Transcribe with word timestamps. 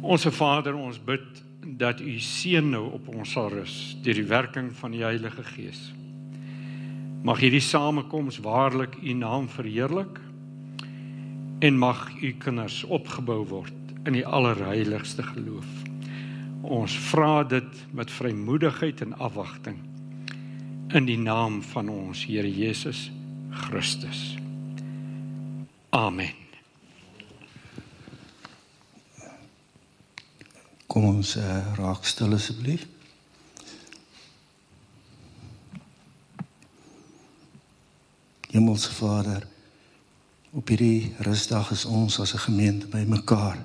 Onse 0.00 0.30
Vader, 0.30 0.74
ons 0.74 0.98
bid 1.04 1.42
dat 1.78 2.00
u 2.00 2.18
seën 2.22 2.70
nou 2.70 2.84
op 2.96 3.08
ons 3.12 3.30
sal 3.34 3.50
rus 3.52 3.96
deur 4.02 4.14
die 4.14 4.28
werking 4.28 4.70
van 4.78 4.94
die 4.94 5.02
Heilige 5.02 5.42
Gees. 5.42 5.80
Mag 7.26 7.42
hierdie 7.42 7.62
samekoms 7.64 8.38
waarlik 8.44 8.94
u 9.02 9.12
naam 9.18 9.48
verheerlik 9.50 10.20
en 11.58 11.78
mag 11.78 12.06
u 12.22 12.32
kinders 12.38 12.84
opgebou 12.84 13.42
word 13.50 13.74
in 14.06 14.14
die 14.14 14.26
allerheiligste 14.26 15.26
geloof. 15.26 15.68
Ons 16.62 16.94
vra 17.10 17.42
dit 17.44 17.84
met 17.92 18.10
vrymoedigheid 18.10 19.02
en 19.04 19.18
afwagting 19.18 19.78
in 20.94 21.04
die 21.04 21.18
naam 21.20 21.60
van 21.74 21.90
ons 21.92 22.24
Here 22.26 22.48
Jesus 22.48 23.10
Christus. 23.50 24.36
Amen. 25.90 26.47
Kom 30.98 31.12
ons 31.14 31.36
uh, 31.38 31.44
raak 31.78 32.02
stil 32.10 32.32
asseblief. 32.34 32.82
Hemelse 38.50 38.90
Vader, 38.96 39.44
op 40.50 40.72
hierdie 40.74 41.12
rusdag 41.22 41.70
is 41.70 41.84
ons 41.86 42.18
as 42.18 42.34
'n 42.34 42.42
gemeente 42.48 42.90
bymekaar. 42.90 43.62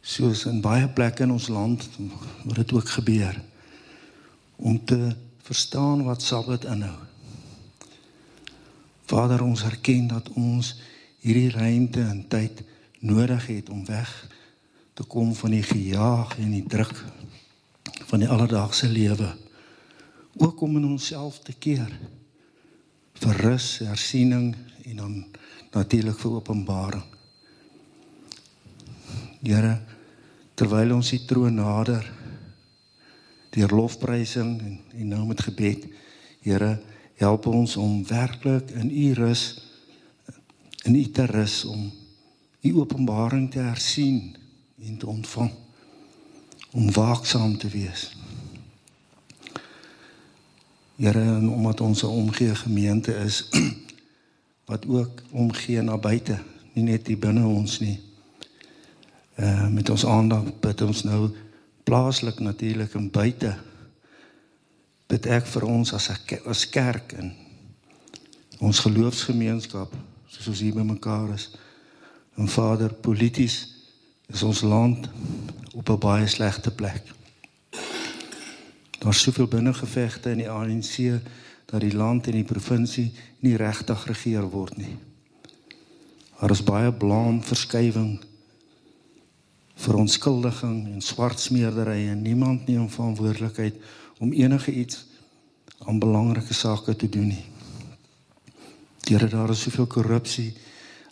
Soos 0.00 0.46
in 0.48 0.64
baie 0.64 0.88
plekke 0.88 1.28
in 1.28 1.34
ons 1.36 1.50
land 1.52 1.84
word 2.44 2.56
dit 2.56 2.72
ook 2.72 2.88
gebeur 2.88 3.36
om 4.56 4.84
te 4.84 5.12
verstaan 5.42 6.04
wat 6.08 6.22
Sabbat 6.22 6.64
inhou. 6.64 7.00
Vader, 9.12 9.42
ons 9.42 9.62
erken 9.62 10.06
dat 10.06 10.32
ons 10.32 10.76
hierdie 11.20 11.50
ruimte 11.50 12.00
en 12.00 12.28
tyd 12.28 12.64
nodig 13.00 13.46
het 13.46 13.68
om 13.68 13.84
weg 13.84 14.08
te 14.08 14.43
kom 15.02 15.34
van 15.34 15.50
die 15.50 15.62
gejaag 15.66 16.36
en 16.38 16.52
die 16.54 16.66
druk 16.70 16.94
van 18.06 18.22
die 18.22 18.28
alledaagse 18.30 18.86
lewe. 18.88 19.32
Ook 20.38 20.60
om 20.60 20.76
in 20.76 20.84
onsself 20.86 21.40
te 21.42 21.52
keer 21.58 21.90
vir 23.18 23.40
rus, 23.42 23.78
hersiening 23.82 24.54
en 24.84 24.96
dan 24.96 25.16
natuurlik 25.74 26.18
vir 26.18 26.36
openbaring. 26.38 27.04
Here, 29.42 29.74
terwyl 30.54 30.94
ons 30.94 31.10
die 31.10 31.24
troon 31.26 31.58
nader 31.58 32.06
deur 33.54 33.74
lofprysing 33.74 34.54
en 34.62 34.78
en 34.94 35.08
nou 35.10 35.26
met 35.26 35.42
gebed, 35.42 35.90
Here, 36.44 36.78
help 37.16 37.46
ons 37.46 37.76
om 37.80 38.02
werklik 38.06 38.70
in 38.76 38.90
U 38.90 39.12
rus 39.16 39.44
in 40.84 40.94
U 40.94 41.04
te 41.10 41.24
rus 41.26 41.64
om 41.64 41.86
U 42.62 42.72
openbaring 42.82 43.50
te 43.50 43.62
hersien 43.64 44.36
en 44.86 44.96
te 44.96 45.06
ontvang 45.06 45.52
om 46.70 46.92
waaksaam 46.92 47.58
te 47.58 47.68
wees. 47.68 48.16
Here, 50.96 51.50
omdat 51.50 51.80
ons 51.80 52.02
'n 52.02 52.06
omgee 52.06 52.54
gemeente 52.54 53.14
is 53.14 53.48
wat 54.70 54.86
ook 54.86 55.22
omgee 55.30 55.82
na 55.82 55.98
buite, 55.98 56.38
nie 56.72 56.84
net 56.84 57.06
hier 57.06 57.18
binne 57.18 57.46
ons 57.46 57.78
nie. 57.78 58.00
Uh 59.34 59.68
met 59.68 59.90
ons 59.90 60.06
aandag 60.06 60.58
bid 60.60 60.82
ons 60.82 61.02
nou 61.02 61.30
plaaslik 61.82 62.38
natuurlik 62.38 62.94
en 62.94 63.10
buite. 63.10 63.58
Bid 65.06 65.26
ek 65.26 65.46
vir 65.46 65.64
ons 65.64 65.92
as 65.92 66.08
'n 66.08 66.38
as 66.46 66.68
kerk 66.68 67.12
in 67.12 67.32
ons 68.58 68.78
geloofsgemeenskap 68.78 69.94
soos 70.26 70.46
ons 70.46 70.60
hier 70.60 70.74
bymekaar 70.74 71.34
is. 71.34 71.50
En 72.34 72.48
Vader, 72.48 72.94
polities 72.94 73.73
is 74.26 74.42
ons 74.42 74.60
land 74.60 75.08
op 75.74 75.88
'n 75.88 75.98
baie 75.98 76.26
slegte 76.26 76.70
plek. 76.70 77.02
Daar's 78.98 79.20
soveel 79.20 79.46
binnengevegte 79.46 80.30
in 80.30 80.38
die 80.38 80.50
ANC 80.50 81.20
dat 81.64 81.80
die 81.80 81.96
land 81.96 82.26
en 82.26 82.32
die 82.32 82.44
provinsie 82.44 83.12
nie 83.38 83.56
regtig 83.56 84.00
geregeer 84.02 84.50
word 84.50 84.76
nie. 84.76 84.96
Daar 86.40 86.50
is 86.50 86.62
baie 86.62 86.92
blaam 86.92 87.42
verskywing 87.42 88.20
vir 89.74 89.94
onskuldiging 89.94 90.86
en 90.86 91.00
swart 91.00 91.40
smeerdery 91.40 92.08
en 92.08 92.22
niemand 92.22 92.66
neem 92.66 92.88
verantwoordelikheid 92.90 93.74
om 94.18 94.32
enige 94.32 94.72
iets 94.72 95.06
aan 95.78 95.98
belangrike 95.98 96.54
sake 96.54 96.96
te 96.96 97.08
doen 97.08 97.26
nie. 97.26 97.44
Here 99.04 99.28
daar 99.28 99.50
is 99.50 99.62
soveel 99.66 99.86
korrupsie 99.86 100.54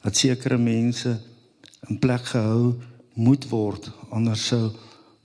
dat 0.03 0.17
sekere 0.17 0.59
mense 0.59 1.21
in 1.89 1.99
plek 1.99 2.25
gehou 2.25 2.75
moet 3.15 3.45
word 3.51 3.91
anders 4.11 4.47
sou 4.47 4.71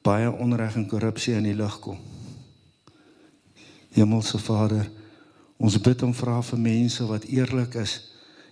baie 0.04 0.30
onreg 0.32 0.76
en 0.80 0.88
korrupsie 0.88 1.36
in 1.36 1.48
die 1.48 1.56
lig 1.58 1.80
kom. 1.84 2.00
Hemelse 3.96 4.40
Vader, 4.40 4.88
ons 5.58 5.80
bid 5.82 6.04
en 6.06 6.14
vra 6.16 6.38
vir 6.46 6.62
mense 6.62 7.08
wat 7.10 7.26
eerlik 7.32 7.76
is 7.82 7.98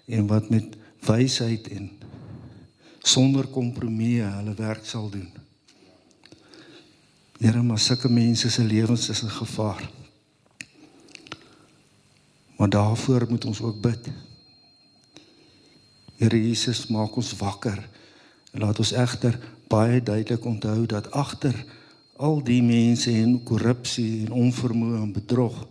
en 0.08 0.28
wat 0.28 0.50
met 0.50 0.76
wysheid 1.06 1.70
en 1.76 1.90
sonder 3.06 3.48
kompromie 3.54 4.24
hulle 4.24 4.56
werk 4.58 4.86
sal 4.90 5.10
doen. 5.14 5.28
Here, 7.38 7.62
maar 7.62 7.80
sulke 7.80 8.10
mense 8.10 8.50
se 8.50 8.64
lewens 8.64 9.10
is 9.12 9.22
in 9.22 9.30
gevaar. 9.30 9.84
Maar 12.58 12.70
daarvoor 12.70 13.26
moet 13.30 13.46
ons 13.46 13.62
ook 13.62 13.82
bid. 13.82 14.08
Here 16.16 16.40
Jesus, 16.40 16.88
maak 16.88 17.16
ons 17.20 17.36
wakker 17.38 17.84
Laat 18.56 18.80
ons 18.80 18.92
egter 18.92 19.36
baie 19.68 20.04
duidelik 20.04 20.46
onthou 20.46 20.86
dat 20.86 21.12
agter 21.12 21.56
al 22.16 22.40
die 22.44 22.62
mense 22.64 23.12
en 23.12 23.42
korrupsie 23.44 24.26
en 24.26 24.32
onvermoë 24.32 25.02
en 25.02 25.12
bedrog 25.12 25.66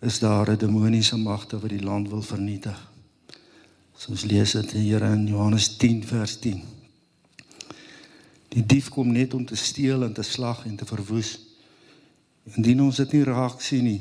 is 0.00 0.18
daar 0.18 0.50
'n 0.50 0.58
demoniese 0.58 1.16
magte 1.16 1.58
wat 1.58 1.70
die 1.70 1.82
land 1.82 2.08
wil 2.08 2.22
vernietig. 2.22 2.78
So 3.96 4.10
ons 4.10 4.24
lees 4.24 4.52
dit 4.52 4.70
hier 4.72 5.02
in 5.02 5.26
Johannes 5.26 5.76
10 5.76 6.04
vers 6.04 6.38
10. 6.38 6.62
Die 8.48 8.66
dief 8.66 8.88
kom 8.88 9.12
net 9.12 9.34
om 9.34 9.44
te 9.44 9.56
steel 9.56 10.02
en 10.02 10.12
te 10.12 10.22
slag 10.22 10.64
en 10.66 10.76
te 10.76 10.86
verwoes. 10.86 11.38
Indien 12.54 12.80
ons 12.82 12.96
dit 12.96 13.12
nie 13.12 13.24
raak 13.24 13.60
sien 13.60 13.84
nie, 13.84 14.00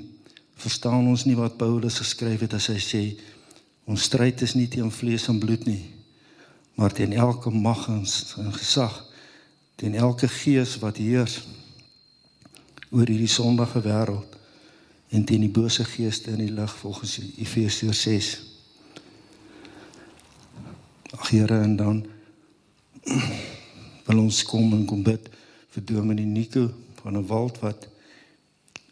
verstaan 0.55 1.07
ons 1.07 1.25
nie 1.25 1.35
wat 1.35 1.57
Paulus 1.57 1.97
geskryf 1.97 2.39
het 2.39 2.53
as 2.53 2.67
hy 2.67 2.79
sê 2.79 3.03
ons 3.83 4.03
stryd 4.03 4.41
is 4.41 4.53
nie 4.53 4.67
teen 4.67 4.91
vlees 4.91 5.27
en 5.27 5.39
bloed 5.39 5.65
nie, 5.65 5.83
maar 6.77 6.93
teen 6.93 7.13
elke 7.13 7.49
mag 7.49 7.87
en 7.89 8.53
gesag 8.53 8.97
teen 9.75 9.95
elke 9.95 10.27
gees 10.29 10.75
wat 10.77 10.99
heers 11.01 11.39
oor 12.89 13.09
hierdie 13.09 13.31
sondige 13.31 13.81
wêreld 13.81 14.37
en 15.09 15.25
teen 15.25 15.41
die 15.47 15.53
bose 15.53 15.85
geeste 15.89 16.35
in 16.35 16.43
die 16.43 16.53
lig 16.53 16.75
volgens 16.83 17.17
Efesiërs 17.41 18.01
6 18.05 18.29
Ag 21.17 21.29
Here 21.33 21.59
en 21.65 21.75
dan 21.81 22.05
wil 24.05 24.23
ons 24.27 24.43
kom 24.45 24.77
en 24.77 24.85
kom 24.85 25.01
bid 25.03 25.31
vir 25.73 25.89
Dominee 25.95 26.29
Nico 26.29 26.69
van 27.01 27.17
'n 27.17 27.27
wald 27.33 27.57
wat 27.65 27.89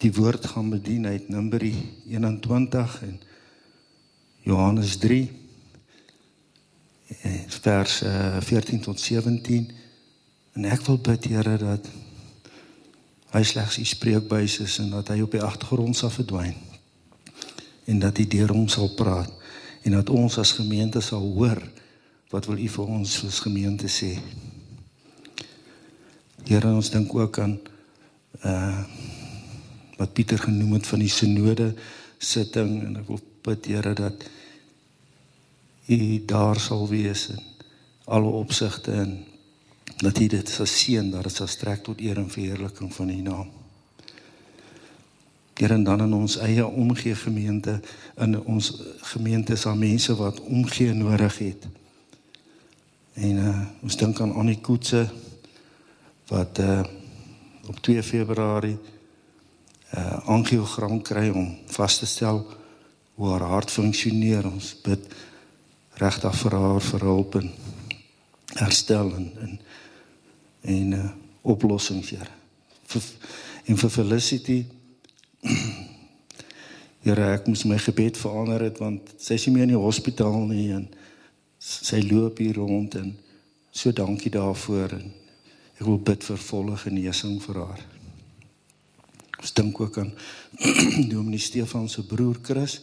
die 0.01 0.13
woord 0.13 0.45
gaan 0.45 0.69
bedien 0.73 1.05
uit 1.05 1.29
Numeri 1.29 1.75
21 2.09 3.01
en 3.01 3.19
Johannes 4.41 4.97
3 4.97 5.44
vers 7.61 8.01
uh, 8.01 8.37
14 8.41 8.79
tot 8.81 8.99
17 8.99 9.71
en 10.55 10.65
ek 10.65 10.85
wil 10.87 10.97
bid 10.97 11.27
Here 11.29 11.57
dat 11.61 11.89
hy 13.35 13.43
slegs 13.43 13.77
u 13.77 13.85
spreekbuis 13.85 14.59
is 14.63 14.79
en 14.81 14.93
dat 14.95 15.11
hy 15.13 15.19
op 15.25 15.35
die 15.35 15.43
agtergrond 15.43 15.97
sal 15.97 16.13
verdwyn 16.13 16.55
en 17.85 17.99
dat 18.01 18.17
hy 18.17 18.25
deur 18.31 18.55
hom 18.55 18.67
sal 18.71 18.89
praat 18.97 19.29
en 19.85 19.97
dat 19.99 20.09
ons 20.09 20.39
as 20.41 20.55
gemeente 20.57 21.01
sal 21.03 21.25
hoor 21.35 21.61
wat 22.33 22.47
wil 22.49 22.57
u 22.57 22.67
vir 22.67 22.93
ons 22.97 23.11
as 23.27 23.37
gemeente 23.45 23.87
sê. 23.91 24.15
Here 26.45 26.71
ons 26.73 26.89
dink 26.93 27.13
ook 27.15 27.39
aan 27.43 27.59
uh 28.43 28.83
wat 29.95 30.11
Pieter 30.11 30.41
genoem 30.41 30.73
het 30.75 30.87
van 30.89 30.99
die 30.99 31.11
synode 31.11 31.69
sitting 32.19 32.81
en 32.83 32.97
ek 32.99 33.07
wil 33.07 33.21
bid 33.47 33.69
Here 33.71 33.93
dat 33.95 34.25
u 35.85 36.25
daar 36.25 36.59
sal 36.59 36.87
wees 36.87 37.27
in 37.29 37.41
alle 38.05 38.29
opsigte 38.29 38.91
en 38.91 39.25
dat 39.97 40.19
u 40.19 40.27
dit 40.27 40.49
sal 40.49 40.65
seën 40.65 41.11
dat 41.11 41.23
dit 41.23 41.35
sal 41.35 41.47
strek 41.47 41.83
tot 41.83 42.01
eer 42.01 42.17
en 42.17 42.29
verheerliking 42.29 42.93
van 42.93 43.09
u 43.09 43.21
naam. 43.21 43.51
Hier 45.55 45.71
en 45.71 45.83
dan 45.83 46.01
in 46.01 46.13
ons 46.13 46.37
eie 46.37 46.65
omgee 46.67 47.15
gemeente 47.15 47.79
in 48.17 48.39
ons 48.43 48.73
gemeente 49.01 49.55
se 49.55 49.75
mense 49.75 50.15
wat 50.15 50.41
omgee 50.41 50.93
nodig 50.93 51.37
het. 51.37 51.67
En 53.13 53.37
uh, 53.37 53.61
ons 53.81 53.95
dink 53.97 54.19
aan 54.19 54.33
Annie 54.33 54.59
Koetse 54.59 55.07
wat 56.27 56.59
uh, 56.59 56.83
op 57.67 57.79
2 57.79 58.03
Februarie 58.03 58.77
'n 58.77 59.97
uh, 59.97 60.27
angiogram 60.27 61.01
kry 61.01 61.29
om 61.29 61.57
vas 61.65 61.97
te 61.97 62.05
stel 62.05 62.45
hoe 63.13 63.29
haar 63.29 63.47
hart 63.47 63.71
funksioneer. 63.71 64.45
Ons 64.45 64.75
bid 64.83 65.07
regtig 66.01 66.35
vir 66.41 66.57
haar 66.59 66.81
vir 66.81 67.05
hulp 67.07 67.37
en 67.39 67.51
herstel 68.55 69.13
en 69.15 69.31
en 69.45 69.59
en 70.65 70.93
uh, 70.97 71.09
oplossings, 71.41 72.09
Here. 72.09 72.31
En 73.65 73.77
vir 73.77 73.89
Felicity 73.89 74.65
Here, 77.05 77.27
ek 77.35 77.45
moes 77.45 77.67
my 77.69 77.77
gebed 77.77 78.17
verander 78.17 78.63
het 78.65 78.79
want 78.81 79.11
sy 79.21 79.37
is 79.37 79.45
nie 79.45 79.53
meer 79.53 79.67
in 79.67 79.75
die 79.75 79.81
hospitaal 79.81 80.39
nie 80.49 80.71
en 80.73 80.87
sy 81.61 81.99
loop 82.01 82.41
hier 82.41 82.57
rond 82.57 82.97
en 82.97 83.11
so 83.69 83.93
dankie 83.93 84.31
daarvoor 84.33 84.97
en 84.97 85.11
ek 85.75 85.83
wil 85.85 85.99
bid 86.01 86.25
vir 86.25 86.41
volle 86.47 86.79
genesing 86.81 87.37
vir 87.43 87.61
haar. 87.61 87.83
Ons 89.37 89.53
dink 89.53 89.79
ook 89.83 89.99
aan 90.01 90.11
Dominee 91.11 91.41
Stefan 91.41 91.85
se 91.89 92.01
broer 92.09 92.39
Chris. 92.41 92.79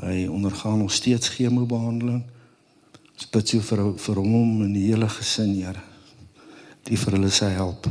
Hy 0.00 0.26
ondergaan 0.26 0.78
nog 0.78 0.92
steeds 0.92 1.28
chemobehandeling. 1.28 2.22
Ons 3.12 3.28
bid 3.30 3.48
so 3.48 3.60
vir 3.60 3.82
vir 4.00 4.20
hom 4.20 4.62
en 4.64 4.72
die 4.72 4.86
hele 4.88 5.08
gesin, 5.08 5.52
Here. 5.54 5.82
Die 6.88 6.96
vir 6.96 7.18
hulle 7.18 7.30
se 7.30 7.44
help. 7.44 7.88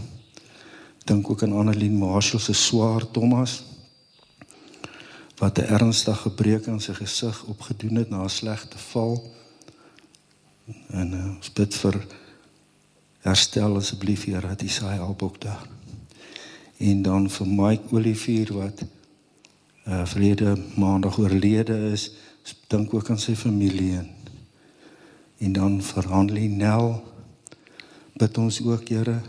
Dink 1.05 1.29
ook 1.29 1.43
aan 1.43 1.53
Annelien 1.53 1.97
Marshall 1.97 2.41
se 2.41 2.53
swaar 2.53 3.05
Thomas 3.11 3.61
wat 5.41 5.57
'n 5.57 5.73
ernstige 5.73 6.29
breuk 6.29 6.67
aan 6.67 6.81
sy 6.81 6.93
gesig 6.93 7.43
opgedoen 7.43 7.95
het 7.95 8.09
na 8.09 8.23
'n 8.23 8.29
slegte 8.29 8.77
val. 8.77 9.31
En 10.89 11.13
uh, 11.13 11.35
ons 11.37 11.53
bid 11.53 11.75
vir 11.75 12.05
herstel 13.19 13.75
asseblief 13.75 14.25
Here 14.25 14.47
dat 14.47 14.61
U 14.61 14.67
sy 14.67 14.93
help 14.93 15.23
ook 15.23 15.41
daar. 15.41 15.67
En 16.77 17.01
dan 17.01 17.29
vir 17.29 17.47
Mike 17.47 17.95
Olivier 17.95 18.53
wat 18.53 18.83
uh 19.87 20.05
verlede 20.05 20.55
maandag 20.75 21.17
oorlede 21.17 21.91
is, 21.91 22.11
dink 22.67 22.93
ook 22.93 23.09
aan 23.09 23.19
sy 23.19 23.35
familie 23.35 23.97
en 23.97 24.09
en 25.41 25.53
dan 25.53 25.81
vir 25.81 26.05
Hanlie 26.05 26.49
Nel 26.49 26.91
bid 28.13 28.37
ons 28.37 28.61
ook 28.61 28.89
Here. 28.93 29.21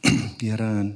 Here 0.40 0.68
en 0.80 0.94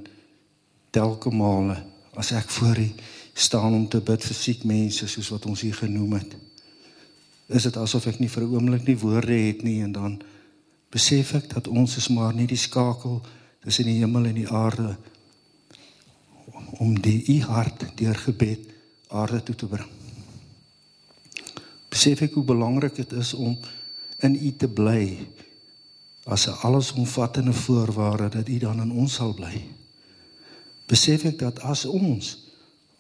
telke 0.91 1.31
male 1.35 1.77
as 2.17 2.33
ek 2.33 2.49
voor 2.57 2.81
U 2.81 2.89
staan 3.35 3.75
om 3.75 3.89
te 3.91 4.01
bid 4.01 4.25
vir 4.25 4.37
siek 4.39 4.65
mense 4.65 5.09
soos 5.11 5.29
wat 5.35 5.45
ons 5.51 5.61
hier 5.67 5.77
genoem 5.77 6.13
het. 6.17 6.37
Is 7.53 7.67
dit 7.69 7.77
asof 7.77 8.07
ek 8.09 8.23
nie 8.23 8.31
vir 8.33 8.47
'n 8.47 8.55
oomblik 8.55 8.87
nie 8.89 8.97
woorde 8.97 9.37
het 9.37 9.63
nie 9.63 9.83
en 9.83 9.93
dan 9.93 10.23
besef 10.89 11.35
ek 11.35 11.51
dat 11.53 11.69
ons 11.69 11.97
is 11.97 12.09
maar 12.09 12.33
nie 12.35 12.47
die 12.47 12.57
skakel 12.57 13.21
tussen 13.61 13.85
die 13.85 13.99
hemel 14.01 14.25
en 14.25 14.35
die 14.41 14.49
aarde 14.49 14.97
om 16.79 17.01
die 17.01 17.25
u 17.37 17.41
hart 17.43 17.85
deur 17.95 18.15
gebed 18.15 18.73
aarde 19.09 19.43
toe 19.43 19.55
te 19.55 19.67
bring. 19.67 19.91
Besef 21.89 22.21
ek 22.21 22.35
hoe 22.35 22.45
belangrik 22.45 22.95
dit 22.95 23.13
is 23.13 23.35
om 23.35 23.59
in 24.27 24.35
u 24.35 24.57
te 24.57 24.69
bly 24.69 25.29
as 26.25 26.47
'n 26.49 26.59
allesomvattende 26.67 27.53
voorwaarde 27.53 28.29
dat 28.29 28.49
u 28.49 28.59
dan 28.59 28.81
in 28.81 28.93
ons 28.93 29.15
sal 29.15 29.35
bly 29.35 29.75
besef 30.87 31.25
ek 31.25 31.39
dat 31.41 31.61
as 31.65 31.85
ons 31.85 32.39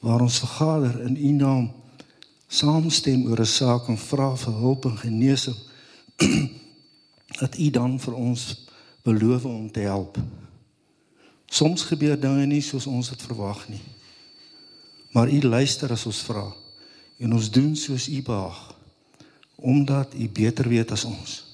waar 0.04 0.22
ons 0.24 0.40
vergader 0.44 1.00
in 1.04 1.16
u 1.16 1.32
naam 1.36 1.72
saamstem 2.48 3.26
oor 3.28 3.40
'n 3.40 3.54
saak 3.60 3.88
en 3.88 3.98
vra 3.98 4.36
vir 4.36 4.54
hulp 4.64 4.84
en 4.84 4.98
genesing 4.98 5.56
dat 7.40 7.58
u 7.58 7.70
dan 7.70 8.00
vir 8.00 8.14
ons 8.14 8.42
beloof 9.02 9.44
om 9.44 9.70
te 9.70 9.80
help. 9.80 10.18
Soms 11.46 11.82
gebeur 11.88 12.18
dinge 12.20 12.46
nie 12.46 12.62
soos 12.62 12.86
ons 12.86 13.08
dit 13.12 13.22
verwag 13.22 13.66
nie. 13.68 13.82
Maar 15.14 15.30
u 15.30 15.40
luister 15.42 15.92
as 15.92 16.06
ons 16.06 16.22
vra 16.26 16.46
en 17.18 17.32
ons 17.32 17.50
doen 17.50 17.76
soos 17.76 18.08
u 18.08 18.22
behaag 18.22 18.62
omdat 19.64 20.14
u 20.18 20.28
beter 20.28 20.68
weet 20.68 20.90
as 20.92 21.04
ons. 21.08 21.44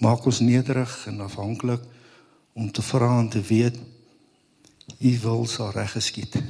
Maak 0.00 0.24
ons 0.26 0.40
nederig 0.40 1.06
en 1.06 1.20
afhanklik 1.20 1.82
om 2.52 2.70
te 2.72 2.82
vra 2.82 3.18
en 3.20 3.28
te 3.28 3.40
weet 3.40 3.76
u 4.98 5.18
wil 5.22 5.46
sal 5.46 5.70
reg 5.70 5.92
geskied. 5.92 6.40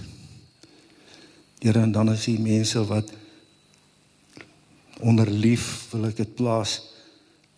Here 1.60 1.80
en 1.80 1.92
dan 1.92 2.12
is 2.12 2.24
die 2.24 2.38
mense 2.40 2.84
wat 2.86 3.10
onder 5.00 5.30
lief 5.30 5.88
wil 5.92 6.08
ek 6.08 6.22
dit 6.22 6.34
plaas 6.38 6.78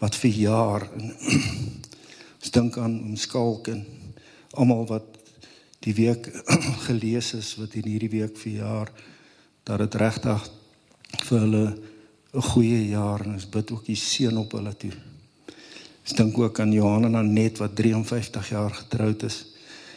wat 0.02 0.16
vir 0.18 0.34
jaar 0.34 0.88
en 0.96 1.12
ons 2.42 2.54
dink 2.54 2.78
aan 2.78 2.96
ons 3.12 3.28
skalk 3.28 3.70
en 3.70 3.84
almal 4.52 4.86
wat 4.86 5.18
die 5.82 5.94
week 5.94 6.28
gelees 6.88 7.32
is 7.34 7.54
wat 7.58 7.74
in 7.74 7.88
hierdie 7.90 8.12
week 8.12 8.36
vir 8.38 8.52
jaar 8.52 8.92
dat 9.64 9.78
dit 9.78 9.94
regtig 10.02 10.50
vir 11.28 11.40
hulle 11.40 11.64
'n 12.32 12.42
goeie 12.42 12.88
jaar 12.88 13.20
en 13.24 13.34
ons 13.34 13.48
bid 13.48 13.70
ook 13.70 13.84
die 13.84 13.96
seën 13.96 14.36
op 14.36 14.52
hulle 14.56 14.72
toe. 14.76 14.92
Ons 16.02 16.14
dink 16.16 16.38
ook 16.38 16.60
aan 16.60 16.72
Johan 16.72 17.04
en 17.04 17.14
Anet 17.14 17.58
wat 17.58 17.76
53 17.76 18.48
jaar 18.48 18.70
getroud 18.70 19.22
is 19.22 19.44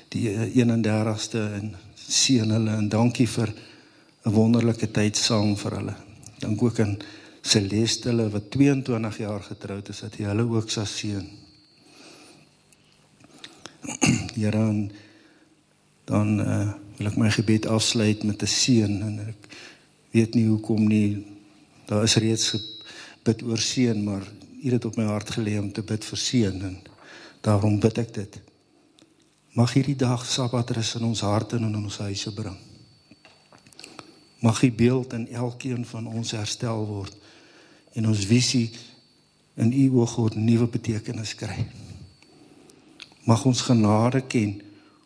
die 0.09 0.27
31ste 0.29 1.39
en 1.59 1.75
seën 1.95 2.51
hulle 2.51 2.75
en 2.75 2.89
dankie 2.89 3.27
vir 3.27 3.53
'n 4.25 4.33
wonderlike 4.33 4.91
tyd 4.91 5.17
saam 5.17 5.55
vir 5.55 5.71
hulle. 5.77 5.95
Dank 6.39 6.61
ook 6.63 6.79
aan 6.79 6.97
Celeste 7.41 8.09
hulle 8.09 8.29
wat 8.29 8.51
22 8.51 9.17
jaar 9.17 9.41
getroud 9.41 9.89
is 9.89 9.99
dat 9.99 10.17
jy 10.17 10.25
hulle 10.25 10.43
ook 10.49 10.69
sal 10.69 10.85
seën. 10.85 11.44
Here 14.35 14.51
dan 14.51 14.91
dan 16.05 16.39
uh, 16.39 16.73
wil 16.97 17.07
ek 17.09 17.17
my 17.17 17.29
gebed 17.33 17.65
afsluit 17.65 18.23
met 18.23 18.41
'n 18.41 18.47
seën 18.47 19.01
en 19.01 19.19
ek 19.27 19.47
weet 20.11 20.35
nie 20.35 20.47
hoekom 20.47 20.87
nie. 20.87 21.25
Daar 21.85 22.03
is 22.03 22.15
reeds 22.15 22.55
bid 23.23 23.41
oor 23.43 23.57
seën, 23.57 24.03
maar 24.03 24.23
U 24.65 24.71
het 24.71 24.85
op 24.85 24.95
my 24.95 25.03
hart 25.03 25.29
gelê 25.29 25.59
om 25.59 25.71
te 25.71 25.81
bid 25.81 26.05
vir 26.05 26.17
seën 26.17 26.61
en 26.61 26.77
daarom 27.41 27.79
bid 27.79 27.97
ek 27.97 28.13
dit. 28.13 28.39
Mag 29.53 29.73
hierdie 29.73 29.95
dag 29.95 30.25
Sabbatrus 30.25 30.95
in 30.95 31.03
ons 31.03 31.21
harte 31.21 31.55
en 31.55 31.67
in 31.67 31.75
ons 31.75 31.97
huise 31.97 32.33
bring. 32.33 32.57
Mag 34.41 34.59
die 34.59 34.71
beeld 34.71 35.13
in 35.13 35.27
elkeen 35.27 35.85
van 35.85 36.07
ons 36.07 36.31
herstel 36.31 36.85
word 36.85 37.15
en 37.93 38.07
ons 38.07 38.25
visie 38.25 38.71
in 39.55 39.71
U 39.71 40.01
oog 40.01 40.11
God 40.17 40.35
nuwe 40.35 40.67
betekenis 40.67 41.35
kry. 41.35 41.65
Mag 43.25 43.45
ons 43.45 43.61
genade 43.65 44.21
ken 44.29 44.59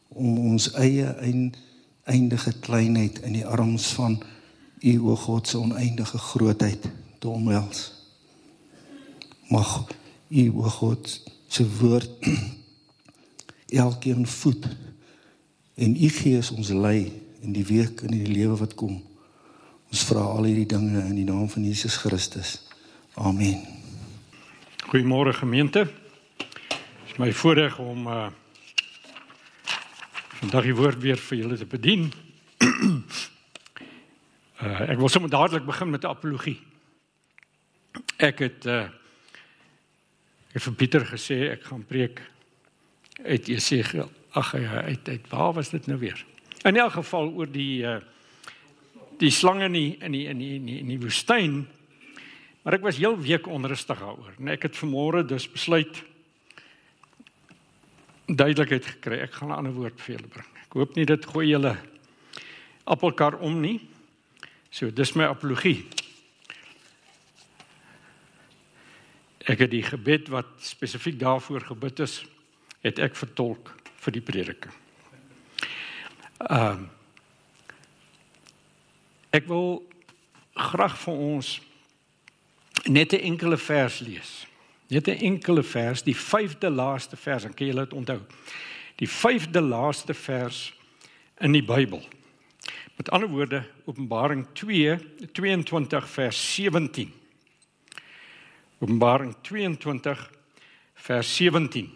om 0.10 0.38
ons 0.51 0.71
eie 0.80 1.07
eindige 2.04 2.54
kleinheid 2.60 3.21
in 3.24 3.38
die 3.39 3.45
arms 3.48 3.94
van 3.95 4.19
U 4.80 4.94
oog 5.12 5.25
God 5.27 5.48
se 5.48 5.57
oneindige 5.60 6.18
grootheid 6.18 6.88
te 7.19 7.27
omhels. 7.27 7.92
Mag 9.48 9.88
U 10.30 10.45
oog 10.51 10.74
God 10.74 11.12
se 11.48 11.66
woord 11.80 12.11
elkeen 13.83 14.28
voet 14.28 14.68
en 15.80 15.95
u 16.04 16.09
gees 16.09 16.52
ons 16.52 16.69
lei 16.69 17.11
in 17.42 17.54
die 17.56 17.66
week 17.66 18.02
en 18.02 18.11
in 18.11 18.23
die 18.23 18.33
lewe 18.33 18.57
wat 18.59 18.76
kom. 18.76 18.99
Ons 19.90 20.04
vra 20.06 20.26
al 20.35 20.49
hierdie 20.49 20.68
dinge 20.69 21.02
in 21.07 21.16
die 21.16 21.26
naam 21.26 21.47
van 21.49 21.64
Jesus 21.66 21.95
Christus. 22.04 22.59
Amen. 23.16 23.61
Goeiemôre 24.90 25.33
gemeente. 25.33 25.88
My 27.19 27.33
voorreg 27.35 27.80
om 27.83 28.06
uh 28.07 28.30
vandag 30.40 30.64
die 30.64 30.76
woord 30.76 31.02
weer 31.04 31.19
vir 31.19 31.38
julle 31.38 31.57
te 31.59 31.66
bedien. 31.68 32.06
uh 34.64 34.85
ek 34.85 35.02
wil 35.02 35.11
sommer 35.11 35.28
dadelik 35.28 35.66
begin 35.68 35.90
met 35.92 36.07
'n 36.07 36.14
apologie. 36.16 36.56
Ek 38.16 38.40
het 38.40 38.66
uh 38.66 38.88
ek 40.47 40.54
het 40.56 40.64
vir 40.64 40.73
Pieter 40.80 41.04
gesê 41.11 41.52
ek 41.59 41.68
gaan 41.68 41.83
preek 41.83 42.23
uit 43.28 43.52
Jesegiel. 43.52 44.07
Ag 44.31 44.56
ja, 44.56 44.88
uit 44.88 45.09
uit 45.09 45.28
waar 45.28 45.54
was 45.54 45.69
dit 45.76 45.88
nou 45.88 45.99
weer? 45.99 46.26
In 46.64 46.78
elk 46.78 46.94
geval 47.04 47.35
oor 47.35 47.52
die 47.52 47.83
uh 47.83 47.99
die 49.19 49.31
slange 49.31 49.66
in 49.66 49.76
die 49.76 49.97
in 49.99 50.11
die 50.11 50.28
in 50.28 50.38
die 50.38 50.56
in 50.56 50.66
die, 50.66 50.80
in 50.80 50.88
die 50.88 50.99
woestyn. 51.04 51.68
Maar 52.64 52.73
ek 52.80 52.88
was 52.88 52.97
heel 52.97 53.19
week 53.19 53.47
onrustig 53.47 53.99
daaroor. 53.99 54.33
En 54.40 54.47
ek 54.47 54.71
het 54.71 54.78
vanmôre 54.78 55.26
dus 55.26 55.52
besluit 55.52 56.07
duidelikheid 58.36 58.86
gekry. 58.86 59.19
Ek 59.19 59.33
gaan 59.33 59.50
'n 59.50 59.57
ander 59.57 59.74
woord 59.74 60.02
vir 60.02 60.16
julle 60.16 60.28
bring. 60.28 60.48
Ek 60.66 60.74
hoop 60.74 60.95
nie 60.95 61.06
dit 61.06 61.26
gooi 61.26 61.48
julle 61.48 61.78
appelkar 62.86 63.40
om 63.40 63.62
nie. 63.62 63.80
So, 64.69 64.92
dis 64.92 65.16
my 65.16 65.26
apologie. 65.26 65.86
Ek 69.50 69.59
het 69.59 69.71
die 69.71 69.83
gebed 69.83 70.28
wat 70.30 70.45
spesifiek 70.62 71.19
daarvoor 71.19 71.62
gebid 71.62 72.00
is 72.00 72.26
het 72.81 73.00
ek 73.00 73.16
vertolk 73.16 73.74
vir 74.00 74.12
die 74.12 74.21
prediking. 74.21 74.74
Ehm 76.50 76.71
um, 76.71 76.90
ek 79.30 79.45
wil 79.45 79.83
graag 80.57 80.95
vir 80.98 81.14
ons 81.14 81.62
net 82.90 83.14
'n 83.14 83.21
enkele 83.21 83.57
vers 83.57 84.00
lees. 84.00 84.49
Net 84.90 85.08
'n 85.08 85.22
enkele 85.22 85.64
vers, 85.64 86.04
die 86.04 86.16
5de 86.16 86.69
laaste 86.69 87.16
vers, 87.16 87.44
en 87.44 87.54
kan 87.54 87.68
julle 87.68 87.84
dit 87.84 87.94
onthou? 87.94 88.19
Die 88.96 89.10
5de 89.10 89.62
laaste 89.62 90.14
vers 90.14 90.74
in 91.38 91.52
die 91.52 91.64
Bybel. 91.64 92.04
Met 92.96 93.10
ander 93.10 93.30
woorde, 93.30 93.64
Openbaring 93.86 94.48
2 94.54 95.00
22 95.31 96.10
vers 96.10 96.56
17. 96.56 97.14
Openbaring 98.80 99.36
22 99.42 100.31
vers 100.94 101.36
17. 101.36 101.92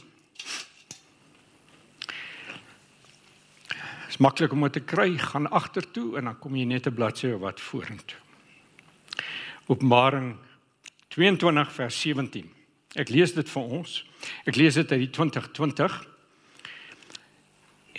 Dit 3.68 4.10
is 4.10 4.18
maklik 4.18 4.52
om 4.52 4.62
dit 4.62 4.74
te 4.74 4.80
kry, 4.80 5.18
gaan 5.18 5.50
agtertoe 5.50 6.18
en 6.18 6.24
dan 6.24 6.40
kom 6.40 6.56
jy 6.56 6.64
net 6.64 6.88
'n 6.88 6.94
bladsy 6.94 7.28
of 7.28 7.42
wat 7.42 7.62
vorentoe. 7.62 8.18
Openbaring 9.66 10.38
22 11.08 11.72
vers 11.72 12.02
17. 12.02 12.63
Ek 13.00 13.10
lees 13.10 13.34
dit 13.34 13.50
vir 13.50 13.78
ons. 13.80 13.94
Ek 14.46 14.58
lees 14.60 14.78
dit 14.78 14.92
uit 14.92 15.06
die 15.08 15.12
2020. 15.14 15.96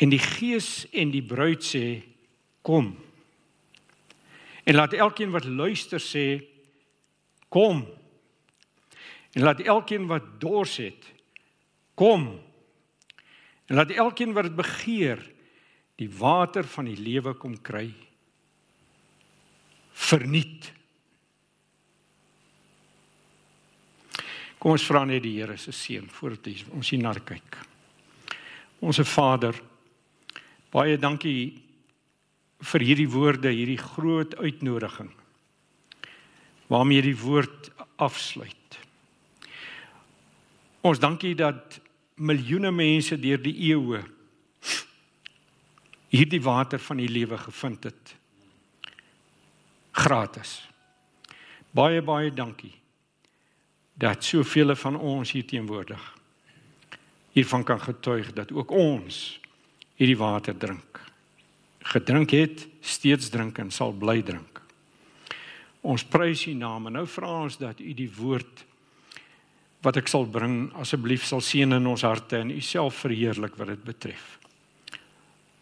En 0.05 0.11
die 0.11 0.23
Gees 0.23 0.85
en 0.95 1.11
die 1.15 1.23
bruid 1.23 1.67
sê 1.67 2.03
kom. 2.67 2.93
En 4.65 4.79
laat 4.79 4.95
elkeen 4.97 5.35
wat 5.35 5.45
luister 5.45 6.03
sê 6.03 6.27
kom. 7.53 7.85
En 9.35 9.43
laat 9.43 9.61
elkeen 9.67 10.07
wat 10.11 10.37
dors 10.43 10.79
het 10.83 11.11
kom. 11.99 12.29
En 13.67 13.79
laat 13.81 13.91
elkeen 13.91 14.35
wat 14.35 14.49
dit 14.49 14.57
begeer 14.57 15.23
die 15.99 16.11
water 16.11 16.67
van 16.67 16.89
die 16.91 16.99
lewe 16.99 17.35
kom 17.39 17.55
kry. 17.63 17.89
Verniet. 19.95 20.73
Kom 24.65 24.79
ons 24.79 24.85
vra 24.89 25.03
net 25.05 25.21
die 25.21 25.35
Here 25.37 25.59
se 25.61 25.75
seën 25.77 26.07
voordat 26.09 26.47
ons 26.73 26.89
hier 26.89 27.03
na 27.03 27.11
kyk. 27.13 27.59
Onse 28.81 29.05
Vader, 29.05 29.59
baie 30.73 30.95
dankie 30.97 31.51
vir 32.65 32.85
hierdie 32.89 33.11
woorde, 33.13 33.51
hierdie 33.53 33.77
groot 33.77 34.33
uitnodiging 34.41 35.11
waarmee 36.73 37.03
die 37.05 37.19
woord 37.21 37.69
afsluit. 38.01 38.79
Ons 40.81 41.03
dankie 41.03 41.35
dat 41.37 41.77
miljoene 42.17 42.71
mense 42.73 43.19
deur 43.21 43.43
die 43.45 43.53
eeue 43.69 44.01
hierdie 46.09 46.41
water 46.41 46.81
van 46.81 47.03
die 47.05 47.11
lewe 47.13 47.37
gevind 47.43 47.85
het. 47.85 48.15
Gratis. 49.93 50.57
Baie 51.77 52.01
baie 52.01 52.33
dankie 52.33 52.73
dat 53.95 54.25
soveel 54.25 54.75
van 54.77 54.97
ons 54.99 55.33
hier 55.33 55.47
teenwoordig 55.47 56.13
hiervan 57.35 57.65
kan 57.65 57.81
getuig 57.81 58.33
dat 58.33 58.53
ook 58.53 58.71
ons 58.71 59.41
hierdie 59.99 60.19
water 60.19 60.57
drink 60.57 60.95
gedrink 61.85 62.33
het, 62.33 62.67
steeds 62.81 63.29
drink 63.29 63.59
en 63.61 63.71
sal 63.71 63.93
bly 63.93 64.23
drink. 64.25 64.61
Ons 65.85 66.05
prys 66.09 66.47
U 66.49 66.55
naam 66.57 66.89
en 66.89 66.97
nou 66.99 67.07
vra 67.11 67.33
ons 67.45 67.59
dat 67.61 67.81
U 67.81 67.93
die 67.97 68.09
woord 68.09 68.65
wat 69.85 69.99
ek 70.01 70.09
sal 70.09 70.25
bring 70.25 70.71
asseblief 70.81 71.27
sal 71.29 71.45
seën 71.45 71.77
in 71.77 71.91
ons 71.91 72.07
harte 72.07 72.41
en 72.41 72.55
U 72.55 72.61
self 72.65 73.03
verheerlik 73.05 73.59
wat 73.61 73.75
dit 73.75 73.83
betref. 73.85 74.39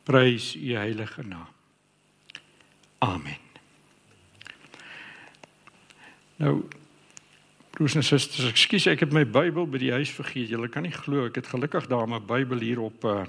Prys 0.07 0.53
U 0.55 0.77
heilige 0.79 1.27
naam. 1.27 1.51
Amen. 3.03 3.41
Nou 6.39 6.61
broers 7.83 7.97
en 7.99 8.05
susters, 8.07 8.45
ekskuus 8.47 8.85
ek 8.93 9.01
het 9.03 9.15
my 9.15 9.25
Bybel 9.27 9.65
by 9.67 9.81
die 9.83 9.91
huis 9.91 10.11
vergeet. 10.15 10.53
Julle 10.53 10.69
kan 10.71 10.85
nie 10.87 10.95
glo 10.95 11.25
ek 11.27 11.41
het 11.41 11.49
gelukkig 11.51 11.89
daar 11.91 12.07
'n 12.07 12.23
Bybel 12.27 12.61
hier 12.62 12.79
op 12.81 13.05
uh, 13.05 13.25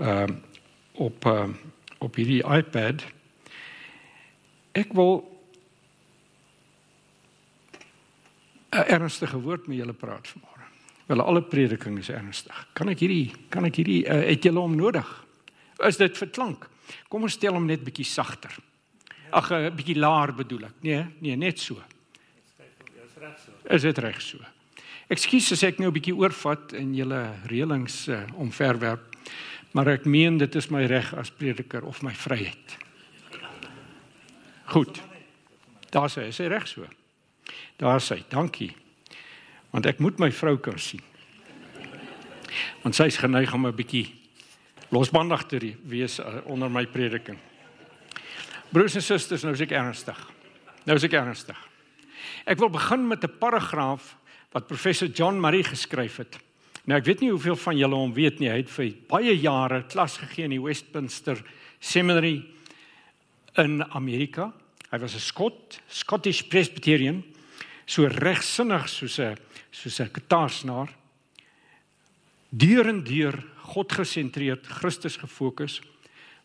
ehm 0.00 0.32
uh, 0.32 0.36
op 0.96 1.24
uh, 1.26 1.48
op 1.98 2.14
hierdie 2.16 2.40
iPad. 2.40 3.04
Ek 4.72 4.94
wil 4.96 5.28
'n 8.72 8.88
ernstige 8.88 9.40
woord 9.40 9.66
met 9.66 9.76
julle 9.76 9.92
praat 9.92 10.28
vanmôre. 10.28 10.64
Wel 11.06 11.20
alle 11.20 11.42
prediking 11.42 11.98
is 11.98 12.08
ernstig. 12.08 12.68
Kan 12.72 12.88
ek 12.88 12.98
hierdie 12.98 13.32
kan 13.50 13.64
ek 13.64 13.76
hierdie 13.76 14.08
uh, 14.08 14.24
het 14.24 14.42
julle 14.42 14.60
om 14.60 14.74
nodig? 14.74 15.26
Is 15.84 15.96
dit 15.96 16.16
vir 16.16 16.28
klank? 16.28 16.68
Kom 17.08 17.22
ons 17.22 17.32
stel 17.32 17.52
hom 17.52 17.66
net 17.66 17.84
bietjie 17.84 18.08
sagter. 18.08 18.56
Ag 19.30 19.52
'n 19.52 19.76
bietjie 19.76 19.98
laer 19.98 20.32
bedoel 20.32 20.64
ek. 20.64 20.74
Nee, 20.80 21.04
nee, 21.20 21.36
net 21.36 21.58
so. 21.58 21.76
Is 23.70 23.82
dit 23.82 23.98
reg 23.98 24.20
so? 24.22 24.38
Ekskuus 25.08 25.52
as 25.52 25.62
ek 25.62 25.78
nou 25.78 25.88
'n 25.88 25.94
bietjie 25.94 26.16
oorvat 26.16 26.72
en 26.72 26.94
julle 26.94 27.34
reëlings 27.46 28.08
uh, 28.08 28.22
omverwerp 28.36 29.08
maar 29.72 29.90
ek 29.92 30.06
meen 30.08 30.38
dit 30.40 30.54
is 30.54 30.70
my 30.72 30.84
reg 30.88 31.10
as 31.18 31.30
prediker 31.30 31.84
of 31.84 32.00
my 32.02 32.14
vryheid. 32.16 32.76
Goed. 34.72 35.00
Daar 35.92 36.10
sê 36.12 36.28
hy 36.28 36.48
reg 36.48 36.66
so. 36.68 36.86
Daar 37.80 38.02
sê, 38.04 38.20
dankie. 38.28 38.72
Want 39.72 39.86
ek 39.88 40.00
moet 40.02 40.18
my 40.20 40.30
vrou 40.32 40.56
kan 40.60 40.78
sien. 40.80 41.04
Want 42.82 42.96
sy 42.96 43.08
is 43.08 43.20
geneig 43.20 43.52
om 43.54 43.66
'n 43.66 43.76
bietjie 43.76 44.08
losbandig 44.90 45.46
te 45.46 45.76
wees 45.84 46.18
uh, 46.18 46.40
onder 46.44 46.70
my 46.70 46.86
prediking. 46.86 47.38
Broers 48.72 48.94
en 48.94 49.02
susters, 49.02 49.42
nou 49.42 49.52
is 49.52 49.60
ek 49.60 49.72
ernstig. 49.72 50.18
Nou 50.84 50.96
is 50.96 51.04
ek 51.04 51.12
ernstig. 51.12 51.67
Ek 52.46 52.58
wil 52.58 52.70
begin 52.70 53.08
met 53.08 53.24
'n 53.24 53.38
paragraaf 53.38 54.16
wat 54.52 54.66
professor 54.66 55.08
John 55.08 55.40
Murray 55.40 55.62
geskryf 55.62 56.16
het. 56.16 56.38
Nou 56.84 56.98
ek 56.98 57.04
weet 57.04 57.20
nie 57.20 57.30
hoeveel 57.30 57.56
van 57.56 57.76
julle 57.76 57.94
hom 57.94 58.14
weet 58.14 58.38
nie. 58.40 58.48
Hy 58.48 58.56
het 58.56 58.70
vir 58.70 58.94
baie 59.08 59.34
jare 59.36 59.82
klas 59.82 60.16
gegee 60.16 60.44
in 60.44 60.50
die 60.50 60.62
Westminster 60.62 61.42
Seminary 61.80 62.46
in 63.56 63.82
Amerika. 63.92 64.52
Hy 64.90 64.98
was 64.98 65.14
'n 65.14 65.20
Skot, 65.20 65.80
Scottish 65.88 66.42
Presbyterian, 66.48 67.22
so 67.86 68.06
regsinnig 68.06 68.88
soos 68.88 69.18
'n 69.18 69.36
soos 69.70 70.00
'n 70.00 70.10
gitaarsnaar. 70.12 70.88
Deur 72.50 72.88
en 72.88 73.04
deur 73.04 73.44
God 73.68 73.92
gesentreerd, 73.92 74.66
Christus 74.66 75.16
gefokus, 75.16 75.82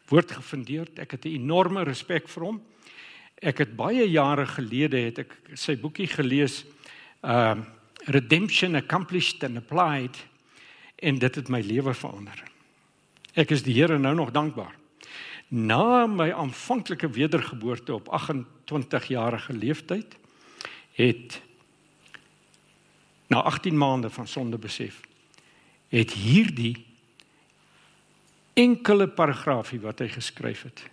woord 0.10 0.32
gefundeerd. 0.32 1.00
Ek 1.00 1.12
het 1.12 1.26
'n 1.26 1.40
enorme 1.40 1.84
respek 1.84 2.28
vir 2.28 2.44
hom. 2.44 2.62
Ek 3.42 3.58
het 3.64 3.76
baie 3.76 4.06
jare 4.10 4.46
gelede 4.46 5.00
het 5.08 5.24
ek 5.26 5.34
sy 5.60 5.78
boekie 5.80 6.08
gelees, 6.08 6.64
uh 7.22 7.56
Redemption 8.04 8.76
Accomplished 8.76 9.44
and 9.48 9.58
Applied 9.58 10.18
en 11.00 11.20
dit 11.20 11.36
het 11.36 11.48
my 11.48 11.62
lewe 11.64 11.94
verander. 11.96 12.36
Ek 13.34 13.54
is 13.56 13.64
die 13.64 13.76
Here 13.78 13.96
nou 14.00 14.12
nog 14.16 14.34
dankbaar. 14.36 14.76
Na 15.48 16.04
my 16.08 16.32
aanvanklike 16.32 17.08
wedergeboorte 17.16 17.94
op 17.94 18.10
28 18.10 19.08
jarige 19.08 19.54
leeftyd 19.54 20.18
het 21.00 21.40
na 23.32 23.42
18 23.42 23.78
maande 23.78 24.10
van 24.10 24.28
sonde 24.28 24.58
besef 24.58 25.00
het 25.94 26.12
hierdie 26.14 26.86
enkele 28.54 29.08
paragraafie 29.08 29.80
wat 29.82 30.04
hy 30.04 30.10
geskryf 30.14 30.66
het 30.68 30.84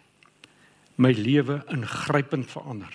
my 1.01 1.13
lewe 1.17 1.61
ingrypend 1.73 2.51
verander. 2.51 2.93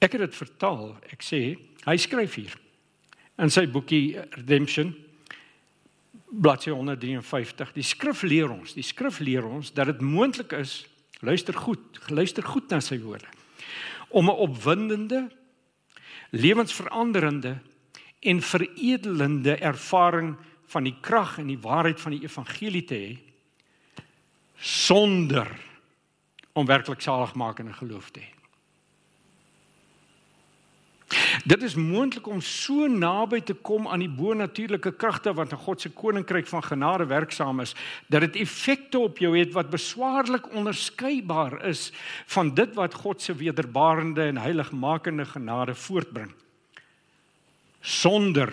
Ek 0.00 0.16
het 0.16 0.24
dit 0.24 0.34
vertaal. 0.34 0.96
Ek 1.12 1.22
sê 1.22 1.40
hy 1.86 1.96
skryf 2.00 2.34
hier 2.40 2.56
in 3.40 3.52
sy 3.52 3.66
boekie 3.70 4.18
Redemption 4.34 4.92
bladsy 6.30 6.70
153. 6.70 7.74
Die 7.74 7.86
skrif 7.86 8.22
leer 8.22 8.50
ons, 8.52 8.74
die 8.76 8.86
skrif 8.86 9.20
leer 9.24 9.46
ons 9.46 9.72
dat 9.74 9.90
dit 9.90 10.02
moontlik 10.04 10.54
is, 10.58 10.84
luister 11.26 11.56
goed, 11.56 12.00
luister 12.08 12.46
goed 12.46 12.70
na 12.70 12.80
sy 12.84 13.00
woorde, 13.02 13.28
om 14.10 14.30
'n 14.30 14.42
opwindende, 14.46 15.30
lewensveranderende 16.30 17.58
en 18.20 18.42
veredelende 18.42 19.56
ervaring 19.56 20.36
van 20.66 20.84
die 20.84 20.96
krag 21.00 21.38
en 21.38 21.46
die 21.46 21.58
waarheid 21.58 22.00
van 22.00 22.12
die 22.12 22.22
evangelie 22.22 22.84
te 22.84 22.94
hê 22.94 23.18
sonder 24.60 25.48
om 26.60 26.68
werklik 26.68 27.00
saligmakende 27.00 27.72
geloof 27.80 28.12
te 28.12 28.20
hê. 28.20 28.30
Dit 31.44 31.62
is 31.66 31.74
moontlik 31.74 32.28
om 32.30 32.40
so 32.44 32.86
naby 32.86 33.40
te 33.42 33.54
kom 33.66 33.88
aan 33.90 34.02
die 34.04 34.12
bonatuurlike 34.12 34.92
kragte 35.00 35.32
wat 35.34 35.54
in 35.54 35.62
God 35.64 35.82
se 35.82 35.90
koninkryk 35.90 36.46
van 36.46 36.62
genade 36.62 37.06
werksaam 37.10 37.62
is, 37.64 37.74
dat 38.06 38.22
dit 38.28 38.42
effekte 38.44 39.00
op 39.00 39.18
jou 39.18 39.32
het 39.38 39.54
wat 39.56 39.72
beswaarlik 39.72 40.46
onderskeibaar 40.54 41.64
is 41.66 41.88
van 42.30 42.52
dit 42.54 42.76
wat 42.78 42.94
God 43.02 43.22
se 43.22 43.34
wederbarende 43.34 44.28
en 44.28 44.38
heiligmakende 44.38 45.26
genade 45.32 45.74
voortbring. 45.74 46.30
Sonder 47.80 48.52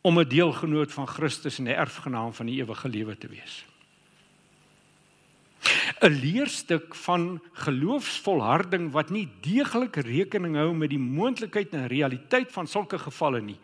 om 0.00 0.18
'n 0.18 0.28
deelgenoot 0.28 0.92
van 0.92 1.06
Christus 1.06 1.58
in 1.58 1.64
die 1.64 1.74
erfgenaam 1.74 2.32
van 2.32 2.46
die 2.46 2.60
ewige 2.62 2.88
lewe 2.88 3.18
te 3.18 3.28
wees. 3.28 3.64
'n 6.02 6.18
leerstuk 6.20 6.94
van 6.94 7.40
geloofsvolharding 7.52 8.90
wat 8.90 9.10
nie 9.10 9.28
deeglik 9.40 9.96
rekening 9.96 10.56
hou 10.56 10.74
met 10.74 10.90
die 10.90 10.98
moontlikheid 10.98 11.72
en 11.72 11.86
realiteit 11.86 12.52
van 12.52 12.66
sulke 12.66 12.98
gevalle 12.98 13.40
nie. 13.40 13.58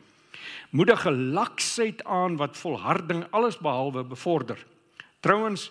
Moedige 0.70 1.10
laksheid 1.10 2.04
aan 2.04 2.36
wat 2.36 2.56
volharding 2.56 3.26
alles 3.30 3.58
behalwe 3.58 4.04
bevorder. 4.04 4.58
Trouwens, 5.20 5.70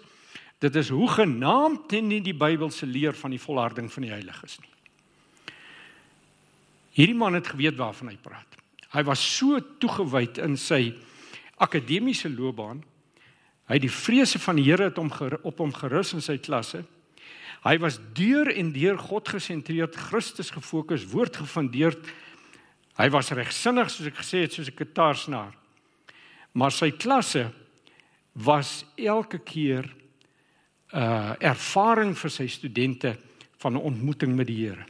dit 0.59 0.75
is 0.75 0.89
hoe 0.89 1.09
genaamd 1.09 1.93
in 1.93 2.09
die 2.09 2.33
Bybelse 2.33 2.85
leer 2.85 3.13
van 3.13 3.31
die 3.31 3.41
volharding 3.41 3.91
van 3.93 4.03
die 4.03 4.11
heiliges 4.11 4.59
nie. 4.59 4.73
Hierdie 6.97 7.15
man 7.17 7.37
het 7.37 7.47
geweet 7.47 7.77
waarvan 7.77 8.09
hy 8.09 8.17
praat. 8.21 8.57
Hy 8.89 9.03
was 9.05 9.21
so 9.21 9.59
toegewyd 9.77 10.39
in 10.41 10.57
sy 10.57 10.95
akademiese 11.61 12.29
loopbaan. 12.29 12.81
Hy 13.67 13.79
die 13.83 13.91
vrese 13.91 14.39
van 14.39 14.55
die 14.55 14.63
Here 14.63 14.87
het 14.87 14.99
hom 14.99 15.11
op 15.43 15.59
hom 15.59 15.73
gerus 15.75 16.13
in 16.15 16.23
sy 16.23 16.37
klasse. 16.39 16.85
Hy 17.65 17.75
was 17.83 17.99
deur 18.15 18.47
en 18.53 18.71
deur 18.71 18.99
God 19.01 19.27
gesentreerd, 19.27 19.95
Christus 19.95 20.53
gefokus, 20.55 21.07
woord 21.11 21.41
gefundeerd. 21.41 21.99
Hy 22.97 23.07
was 23.11 23.33
regsinnig 23.35 23.91
soos 23.91 24.07
ek 24.07 24.21
gesê 24.21 24.45
het, 24.45 24.53
soos 24.53 24.69
'n 24.69 24.77
kitaarsnaar. 24.77 25.53
Maar 26.53 26.71
sy 26.71 26.91
klasse 26.91 27.51
was 28.33 28.85
elke 28.95 29.39
keer 29.39 29.83
'n 30.93 30.97
uh, 30.97 31.35
ervaring 31.39 32.15
vir 32.15 32.29
sy 32.31 32.47
studente 32.47 33.17
van 33.57 33.73
'n 33.73 33.83
ontmoeting 33.83 34.35
met 34.35 34.47
die 34.47 34.65
Here. 34.65 34.85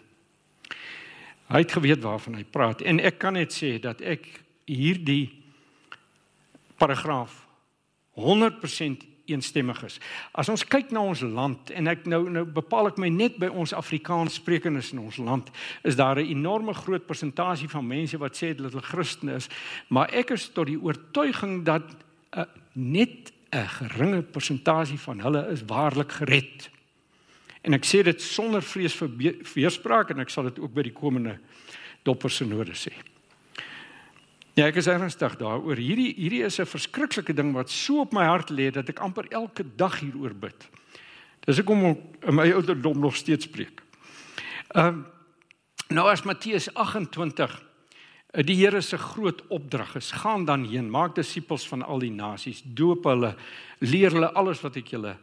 Hy 1.47 1.57
het 1.57 1.71
geweet 1.71 2.03
waarvan 2.03 2.35
hy 2.35 2.43
praat 2.43 2.81
en 2.81 2.99
ek 2.99 3.19
kan 3.19 3.33
net 3.33 3.53
sê 3.53 3.79
dat 3.79 4.01
ek 4.01 4.43
hierdie 4.65 5.31
paragraaf 6.77 7.46
100% 8.17 9.05
eensstemmig 9.27 9.83
is. 9.83 9.97
As 10.31 10.49
ons 10.49 10.63
kyk 10.67 10.91
na 10.95 11.03
ons 11.03 11.21
land 11.21 11.71
en 11.75 11.91
ek 11.91 12.05
nou 12.09 12.21
nou 12.31 12.45
bepaal 12.57 12.91
ek 12.91 12.99
my 13.01 13.09
net 13.11 13.37
by 13.41 13.49
ons 13.51 13.75
Afrikaans 13.75 14.39
sprekendes 14.39 14.93
in 14.95 15.01
ons 15.03 15.19
land, 15.21 15.49
is 15.83 15.99
daar 15.99 16.19
'n 16.19 16.31
enorme 16.31 16.73
groot 16.73 17.05
persentasie 17.05 17.69
van 17.69 17.87
mense 17.87 18.17
wat 18.17 18.37
sê 18.37 18.55
hulle 18.55 18.81
Christen 18.81 19.29
is, 19.29 19.49
maar 19.89 20.09
ek 20.13 20.31
is 20.31 20.49
tot 20.49 20.67
die 20.67 20.79
oortuiging 20.79 21.63
dat 21.65 21.83
uh, 22.37 22.45
net 22.73 23.31
'n 23.51 23.67
geringe 23.67 24.21
persentasie 24.21 24.99
van 24.99 25.19
hulle 25.19 25.47
is 25.51 25.63
waarlik 25.65 26.11
gered. 26.11 26.69
En 27.61 27.73
ek 27.73 27.85
sê 27.85 28.03
dit 28.03 28.21
sonder 28.21 28.61
vrees 28.61 28.95
vir 28.95 29.09
weerspraak 29.55 30.09
en 30.09 30.19
ek 30.19 30.29
sal 30.29 30.43
dit 30.43 30.59
ook 30.59 30.73
by 30.73 30.81
die 30.81 30.95
komende 30.95 31.39
doppersynode 32.03 32.75
sê. 32.75 32.93
Ja, 34.57 34.65
ek 34.65 34.79
is 34.81 34.87
ernstig 34.89 35.35
daaroor. 35.37 35.77
Hierdie 35.77 36.15
hierdie 36.17 36.41
is 36.41 36.57
'n 36.57 36.65
verskriklike 36.65 37.33
ding 37.33 37.53
wat 37.53 37.69
so 37.69 38.01
op 38.01 38.11
my 38.11 38.25
hart 38.25 38.49
lê 38.49 38.71
dat 38.73 38.89
ek 38.89 38.99
amper 38.99 39.27
elke 39.29 39.63
dag 39.77 39.99
hieroor 39.99 40.33
bid. 40.33 40.69
Dis 41.45 41.59
ek 41.59 41.69
om 41.69 41.85
in 41.85 42.35
my 42.35 42.51
ouderdom 42.51 42.99
nog 42.99 43.15
steeds 43.15 43.45
spreek. 43.45 43.83
Ehm 44.73 44.87
um, 44.87 45.05
nou 45.89 46.09
as 46.09 46.23
Matteus 46.23 46.73
28 46.73 47.63
eh, 48.33 48.43
die 48.43 48.55
Here 48.55 48.81
se 48.81 48.97
groot 48.97 49.47
opdrag 49.47 49.95
is, 49.95 50.11
gaan 50.11 50.45
dan 50.45 50.65
heen, 50.65 50.89
maak 50.89 51.15
disippels 51.15 51.67
van 51.67 51.83
al 51.83 51.99
die 51.99 52.11
nasies, 52.11 52.63
doop 52.65 53.03
hulle, 53.03 53.35
leer 53.79 54.11
hulle 54.11 54.33
alles 54.33 54.61
wat 54.61 54.75
ek 54.75 54.87
julle 54.87 55.17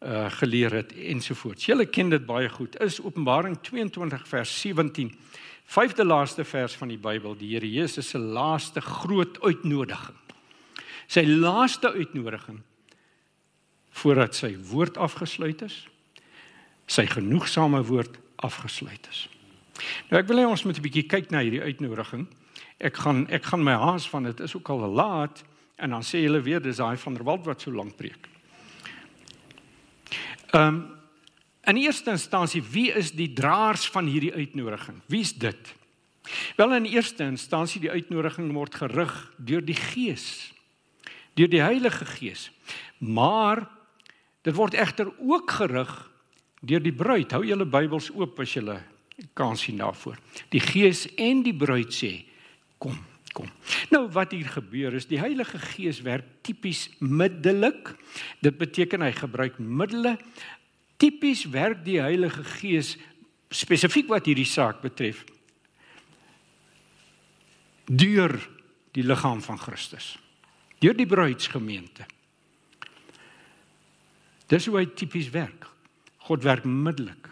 uh 0.00 0.30
geleer 0.30 0.72
het 0.72 0.92
ensovoorts. 0.92 1.66
Julle 1.66 1.86
ken 1.86 2.10
dit 2.10 2.26
baie 2.26 2.48
goed. 2.48 2.80
Is 2.80 3.00
Openbaring 3.00 3.58
22 3.60 4.28
vers 4.28 4.60
17. 4.60 5.10
Vyfde 5.68 6.04
laaste 6.04 6.46
vers 6.48 6.74
van 6.80 6.88
die 6.88 7.00
Bybel, 7.00 7.34
die 7.36 7.50
Here 7.52 7.68
Jesus 7.68 8.08
se 8.08 8.18
laaste 8.18 8.80
groot 8.80 9.36
uitnodiging. 9.44 10.16
Sy 11.08 11.26
laaste 11.28 11.92
uitnodiging 11.92 12.62
voordat 13.98 14.36
sy 14.38 14.52
woord 14.70 14.96
afgesluit 15.00 15.60
is. 15.66 15.82
Sy 16.88 17.04
genoegsame 17.10 17.82
woord 17.84 18.16
afgesluit 18.46 19.08
is. 19.10 19.26
Nou 20.08 20.20
ek 20.20 20.28
wil 20.30 20.40
hê 20.40 20.46
ons 20.48 20.64
moet 20.64 20.78
'n 20.78 20.86
bietjie 20.86 21.06
kyk 21.06 21.30
na 21.30 21.42
hierdie 21.44 21.62
uitnodiging. 21.62 22.26
Ek 22.80 22.96
gaan 22.96 23.26
ek 23.28 23.44
gaan 23.44 23.64
my 23.64 23.74
haas 23.74 24.08
van 24.08 24.22
dit 24.24 24.40
is 24.40 24.54
ook 24.54 24.68
al 24.70 24.88
laat 24.88 25.44
en 25.76 25.90
dan 25.90 26.02
sê 26.02 26.22
julle 26.22 26.40
weer 26.40 26.60
dis 26.60 26.76
daai 26.76 26.96
van 26.96 27.14
der 27.14 27.24
Walt 27.24 27.44
wat 27.44 27.60
so 27.60 27.70
lank 27.70 27.96
preek. 27.96 28.28
Ehm 30.54 30.74
um, 30.74 30.97
in 31.68 31.76
eerste 31.76 32.14
instansie, 32.16 32.62
wie 32.62 32.88
is 32.96 33.12
die 33.12 33.28
draers 33.36 33.88
van 33.92 34.08
hierdie 34.08 34.32
uitnodiging? 34.32 35.02
Wie's 35.06 35.34
dit? 35.36 35.74
Wel 36.56 36.74
in 36.74 36.88
eerste 36.88 37.26
instansie 37.28 37.80
die 37.80 37.92
uitnodiging 37.92 38.50
word 38.56 38.76
gerig 38.80 39.14
deur 39.36 39.64
die 39.64 39.76
Gees. 39.76 40.52
Deur 41.36 41.50
die 41.52 41.62
Heilige 41.62 42.08
Gees. 42.08 42.48
Maar 42.98 43.66
dit 44.42 44.56
word 44.56 44.76
egter 44.76 45.12
ook 45.18 45.50
gerig 45.60 45.92
deur 46.60 46.82
die 46.82 46.94
bruid. 46.94 47.32
Hou 47.36 47.44
julle 47.46 47.68
Bybels 47.68 48.10
oop 48.16 48.40
as 48.42 48.56
julle 48.56 48.80
kan 49.38 49.56
sien 49.58 49.80
daarvoor. 49.80 50.18
Die 50.54 50.62
Gees 50.62 51.06
en 51.16 51.42
die 51.46 51.54
bruid 51.56 51.92
sê: 51.94 52.24
"Kom." 52.78 52.98
kom. 53.38 53.50
Nou 53.92 54.06
wat 54.14 54.32
hier 54.34 54.48
gebeur 54.50 54.96
is 54.98 55.06
die 55.08 55.20
Heilige 55.20 55.60
Gees 55.72 56.00
werk 56.06 56.26
tipies 56.46 56.88
middelik. 56.98 57.92
Dit 58.44 58.58
beteken 58.60 59.04
hy 59.04 59.12
gebruik 59.16 59.58
middele. 59.58 60.16
Tipies 60.98 61.44
werk 61.54 61.84
die 61.86 62.00
Heilige 62.02 62.42
Gees 62.58 62.96
spesifiek 63.54 64.08
wat 64.10 64.26
hierdie 64.28 64.48
saak 64.48 64.82
betref 64.84 65.24
deur 67.88 68.34
die 68.92 69.04
liggaam 69.06 69.40
van 69.40 69.56
Christus. 69.56 70.18
Deur 70.82 70.92
die 70.92 71.06
bruidsgemeente. 71.08 72.04
Dis 74.48 74.66
hoe 74.68 74.78
hy 74.80 74.86
tipies 74.92 75.30
werk. 75.32 75.64
God 76.28 76.44
werk 76.44 76.66
middelik. 76.68 77.30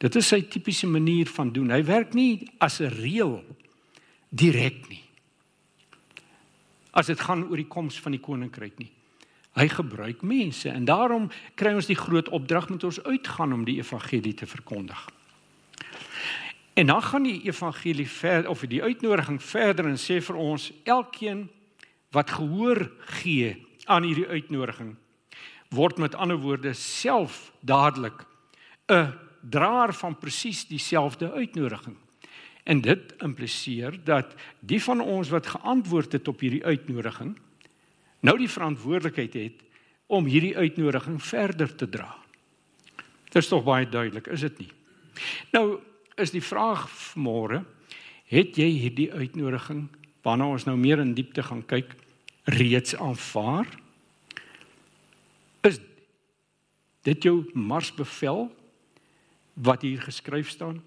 Dit 0.00 0.16
is 0.16 0.30
sy 0.30 0.40
tipiese 0.48 0.88
manier 0.88 1.28
van 1.32 1.50
doen. 1.52 1.72
Hy 1.74 1.82
werk 1.84 2.14
nie 2.14 2.48
as 2.60 2.80
'n 2.80 2.88
reël 2.88 3.44
direk 4.30 4.88
nie. 4.88 5.04
As 6.92 7.06
dit 7.06 7.20
gaan 7.20 7.44
oor 7.44 7.56
die 7.56 7.68
koms 7.68 8.00
van 8.00 8.12
die 8.12 8.20
koninkryk 8.20 8.78
nie. 8.78 8.92
Hy 9.58 9.66
gebruik 9.68 10.22
mense 10.22 10.70
en 10.70 10.84
daarom 10.86 11.30
kry 11.58 11.72
ons 11.74 11.88
die 11.90 11.98
groot 11.98 12.28
opdrag 12.28 12.68
met 12.70 12.84
ons 12.86 13.00
uitgaan 13.02 13.52
om 13.56 13.64
die 13.66 13.80
evangelie 13.80 14.34
te 14.34 14.46
verkondig. 14.46 15.00
En 16.78 16.86
dan 16.86 17.02
gaan 17.02 17.26
die 17.26 17.40
evangelie 17.42 18.06
verder 18.08 18.50
of 18.50 18.60
die 18.70 18.82
uitnodiging 18.82 19.42
verder 19.42 19.88
en 19.90 19.98
sê 19.98 20.20
vir 20.22 20.38
ons 20.38 20.70
elkeen 20.86 21.48
wat 22.14 22.30
gehoor 22.30 22.86
gee 23.18 23.56
aan 23.90 24.06
hierdie 24.06 24.28
uitnodiging 24.28 24.94
word 25.74 25.98
met 25.98 26.14
ander 26.14 26.38
woorde 26.40 26.72
self 26.72 27.50
dadelik 27.60 28.24
'n 28.88 29.12
draer 29.40 29.92
van 29.92 30.18
presies 30.18 30.66
dieselfde 30.66 31.32
uitnodiging. 31.32 31.96
En 32.64 32.80
dit 32.80 33.14
impliseer 33.18 34.04
dat 34.04 34.34
die 34.60 34.82
van 34.82 35.00
ons 35.00 35.28
wat 35.28 35.46
geantwoord 35.46 36.12
het 36.12 36.28
op 36.28 36.40
hierdie 36.40 36.64
uitnodiging 36.64 37.36
nou 38.20 38.34
die 38.38 38.50
verantwoordelikheid 38.50 39.34
het 39.38 39.64
om 40.08 40.26
hierdie 40.26 40.56
uitnodiging 40.56 41.20
verder 41.22 41.74
te 41.76 41.88
dra. 41.90 42.08
Dit 43.28 43.42
is 43.42 43.50
tog 43.50 43.64
baie 43.66 43.86
duidelik, 43.88 44.30
is 44.32 44.46
dit 44.46 44.64
nie? 44.64 44.70
Nou 45.52 45.80
is 46.18 46.32
die 46.34 46.42
vraag 46.42 46.88
môre, 47.18 47.62
het 48.28 48.56
jy 48.58 48.68
hierdie 48.74 49.10
uitnodiging 49.12 49.86
waarna 50.26 50.48
ons 50.52 50.66
nou 50.68 50.76
meer 50.76 51.00
in 51.02 51.14
diepte 51.16 51.44
gaan 51.44 51.62
kyk 51.68 51.94
reeds 52.56 52.96
aanvaar? 52.96 53.68
Is 55.68 55.80
dit 57.06 57.24
jou 57.24 57.42
marsbevel 57.54 58.48
wat 59.54 59.84
hier 59.86 60.02
geskryf 60.02 60.50
staan? 60.52 60.80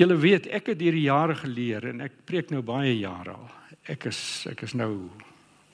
Julle 0.00 0.16
weet 0.18 0.48
ek 0.50 0.72
het 0.72 0.80
hierdie 0.82 1.06
jare 1.06 1.36
geleer 1.38 1.86
en 1.92 2.02
ek 2.02 2.24
preek 2.26 2.50
nou 2.50 2.64
baie 2.66 2.96
jare 2.98 3.36
al. 3.36 3.52
Ek 3.94 4.08
is 4.10 4.18
ek 4.50 4.64
is 4.66 4.74
nou 4.74 5.06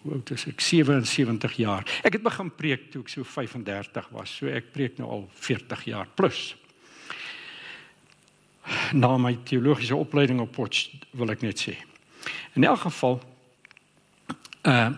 hoe 0.02 0.12
oud 0.16 0.30
is 0.32 0.46
ek? 0.48 0.62
77 0.64 1.58
jaar. 1.60 1.84
Ek 2.06 2.16
het 2.16 2.24
begin 2.24 2.50
preek 2.56 2.88
toe 2.92 3.02
ek 3.04 3.12
so 3.12 3.26
35 3.26 4.08
was. 4.16 4.32
So 4.40 4.48
ek 4.48 4.72
preek 4.74 4.98
nou 5.00 5.10
al 5.10 5.26
40 5.36 5.84
jaar 5.90 6.08
plus. 6.16 6.54
Na 8.96 9.16
my 9.20 9.34
teologiese 9.48 9.98
opleiding 9.98 10.40
op 10.40 10.54
Potch 10.56 10.88
wil 11.16 11.32
ek 11.34 11.44
net 11.44 11.60
sê. 11.60 11.76
In 12.56 12.64
elk 12.68 12.86
geval 12.88 13.20
uh 14.68 14.90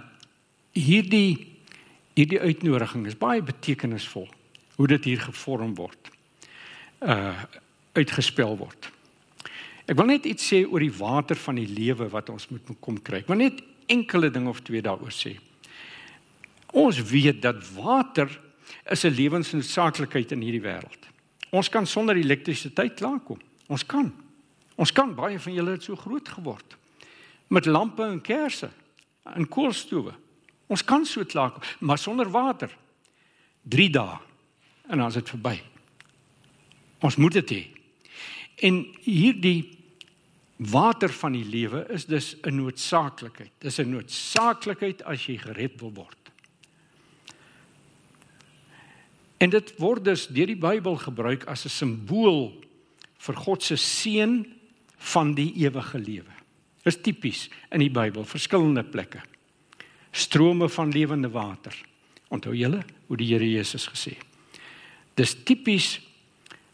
hierdie 0.73 1.51
hierdie 2.17 2.41
uitnodiging 2.41 3.05
is 3.07 3.17
baie 3.21 3.43
betekenisvol 3.45 4.25
hoe 4.79 4.87
dit 4.89 5.11
hier 5.11 5.21
gevorm 5.21 5.75
word. 5.77 6.11
Uh 7.05 7.37
uitgespel 7.93 8.57
word. 8.57 8.89
Ek 9.85 9.99
wil 9.99 10.09
net 10.09 10.25
iets 10.25 10.47
sê 10.49 10.63
oor 10.65 10.81
die 10.81 10.95
water 10.97 11.37
van 11.37 11.59
die 11.61 11.69
lewe 11.69 12.07
wat 12.09 12.31
ons 12.33 12.47
moet 12.49 12.71
kom 12.81 12.97
kry. 13.05 13.21
Ek 13.21 13.29
wil 13.29 13.43
net 13.43 13.59
enkele 13.87 14.31
ding 14.31 14.49
of 14.49 14.61
twee 14.61 14.83
daaroor 14.83 15.13
sê. 15.13 15.37
Ons 16.73 17.03
weet 17.03 17.43
dat 17.43 17.73
water 17.75 18.41
is 18.91 19.05
'n 19.05 19.15
lewensnoodsaaklikheid 19.15 20.33
in 20.33 20.41
hierdie 20.41 20.63
wêreld. 20.63 21.09
Ons 21.51 21.69
kan 21.69 21.87
sonder 21.87 22.17
elektrisiteit 22.17 22.95
klaarkom. 22.95 23.41
Ons 23.67 23.87
kan. 23.87 24.13
Ons 24.75 24.93
kan 24.93 25.15
baie 25.15 25.41
van 25.41 25.53
julle 25.53 25.71
het 25.71 25.83
so 25.83 25.97
groot 25.97 26.29
geword 26.29 26.77
met 27.53 27.67
lampe 27.67 28.03
en 28.03 28.21
kersse 28.21 28.71
en 29.23 29.49
koolstowwe. 29.49 30.15
Ons 30.67 30.85
kan 30.85 31.05
so 31.07 31.25
klaarkom, 31.25 31.63
maar 31.79 31.99
sonder 31.99 32.31
water 32.31 32.73
3 33.63 33.91
dae 33.91 34.19
en 34.89 34.99
dan 34.99 35.07
is 35.07 35.15
dit 35.21 35.29
verby. 35.29 35.61
Ons 37.01 37.17
moet 37.17 37.33
dit 37.33 37.51
hê. 37.51 37.63
En 38.57 38.81
hierdie 39.05 39.82
water 40.71 41.09
van 41.13 41.33
die 41.33 41.45
lewe 41.45 41.87
is 41.89 42.05
dus 42.07 42.37
'n 42.43 42.55
noodsaaklikheid. 42.55 43.51
Dis 43.59 43.79
'n 43.79 43.91
noodsaaklikheid 43.91 45.03
as 45.05 45.27
jy 45.27 45.39
gered 45.39 45.81
wil 45.81 45.93
word. 45.93 46.23
En 49.39 49.51
dit 49.51 49.73
word 49.79 50.05
dus 50.05 50.27
deur 50.27 50.47
die 50.47 50.57
Bybel 50.57 50.97
gebruik 50.97 51.45
as 51.45 51.65
'n 51.65 51.69
simbool 51.69 52.53
vir 53.19 53.37
God 53.37 53.63
se 53.63 53.77
seën 53.77 54.47
van 54.97 55.35
die 55.35 55.53
ewige 55.55 55.99
lewe. 55.99 56.31
Dis 56.83 57.01
tipies 57.01 57.49
in 57.71 57.81
die 57.81 57.91
Bybel, 57.91 58.25
verskillende 58.25 58.85
plekke. 58.85 59.21
Strome 60.13 60.69
van 60.69 60.91
lewende 60.91 61.31
water. 61.31 61.75
Onthou 62.29 62.55
julle 62.55 62.83
hoe 63.07 63.17
die 63.17 63.27
Here 63.27 63.51
Jesus 63.51 63.87
gesê. 63.89 64.17
Dis 65.15 65.35
tipies 65.45 66.01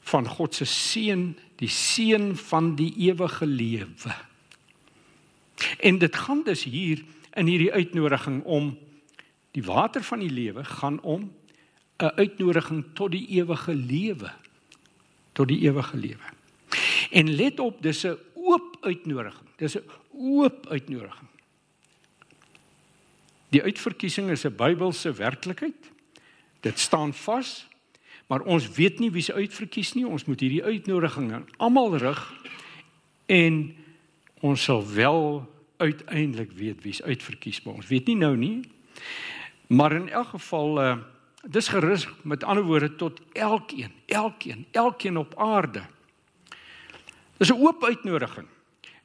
van 0.01 0.27
God 0.27 0.55
se 0.55 0.65
seun, 0.65 1.37
die 1.59 1.69
seun 1.69 2.37
van 2.37 2.75
die 2.79 2.93
ewige 3.11 3.47
lewe. 3.47 4.15
En 5.83 5.99
dit 5.99 6.17
gaan 6.17 6.43
dus 6.47 6.65
hier 6.65 7.03
in 7.35 7.47
hierdie 7.47 7.73
uitnodiging 7.73 8.43
om 8.45 8.79
die 9.51 9.65
water 9.65 10.05
van 10.05 10.23
die 10.23 10.31
lewe 10.31 10.65
gaan 10.65 11.01
om 11.01 11.33
'n 11.99 12.15
uitnodiging 12.15 12.85
tot 12.95 13.11
die 13.11 13.27
ewige 13.27 13.75
lewe. 13.75 14.31
Tot 15.33 15.49
die 15.49 15.61
ewige 15.61 15.97
lewe. 15.97 16.27
En 17.11 17.35
let 17.35 17.61
op, 17.61 17.83
dis 17.83 18.07
'n 18.07 18.19
oop 18.35 18.77
uitnodiging. 18.81 19.49
Dis 19.57 19.77
'n 19.77 19.83
oop 20.13 20.67
uitnodiging. 20.67 21.29
Die 23.49 23.63
uitverkiesing 23.63 24.31
is 24.31 24.45
'n 24.45 24.57
Bybelse 24.57 25.13
werklikheid. 25.13 25.91
Dit 26.61 26.79
staan 26.79 27.15
vas. 27.15 27.67
Maar 28.29 28.45
ons 28.45 28.69
weet 28.77 28.99
nie 29.01 29.11
wie 29.11 29.23
se 29.25 29.35
uitverkies 29.35 29.95
nie. 29.97 30.07
Ons 30.07 30.27
moet 30.29 30.41
hierdie 30.41 30.65
uitnodiging 30.65 31.33
aan 31.33 31.47
almal 31.57 31.97
rig 31.97 32.21
en 33.27 33.61
ons 34.41 34.65
sal 34.65 34.85
wel 34.93 35.47
uiteindelik 35.79 36.53
weet 36.53 36.83
wie's 36.83 37.03
uitverkies, 37.03 37.63
maar 37.63 37.81
ons 37.81 37.89
weet 37.89 38.07
nie 38.07 38.17
nou 38.17 38.35
nie. 38.37 38.61
Maar 39.69 39.93
in 39.93 40.09
elk 40.09 40.37
geval 40.37 40.83
uh 40.83 40.99
dis 41.49 41.69
gerus 41.71 42.09
met 42.27 42.43
ander 42.45 42.65
woorde 42.67 42.97
tot 42.97 43.21
elkeen, 43.33 43.93
elkeen, 44.07 44.67
elkeen 44.71 45.17
op 45.17 45.33
aarde. 45.39 45.83
Dis 47.37 47.49
'n 47.49 47.63
oop 47.63 47.85
uitnodiging. 47.85 48.47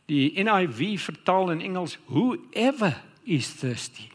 Die 0.06 0.44
NIV 0.44 1.00
vertaal 1.02 1.52
in 1.52 1.62
Engels 1.62 1.98
whoever 2.06 3.02
is 3.24 3.54
thirsty. 3.54 4.10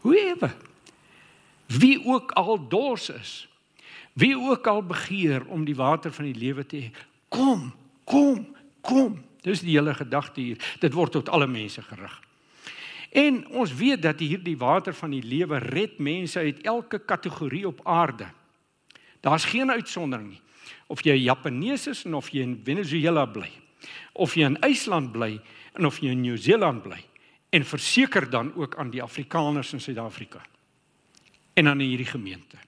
Whoever 0.00 0.56
wie 1.66 2.06
ook 2.06 2.32
al 2.32 2.68
dors 2.68 3.08
is. 3.08 3.48
Wie 4.12 4.34
ook 4.38 4.66
al 4.66 4.82
begeer 4.82 5.46
om 5.46 5.64
die 5.64 5.76
water 5.76 6.12
van 6.12 6.24
die 6.30 6.38
lewe 6.38 6.66
te 6.66 6.76
hê, 6.76 6.90
kom, 7.28 7.70
kom, 8.04 8.46
kom. 8.80 9.20
Dis 9.44 9.62
die 9.64 9.76
hele 9.76 9.94
gedagte 9.94 10.40
hier. 10.40 10.58
Dit 10.82 10.92
word 10.92 11.14
tot 11.16 11.30
alle 11.32 11.46
mense 11.48 11.82
gerig. 11.82 12.16
En 13.10 13.40
ons 13.58 13.72
weet 13.74 14.02
dat 14.02 14.20
hierdie 14.22 14.58
water 14.58 14.94
van 14.94 15.10
die 15.10 15.22
lewe 15.22 15.58
red 15.58 15.98
mense 15.98 16.38
uit 16.38 16.60
elke 16.62 16.98
kategorie 16.98 17.66
op 17.66 17.80
aarde. 17.84 18.28
Daar's 19.20 19.44
geen 19.44 19.70
uitsondering 19.70 20.28
nie. 20.28 20.42
Of 20.86 21.02
jy 21.06 21.16
Japanees 21.18 21.86
is 21.90 22.04
of 22.04 22.30
jy 22.30 22.42
in 22.46 22.60
Venezuela 22.64 23.26
bly, 23.26 23.50
of 24.12 24.34
jy 24.34 24.46
in 24.46 24.58
IJsland 24.62 25.12
bly 25.12 25.40
en 25.74 25.86
of 25.86 25.98
jy 26.02 26.14
in 26.14 26.22
Nieu-Seeland 26.24 26.82
bly 26.82 26.98
en 27.50 27.66
verseker 27.66 28.28
dan 28.30 28.52
ook 28.54 28.76
aan 28.78 28.90
die 28.90 29.02
Afrikaners 29.02 29.72
in 29.72 29.80
Suid-Afrika 29.82 30.42
en 31.54 31.68
aan 31.68 31.82
hierdie 31.82 32.06
gemeente. 32.06 32.58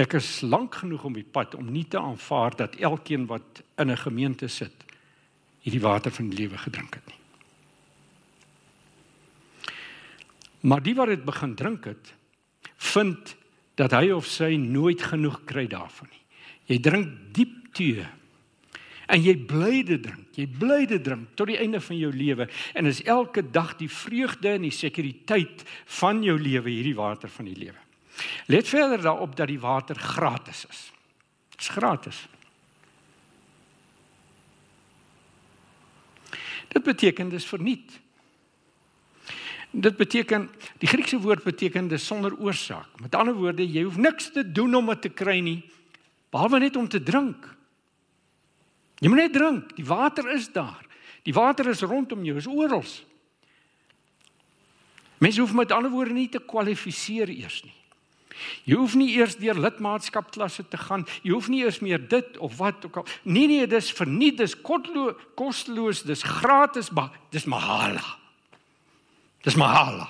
Ek 0.00 0.14
is 0.16 0.40
lank 0.46 0.78
genoeg 0.80 1.04
om 1.04 1.16
die 1.16 1.26
pad 1.26 1.54
om 1.58 1.68
nie 1.72 1.84
te 1.90 1.98
aanvaar 2.00 2.54
dat 2.56 2.78
elkeen 2.80 3.26
wat 3.28 3.62
in 3.76 3.90
'n 3.90 3.96
gemeente 3.96 4.48
sit 4.48 4.84
hierdie 5.60 5.80
water 5.80 6.10
van 6.10 6.30
die 6.30 6.38
lewe 6.38 6.58
gedrink 6.58 6.94
het 6.94 7.06
nie. 7.06 7.20
Maar 10.60 10.82
die 10.82 10.94
wat 10.94 11.08
dit 11.08 11.24
begin 11.24 11.54
drink 11.54 11.84
het, 11.84 12.14
vind 12.76 13.36
dat 13.74 13.90
hy 13.90 14.10
of 14.10 14.26
sy 14.26 14.56
nooit 14.56 15.02
genoeg 15.02 15.44
kry 15.44 15.66
daarvan 15.66 16.08
nie. 16.10 16.24
Jy 16.66 16.78
drink 16.80 17.08
diep 17.32 17.72
tee 17.72 18.06
en 19.10 19.22
jy 19.22 19.36
bly 19.36 19.82
dit 19.82 20.02
drink. 20.02 20.26
Jy 20.36 20.46
bly 20.46 20.86
dit 20.86 21.04
drink 21.04 21.34
tot 21.34 21.50
die 21.50 21.58
einde 21.58 21.80
van 21.80 21.98
jou 21.98 22.12
lewe 22.12 22.48
en 22.74 22.86
is 22.86 23.02
elke 23.02 23.42
dag 23.42 23.76
die 23.76 23.90
vreugde 23.90 24.48
en 24.48 24.62
die 24.62 24.74
sekuriteit 24.74 25.64
van 25.86 26.22
jou 26.22 26.38
lewe 26.38 26.70
hierdie 26.70 26.96
water 26.96 27.28
van 27.28 27.44
die 27.44 27.56
lewe. 27.56 27.89
Let 28.46 28.68
verder 28.68 29.02
daarop 29.02 29.36
dat 29.36 29.48
die 29.48 29.60
water 29.60 29.96
gratis 29.96 30.64
is. 30.68 30.92
Dit 31.50 31.60
is 31.60 31.68
gratis. 31.68 32.26
Dit 36.68 36.82
beteken 36.82 37.28
dis 37.28 37.46
verniet. 37.46 38.00
Dit 39.70 39.96
beteken 39.96 40.50
die 40.78 40.88
Griekse 40.88 41.18
woord 41.20 41.42
beteken 41.42 41.88
dis 41.88 42.06
sonder 42.06 42.34
oorsaak. 42.38 43.00
Met 43.00 43.14
ander 43.14 43.34
woorde, 43.34 43.66
jy 43.66 43.82
hoef 43.86 43.96
niks 43.96 44.30
te 44.32 44.52
doen 44.52 44.74
om 44.74 44.86
dit 44.86 45.02
te 45.02 45.08
kry 45.08 45.38
nie 45.40 45.60
behalwe 46.30 46.60
net 46.62 46.76
om 46.78 46.88
te 46.88 47.02
drink. 47.02 47.46
Jy 49.00 49.10
moet 49.10 49.24
net 49.24 49.32
drink. 49.34 49.72
Die 49.74 49.86
water 49.86 50.28
is 50.30 50.46
daar. 50.52 50.86
Die 51.26 51.34
water 51.34 51.68
is 51.72 51.82
rondom 51.82 52.24
jou, 52.24 52.36
is 52.38 52.46
oral. 52.46 52.84
Mense 55.20 55.42
hoef 55.42 55.52
met 55.52 55.72
ander 55.72 55.92
woorde 55.92 56.14
nie 56.16 56.28
te 56.32 56.40
kwalifiseer 56.40 57.28
eers 57.32 57.60
nie. 57.66 57.76
Jy 58.64 58.76
hoef 58.76 58.94
nie 58.94 59.10
eers 59.16 59.36
deur 59.40 59.58
lidmaatskap 59.58 60.30
klasse 60.34 60.64
te 60.68 60.78
gaan. 60.78 61.06
Jy 61.22 61.32
hoef 61.34 61.48
nie 61.48 61.62
eers 61.64 61.80
meer 61.84 62.00
dit 62.08 62.38
of 62.38 62.56
wat 62.56 62.86
ook 62.86 63.02
al. 63.02 63.06
Nee 63.22 63.46
nee, 63.46 63.66
dis 63.66 63.92
verniet, 63.92 64.38
dis 64.38 64.56
kosteloos, 65.34 66.02
dis 66.02 66.22
gratis, 66.22 66.90
dis 67.30 67.44
mahala. 67.44 68.16
Dis 69.42 69.56
mahala. 69.56 70.08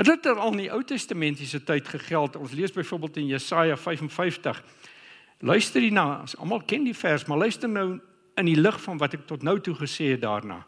Dit 0.00 0.06
het 0.06 0.26
er 0.26 0.38
al 0.40 0.54
in 0.54 0.62
die 0.64 0.70
Ou 0.72 0.80
Testamentiese 0.84 1.60
tyd 1.64 1.88
gegeld. 1.88 2.36
Ons 2.36 2.54
lees 2.56 2.72
byvoorbeeld 2.72 3.16
in 3.20 3.26
Jesaja 3.26 3.76
55. 3.76 4.62
Luister 5.44 5.80
hierna, 5.80 6.22
as 6.24 6.36
almal 6.36 6.62
ken 6.64 6.84
die 6.84 6.96
vers, 6.96 7.26
maar 7.28 7.38
luister 7.38 7.68
nou 7.68 7.98
in 8.40 8.48
die 8.48 8.56
lig 8.56 8.78
van 8.80 9.00
wat 9.00 9.16
ek 9.16 9.26
tot 9.28 9.44
nou 9.44 9.58
toe 9.60 9.74
gesê 9.76 10.12
het 10.14 10.22
daarna. 10.24 10.62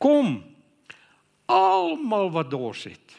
Kom 0.00 0.42
almal 1.48 2.30
wat 2.32 2.50
dors 2.52 2.84
het. 2.88 3.16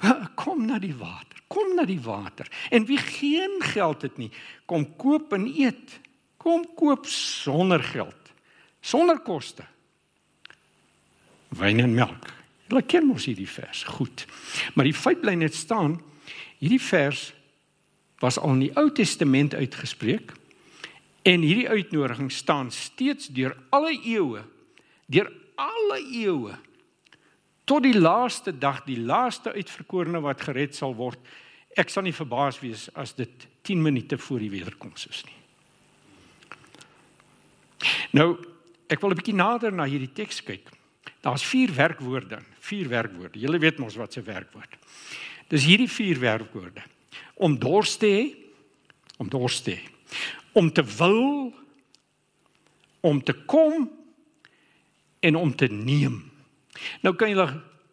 Kom 0.42 0.66
na 0.66 0.78
die 0.80 0.94
water. 0.96 1.42
Kom 1.50 1.74
na 1.76 1.84
die 1.84 2.00
water. 2.00 2.48
En 2.70 2.86
wie 2.86 2.98
geen 2.98 3.58
geld 3.72 4.02
het 4.06 4.16
nie, 4.22 4.30
kom 4.70 4.86
koop 4.96 5.32
en 5.34 5.48
eet. 5.50 5.98
Kom 6.40 6.64
koop 6.78 7.06
sonder 7.10 7.82
geld. 7.82 8.30
Sonder 8.80 9.18
koste. 9.18 9.66
Wyn 11.58 11.82
en 11.82 11.94
melk. 11.94 12.30
Hulle 12.70 12.84
ken 12.86 13.08
mos 13.08 13.26
hierdie 13.26 13.50
vers 13.50 13.82
goed. 13.98 14.24
Maar 14.74 14.86
die 14.86 14.94
feit 14.94 15.20
bly 15.20 15.34
net 15.34 15.58
staan, 15.58 15.98
hierdie 16.62 16.80
vers 16.80 17.32
was 18.22 18.38
al 18.38 18.54
in 18.54 18.66
die 18.68 18.74
Ou 18.78 18.86
Testament 18.94 19.56
uitgespreek 19.56 20.36
en 21.26 21.42
hierdie 21.42 21.68
uitnodiging 21.68 22.30
staan 22.32 22.70
steeds 22.72 23.28
deur 23.34 23.56
alle 23.74 23.92
eeue, 23.98 24.44
deur 25.10 25.32
alle 25.58 25.98
eeue 26.06 26.54
tot 27.70 27.86
die 27.86 27.94
laaste 27.94 28.52
dag, 28.58 28.82
die 28.86 28.98
laaste 28.98 29.52
uitverkorene 29.54 30.20
wat 30.24 30.42
gered 30.42 30.74
sal 30.74 30.96
word. 30.98 31.20
Ek 31.78 31.92
sal 31.92 32.02
nie 32.02 32.14
verbaas 32.16 32.58
wees 32.62 32.88
as 32.98 33.14
dit 33.14 33.46
10 33.68 33.82
minute 33.82 34.18
voor 34.18 34.42
die 34.42 34.50
wederkoms 34.50 35.06
is 35.06 35.22
nie. 35.28 35.36
Nou, 38.18 38.34
ek 38.90 39.00
wil 39.00 39.10
'n 39.10 39.20
bietjie 39.20 39.38
nader 39.38 39.72
na 39.72 39.84
hierdie 39.86 40.12
teks 40.12 40.42
kyk. 40.42 40.66
Daar's 41.22 41.44
vier 41.44 41.70
werkwoorde, 41.70 42.42
vier 42.58 42.88
werkwoorde. 42.88 43.38
Julle 43.38 43.58
weet 43.58 43.78
mos 43.78 43.96
wat 43.96 44.12
se 44.12 44.22
werkwoord. 44.22 44.76
Dis 45.48 45.64
hierdie 45.64 45.88
vier 45.88 46.18
werkwoorde. 46.18 46.82
Om 47.34 47.58
dors 47.58 47.96
te 47.96 48.06
hê, 48.06 48.36
om 49.18 49.28
dors 49.28 49.60
te 49.60 49.70
hê, 49.70 49.82
om 50.52 50.72
te 50.72 50.82
wil, 50.82 51.54
om 53.00 53.22
te 53.22 53.32
kom 53.32 53.90
en 55.20 55.36
om 55.36 55.54
te 55.54 55.66
neem. 55.66 56.29
Nou 57.04 57.14
kan 57.18 57.32
jy 57.32 57.46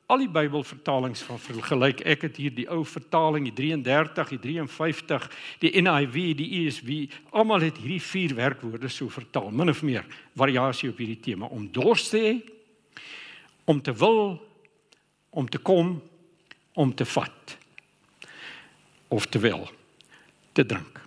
al 0.08 0.24
die 0.24 0.32
Bybelvertalings 0.32 1.22
van 1.28 1.40
vergelyk. 1.44 2.02
Ek 2.08 2.24
het 2.28 2.38
hier 2.40 2.54
die 2.56 2.68
ou 2.72 2.84
vertaling, 2.88 3.50
die 3.50 3.56
33, 3.56 4.36
die 4.38 4.42
53, 4.44 5.26
die 5.64 5.74
NIV, 5.84 6.18
die 6.40 6.50
ESV, 6.62 6.92
almal 7.36 7.66
het 7.68 7.80
hierdie 7.82 8.04
vier 8.04 8.36
werkwoorde 8.38 8.92
so 8.92 9.12
vertaal, 9.12 9.52
min 9.52 9.74
of 9.74 9.84
meer 9.84 10.08
variasie 10.40 10.94
op 10.94 11.02
hierdie 11.04 11.20
tema 11.32 11.52
om 11.52 11.68
dors 11.76 12.08
te 12.14 12.24
hê, 12.24 12.36
om 13.68 13.82
te 13.84 13.92
wil, 14.00 14.38
om 15.36 15.50
te 15.52 15.60
kom, 15.60 15.98
om 16.80 16.94
te 16.96 17.06
vat. 17.06 17.58
Of 19.12 19.28
te 19.32 19.40
wil 19.44 19.68
te 20.58 20.66
drink. 20.66 21.02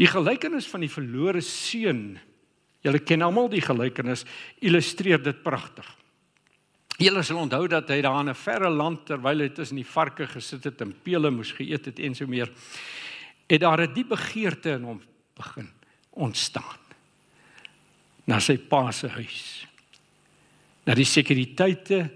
Die 0.00 0.08
gelykenis 0.08 0.66
van 0.70 0.84
die 0.84 0.90
verlore 0.92 1.42
seun, 1.44 2.16
julle 2.82 3.02
ken 3.04 3.24
almal 3.24 3.50
die 3.52 3.62
gelykenis, 3.62 4.24
illustreer 4.64 5.20
dit 5.22 5.42
pragtig. 5.44 5.86
Julle 6.98 7.22
sal 7.22 7.36
onthou 7.36 7.66
dat 7.68 7.88
hy 7.88 8.00
daar 8.00 8.20
in 8.20 8.28
'n 8.28 8.34
verre 8.34 8.70
land 8.70 9.06
terwyl 9.06 9.40
hy 9.40 9.48
tussen 9.48 9.76
die 9.76 9.86
varke 9.86 10.26
gesit 10.26 10.64
het 10.64 10.80
en 10.80 10.94
pele 11.02 11.30
moes 11.30 11.52
geëet 11.52 11.84
het 11.84 11.98
en 11.98 12.14
so 12.14 12.26
meer, 12.26 12.50
het 13.48 13.60
daar 13.60 13.80
'n 13.80 13.94
diep 13.94 14.08
begeerte 14.08 14.70
in 14.70 14.82
hom 14.82 15.00
begin 15.34 15.70
ontstaan 16.10 16.80
na 18.24 18.38
sy 18.40 18.58
pa 18.58 18.90
se 18.92 19.08
huis. 19.08 19.66
Na 20.86 20.94
die 20.94 21.04
sekuriteite 21.04 22.10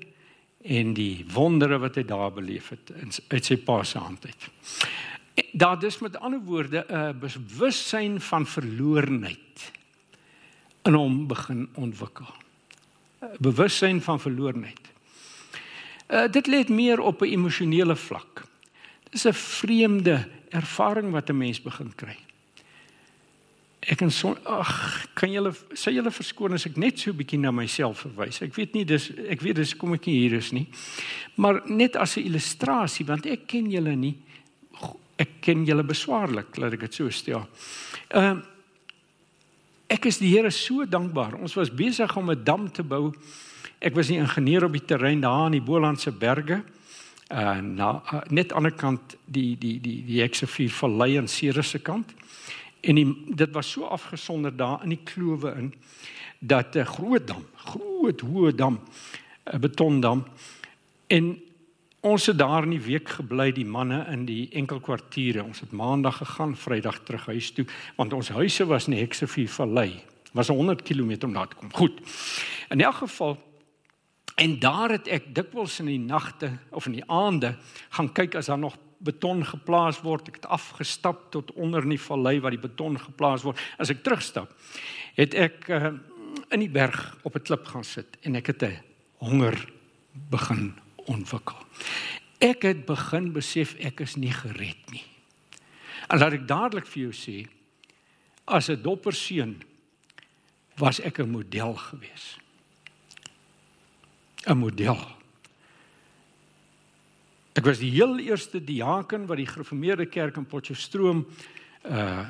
en 0.66 0.94
die 0.94 1.24
wondere 1.32 1.78
wat 1.78 1.96
hy 1.96 2.04
daar 2.06 2.32
beleef 2.32 2.70
het 2.74 2.92
uit 3.28 3.44
sy 3.44 3.56
pa 3.56 3.82
se 3.84 3.98
hand 3.98 4.26
uit. 4.26 4.48
Daar 5.52 5.78
dis 5.78 5.98
met 6.00 6.16
ander 6.16 6.40
woorde 6.40 6.84
'n 6.88 7.18
bewussyn 7.18 8.20
van 8.20 8.46
verlorenheid 8.46 9.72
in 10.84 10.94
hom 10.94 11.26
begin 11.26 11.68
ontwikkel. 11.74 12.45
Bewussyn 13.38 14.00
van 14.00 14.20
verlorenheid. 14.20 14.80
Uh, 16.06 16.28
dit 16.30 16.46
lê 16.46 16.64
meer 16.68 17.00
op 17.00 17.22
'n 17.22 17.32
emosionele 17.32 17.96
vlak. 17.96 18.44
Dis 19.10 19.26
'n 19.26 19.32
vreemde 19.32 20.28
ervaring 20.50 21.10
wat 21.10 21.28
'n 21.30 21.36
mens 21.36 21.62
begin 21.62 21.92
kry. 21.94 22.16
Ek 23.80 24.00
en 24.00 24.10
so 24.10 24.36
ag, 24.44 25.06
kan 25.14 25.30
julle 25.30 25.52
sê 25.74 25.92
julle 25.94 26.10
verskoon 26.10 26.52
as 26.52 26.66
ek 26.66 26.76
net 26.76 26.98
so 26.98 27.10
'n 27.10 27.16
bietjie 27.16 27.38
na 27.38 27.50
myself 27.50 28.00
verwys. 28.00 28.42
Ek 28.42 28.54
weet 28.54 28.74
nie 28.74 28.84
dis 28.84 29.10
ek 29.28 29.40
weet 29.40 29.56
dis 29.56 29.76
kom 29.76 29.94
ek 29.94 30.06
nie 30.06 30.18
hier 30.18 30.38
is 30.38 30.52
nie. 30.52 30.66
Maar 31.36 31.62
net 31.70 31.96
as 31.96 32.16
'n 32.16 32.26
illustrasie 32.26 33.06
want 33.06 33.26
ek 33.26 33.46
ken 33.46 33.70
julle 33.70 33.96
nie. 33.96 34.16
Ek 35.18 35.40
ken 35.40 35.64
julle 35.64 35.82
beswaarlik, 35.82 36.56
laat 36.56 36.72
ek 36.72 36.80
dit 36.80 36.94
so 36.94 37.10
stel. 37.10 37.48
Ehm 38.10 38.36
uh, 38.36 38.42
Ek 39.86 40.08
is 40.10 40.18
die 40.18 40.32
Here 40.32 40.50
so 40.50 40.82
dankbaar. 40.82 41.36
Ons 41.38 41.54
was 41.54 41.70
besig 41.70 42.16
om 42.16 42.30
'n 42.30 42.44
dam 42.44 42.72
te 42.72 42.82
bou. 42.82 43.14
Ek 43.78 43.94
was 43.94 44.08
die 44.08 44.18
ingenieur 44.18 44.64
op 44.64 44.72
die 44.72 44.84
terrein 44.84 45.20
daar 45.20 45.46
in 45.46 45.52
die 45.52 45.60
Bolandse 45.60 46.10
berge. 46.10 46.64
Uh 47.30 47.60
na 47.60 48.02
uh, 48.12 48.20
net 48.28 48.52
aan 48.52 48.62
die 48.62 48.70
ander 48.70 48.72
kant 48.72 49.16
die 49.24 49.56
die 49.58 49.80
die 49.80 50.04
die 50.04 50.20
Heksevuur 50.20 50.70
vallei 50.70 51.18
aan 51.18 51.28
Ceres 51.28 51.70
se 51.70 51.78
kant. 51.78 52.14
En 52.82 52.94
die, 52.94 53.34
dit 53.34 53.52
was 53.52 53.70
so 53.70 53.84
afgesonder 53.84 54.56
daar 54.56 54.82
in 54.82 54.88
die 54.88 55.04
klowe 55.04 55.54
in 55.54 55.74
dat 56.38 56.76
'n 56.76 56.84
groot 56.84 57.26
dam, 57.26 57.44
groot 57.54 58.20
hoë 58.20 58.54
dam, 58.54 58.80
'n 59.52 59.60
betondam 59.60 60.24
en 61.06 61.38
Ons 62.06 62.28
het 62.30 62.38
daar 62.38 62.62
in 62.62 62.70
die 62.76 62.84
week 62.84 63.08
gebly 63.16 63.48
die 63.50 63.66
manne 63.66 64.04
in 64.12 64.26
die 64.28 64.44
enkel 64.54 64.78
kwartiere. 64.78 65.42
Ons 65.42 65.64
het 65.64 65.72
maandag 65.74 66.20
gegaan, 66.20 66.52
Vrydag 66.54 67.00
terug 67.02 67.26
huis 67.26 67.50
toe 67.56 67.64
want 67.96 68.14
ons 68.14 68.30
huise 68.36 68.66
was 68.70 68.86
in 68.86 68.94
Heksevuur 68.94 69.48
Vallei. 69.50 70.04
Was 70.36 70.52
100 70.54 70.84
km 70.86 71.16
om 71.26 71.34
daar 71.34 71.50
te 71.50 71.58
kom. 71.58 71.72
Goed. 71.74 71.98
In 72.70 72.80
elk 72.80 73.00
geval 73.02 73.34
en 74.36 74.58
daar 74.62 74.94
het 74.94 75.10
ek 75.10 75.32
dikwels 75.34 75.80
in 75.82 75.90
die 75.90 75.98
nagte 75.98 76.52
of 76.70 76.86
in 76.86 77.00
die 77.00 77.08
aande 77.10 77.56
gaan 77.98 78.12
kyk 78.12 78.38
as 78.38 78.52
daar 78.52 78.62
nog 78.62 78.78
beton 79.02 79.42
geplaas 79.42 79.98
word. 80.06 80.30
Ek 80.30 80.38
het 80.38 80.46
afgestap 80.46 81.30
tot 81.34 81.50
onder 81.58 81.82
in 81.82 81.96
die 81.96 82.06
vallei 82.06 82.38
waar 82.40 82.54
die 82.54 82.62
beton 82.62 83.00
geplaas 83.00 83.42
word. 83.42 83.58
As 83.82 83.90
ek 83.90 84.06
terugstap, 84.06 84.54
het 85.18 85.34
ek 85.34 85.66
uh, 85.74 85.96
in 86.54 86.62
die 86.62 86.70
berg 86.70 87.16
op 87.26 87.34
'n 87.34 87.42
klip 87.42 87.66
gaan 87.66 87.84
sit 87.84 88.14
en 88.22 88.36
ek 88.36 88.54
het 88.54 88.62
'n 88.62 88.78
honger 89.18 89.58
begin 90.30 90.76
ontwikkel. 91.10 91.58
Ek 92.38 92.66
het 92.68 92.84
begin 92.86 93.30
besef 93.32 93.74
ek 93.80 94.02
is 94.04 94.16
nie 94.20 94.32
gered 94.32 94.90
nie. 94.92 95.04
En 96.08 96.20
laat 96.20 96.36
ek 96.36 96.48
dadelik 96.48 96.86
vir 96.86 97.08
jou 97.08 97.14
sê 97.16 97.36
as 98.46 98.68
'n 98.70 98.82
dopper 98.82 99.14
seun 99.14 99.62
was 100.78 101.00
ek 101.00 101.18
'n 101.20 101.30
model 101.30 101.74
gewees. 101.74 102.38
'n 104.46 104.58
Model. 104.58 105.00
Ek 107.54 107.64
was 107.64 107.78
die 107.78 107.90
heel 107.90 108.18
eerste 108.18 108.64
diaken 108.64 109.26
wat 109.26 109.36
die 109.36 109.46
gereformeerde 109.46 110.06
kerk 110.06 110.36
in 110.36 110.46
Potchefstroom 110.46 111.26
uh 111.84 112.26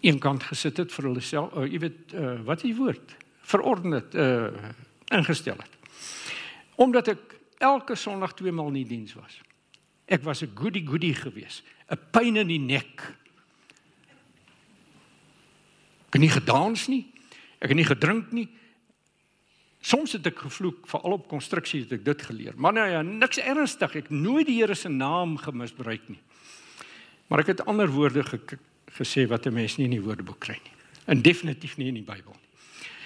eenkant 0.00 0.42
gesit 0.42 0.76
het 0.76 0.92
vir 0.92 1.04
hulle 1.04 1.20
self, 1.20 1.54
uh, 1.54 1.62
jy 1.66 1.78
weet 1.78 2.12
uh, 2.14 2.40
wat 2.44 2.56
is 2.56 2.62
die 2.62 2.76
woord? 2.76 3.16
Verorden 3.42 3.92
het 3.92 4.14
uh 4.14 4.50
ingestel 5.08 5.56
het 5.56 5.77
omdat 6.78 7.10
ek 7.14 7.34
elke 7.58 7.96
Sondag 7.98 8.36
twee 8.38 8.54
maal 8.54 8.70
in 8.70 8.82
die 8.82 8.90
diens 8.94 9.16
was. 9.18 9.40
Ek 10.06 10.22
was 10.22 10.42
'n 10.42 10.54
goody 10.54 10.84
goody 10.86 11.12
gewees, 11.12 11.62
'n 11.90 11.98
pyn 12.10 12.36
in 12.36 12.48
die 12.48 12.58
nek. 12.58 13.02
Ek 16.06 16.14
het 16.14 16.20
nie 16.20 16.30
gedans 16.30 16.88
nie. 16.88 17.06
Ek 17.60 17.68
het 17.68 17.76
nie 17.76 17.84
gedrink 17.84 18.32
nie. 18.32 18.48
Soms 19.80 20.12
het 20.12 20.26
ek 20.26 20.38
gevloek, 20.38 20.86
veral 20.86 21.12
op 21.12 21.28
konstruksie 21.28 21.82
het 21.82 21.92
ek 21.92 22.04
dit 22.04 22.22
geleer. 22.22 22.54
Maar 22.56 22.72
nou 22.72 22.88
ja, 22.88 23.02
niks 23.02 23.38
ernstig. 23.38 23.94
Ek 23.94 24.10
nooit 24.10 24.46
die 24.46 24.58
Here 24.60 24.74
se 24.74 24.88
naam 24.88 25.36
gemisbruik 25.36 26.08
nie. 26.08 26.20
Maar 27.28 27.40
ek 27.40 27.46
het 27.46 27.66
ander 27.66 27.88
woorde 27.88 28.24
ge 28.24 28.58
gesê 28.98 29.28
wat 29.28 29.46
'n 29.46 29.52
mens 29.52 29.76
nie 29.76 29.84
in 29.84 29.90
die 29.90 30.02
Woordeboek 30.02 30.38
kry 30.38 30.58
nie. 30.64 30.72
En 31.06 31.22
definitief 31.22 31.76
nie 31.76 31.88
in 31.88 31.94
die 31.94 32.02
Bybel 32.02 32.32
nie. 32.32 32.48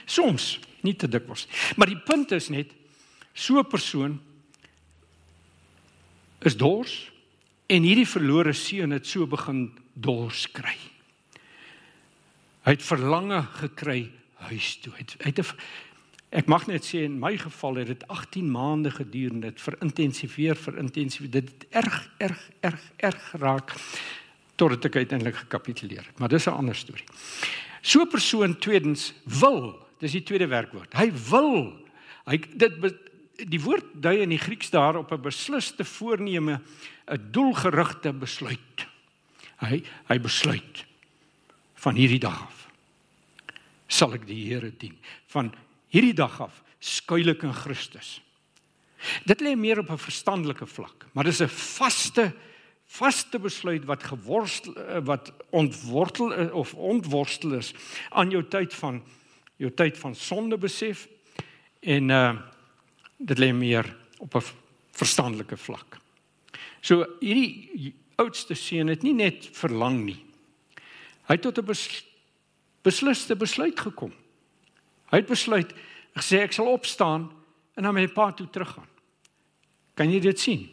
Soms, 0.06 0.60
nie 0.82 0.96
te 0.96 1.08
dikwels. 1.08 1.46
Maar 1.76 1.86
die 1.86 1.98
punt 1.98 2.32
is 2.32 2.48
net 2.48 2.72
So 3.34 3.58
'n 3.58 3.66
persoon 3.66 4.20
is 6.40 6.56
dors 6.56 7.10
en 7.66 7.82
hierdie 7.82 8.08
verlore 8.08 8.52
seun 8.52 8.90
het 8.90 9.06
so 9.06 9.26
begin 9.26 9.70
dors 9.94 10.50
kry. 10.52 10.76
Hy 12.62 12.70
het 12.76 12.82
verlange 12.82 13.42
gekry 13.58 14.10
huis 14.48 14.76
toe. 14.82 14.92
Hy 14.92 15.04
het, 15.04 15.14
het 15.22 15.54
ek 16.32 16.48
mag 16.48 16.66
net 16.66 16.86
sê 16.86 17.04
in 17.04 17.18
my 17.20 17.34
geval 17.36 17.82
het 17.82 17.90
dit 17.92 18.04
18 18.08 18.50
maande 18.50 18.90
geduur 18.90 19.34
en 19.34 19.40
dit 19.44 19.60
verintensiveer 19.60 20.56
vir 20.56 20.78
intensief 20.80 21.28
dit 21.30 21.48
het 21.48 21.66
erg 21.82 21.98
erg 22.18 22.44
erg 22.60 22.86
erg 22.96 23.26
geraak 23.34 23.74
totdat 24.56 24.84
ek 24.88 24.96
uiteindelik 25.02 25.42
gekapituleer 25.44 26.06
het. 26.06 26.18
Maar 26.18 26.28
dis 26.28 26.46
'n 26.46 26.56
ander 26.56 26.74
storie. 26.76 27.04
So 27.82 28.00
'n 28.00 28.08
persoon 28.08 28.58
tweedens 28.58 29.12
wil, 29.24 29.78
dis 29.98 30.12
die 30.12 30.22
tweede 30.22 30.46
werkwoord. 30.46 30.92
Hy 30.94 31.12
wil. 31.30 31.72
Hy 32.24 32.40
dit 32.56 33.02
die 33.48 33.60
woord 33.60 33.84
dui 33.94 34.22
in 34.22 34.32
die 34.34 34.40
Grieks 34.40 34.70
daar 34.70 34.96
op 34.96 35.12
'n 35.12 35.22
beslisste 35.22 35.84
voorneme, 35.84 36.60
'n 37.06 37.28
doelgerigte 37.30 38.12
besluit. 38.12 38.86
Hy 39.60 39.82
hy 40.08 40.18
besluit 40.18 40.84
van 41.74 41.94
hierdie 41.94 42.20
dag 42.20 42.42
af 42.42 42.62
sal 43.92 44.14
ek 44.14 44.26
die 44.26 44.48
Here 44.48 44.72
dien. 44.78 44.96
Van 45.26 45.52
hierdie 45.92 46.16
dag 46.16 46.40
af 46.40 46.62
skuil 46.80 47.28
ek 47.28 47.42
in 47.42 47.54
Christus. 47.54 48.20
Dit 49.26 49.42
lê 49.42 49.56
meer 49.56 49.78
op 49.78 49.90
'n 49.90 49.98
verstandelike 49.98 50.66
vlak, 50.66 51.06
maar 51.12 51.24
dis 51.24 51.40
'n 51.40 51.48
vaste 51.48 52.32
vaste 52.92 53.38
besluit 53.38 53.84
wat 53.88 54.02
geworstel 54.02 54.74
wat 55.04 55.32
ontwortel 55.50 56.50
of 56.52 56.74
ontworstel 56.74 57.54
is 57.56 57.72
aan 58.10 58.30
jou 58.30 58.42
tyd 58.48 58.74
van 58.74 59.02
jou 59.56 59.70
tyd 59.70 59.98
van 59.98 60.14
sonde 60.14 60.58
besef 60.58 61.08
en 61.80 62.10
uh 62.10 62.36
dit 63.22 63.38
lê 63.38 63.52
meer 63.52 63.86
op 64.18 64.34
'n 64.34 64.42
verstandelike 64.92 65.56
vlak. 65.56 65.98
So 66.80 67.06
hierdie 67.20 67.94
oudste 68.16 68.54
seun 68.54 68.88
het 68.88 69.02
nie 69.02 69.14
net 69.14 69.48
verlang 69.56 70.04
nie. 70.04 70.24
Hy 71.28 71.34
het 71.38 71.42
tot 71.42 71.58
'n 71.58 71.64
bes, 71.64 72.04
besliste 72.82 73.36
besluit 73.36 73.80
gekom. 73.80 74.12
Hy 75.10 75.16
het 75.16 75.26
besluit 75.26 75.72
gesê 76.16 76.42
ek 76.42 76.52
sal 76.52 76.66
opstaan 76.66 77.30
en 77.76 77.82
na 77.82 77.92
my 77.92 78.06
pa 78.08 78.32
toe 78.32 78.50
teruggaan. 78.50 78.88
Kan 79.94 80.10
jy 80.10 80.20
dit 80.20 80.40
sien? 80.40 80.68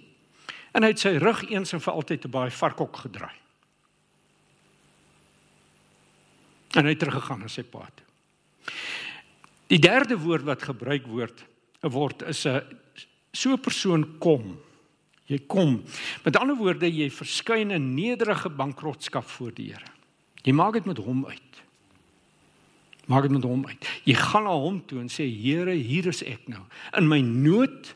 En 0.72 0.84
hy 0.84 0.90
het 0.90 1.00
sy 1.00 1.18
rug 1.18 1.44
eens 1.50 1.74
en 1.74 1.82
vir 1.82 1.94
altyd 1.94 2.22
te 2.22 2.28
baie 2.28 2.52
varkhok 2.52 2.98
gedraai. 2.98 3.36
En 6.78 6.86
hy 6.86 6.90
het 6.90 7.00
teruggegaan 7.00 7.40
na 7.40 7.48
sy 7.48 7.64
pa 7.64 7.90
toe. 7.96 8.06
Die 9.68 9.80
derde 9.80 10.18
woord 10.18 10.44
wat 10.44 10.64
gebruik 10.64 11.08
word 11.08 11.46
word 11.88 12.22
is 12.28 12.46
'n 12.46 12.62
so 13.32 13.52
'n 13.52 13.60
persoon 13.60 14.18
kom. 14.20 14.60
Jy 15.26 15.40
kom. 15.48 15.84
Met 16.24 16.38
ander 16.38 16.56
woorde, 16.56 16.90
jy 16.90 17.10
verskyn 17.10 17.72
in 17.72 17.94
nederige 17.94 18.50
bankrotskap 18.50 19.24
voor 19.24 19.54
die 19.54 19.72
Here. 19.72 19.86
Jy 20.44 20.54
maak 20.54 20.74
dit 20.74 20.86
met 20.86 20.98
hom 20.98 21.26
uit. 21.26 21.62
Maak 23.06 23.22
dit 23.22 23.32
met 23.32 23.44
hom 23.44 23.66
uit. 23.68 23.88
Jy 24.04 24.14
gaan 24.14 24.44
na 24.44 24.56
hom 24.58 24.86
toe 24.86 25.00
en 25.00 25.10
sê 25.10 25.30
Here, 25.30 25.72
hier 25.72 26.08
is 26.08 26.24
ek 26.24 26.48
nou 26.48 26.64
in 26.98 27.08
my 27.08 27.22
nood 27.22 27.94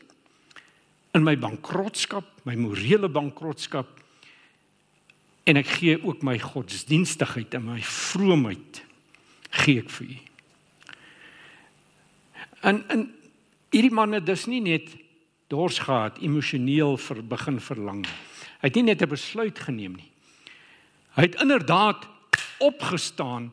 in 1.14 1.22
my 1.22 1.36
bankrotskap, 1.38 2.26
my 2.44 2.54
morele 2.58 3.08
bankrotskap 3.08 3.86
en 5.44 5.60
ek 5.60 5.74
gee 5.78 5.98
ook 6.00 6.22
my 6.26 6.38
godsdienstigheid 6.40 7.54
en 7.54 7.66
my 7.68 7.80
vroomheid 7.82 8.80
gee 9.62 9.82
ek 9.82 9.90
vir 9.90 10.06
u. 10.06 10.16
En 12.70 12.80
en 12.94 13.04
hierdie 13.74 13.94
man 13.94 14.14
het 14.14 14.26
dus 14.26 14.46
nie 14.50 14.62
net 14.62 14.92
dors 15.52 15.80
gehad 15.82 16.20
emosioneel 16.22 16.96
vir 17.00 17.22
begin 17.26 17.58
verlang. 17.60 18.04
Hy 18.62 18.70
het 18.70 18.76
nie 18.78 18.90
net 18.90 19.02
'n 19.02 19.08
besluit 19.08 19.58
geneem 19.58 19.96
nie. 19.96 20.10
Hy 21.16 21.22
het 21.22 21.40
inderdaad 21.42 22.06
opgestaan 22.60 23.52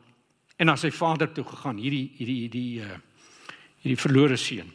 en 0.56 0.66
na 0.66 0.76
sy 0.76 0.90
vader 0.90 1.32
toe 1.32 1.44
gegaan, 1.44 1.76
hierdie 1.76 2.10
hierdie 2.16 2.40
hierdie 2.48 2.80
uh 2.80 2.98
hierdie 3.82 3.98
verlore 3.98 4.36
seun. 4.36 4.72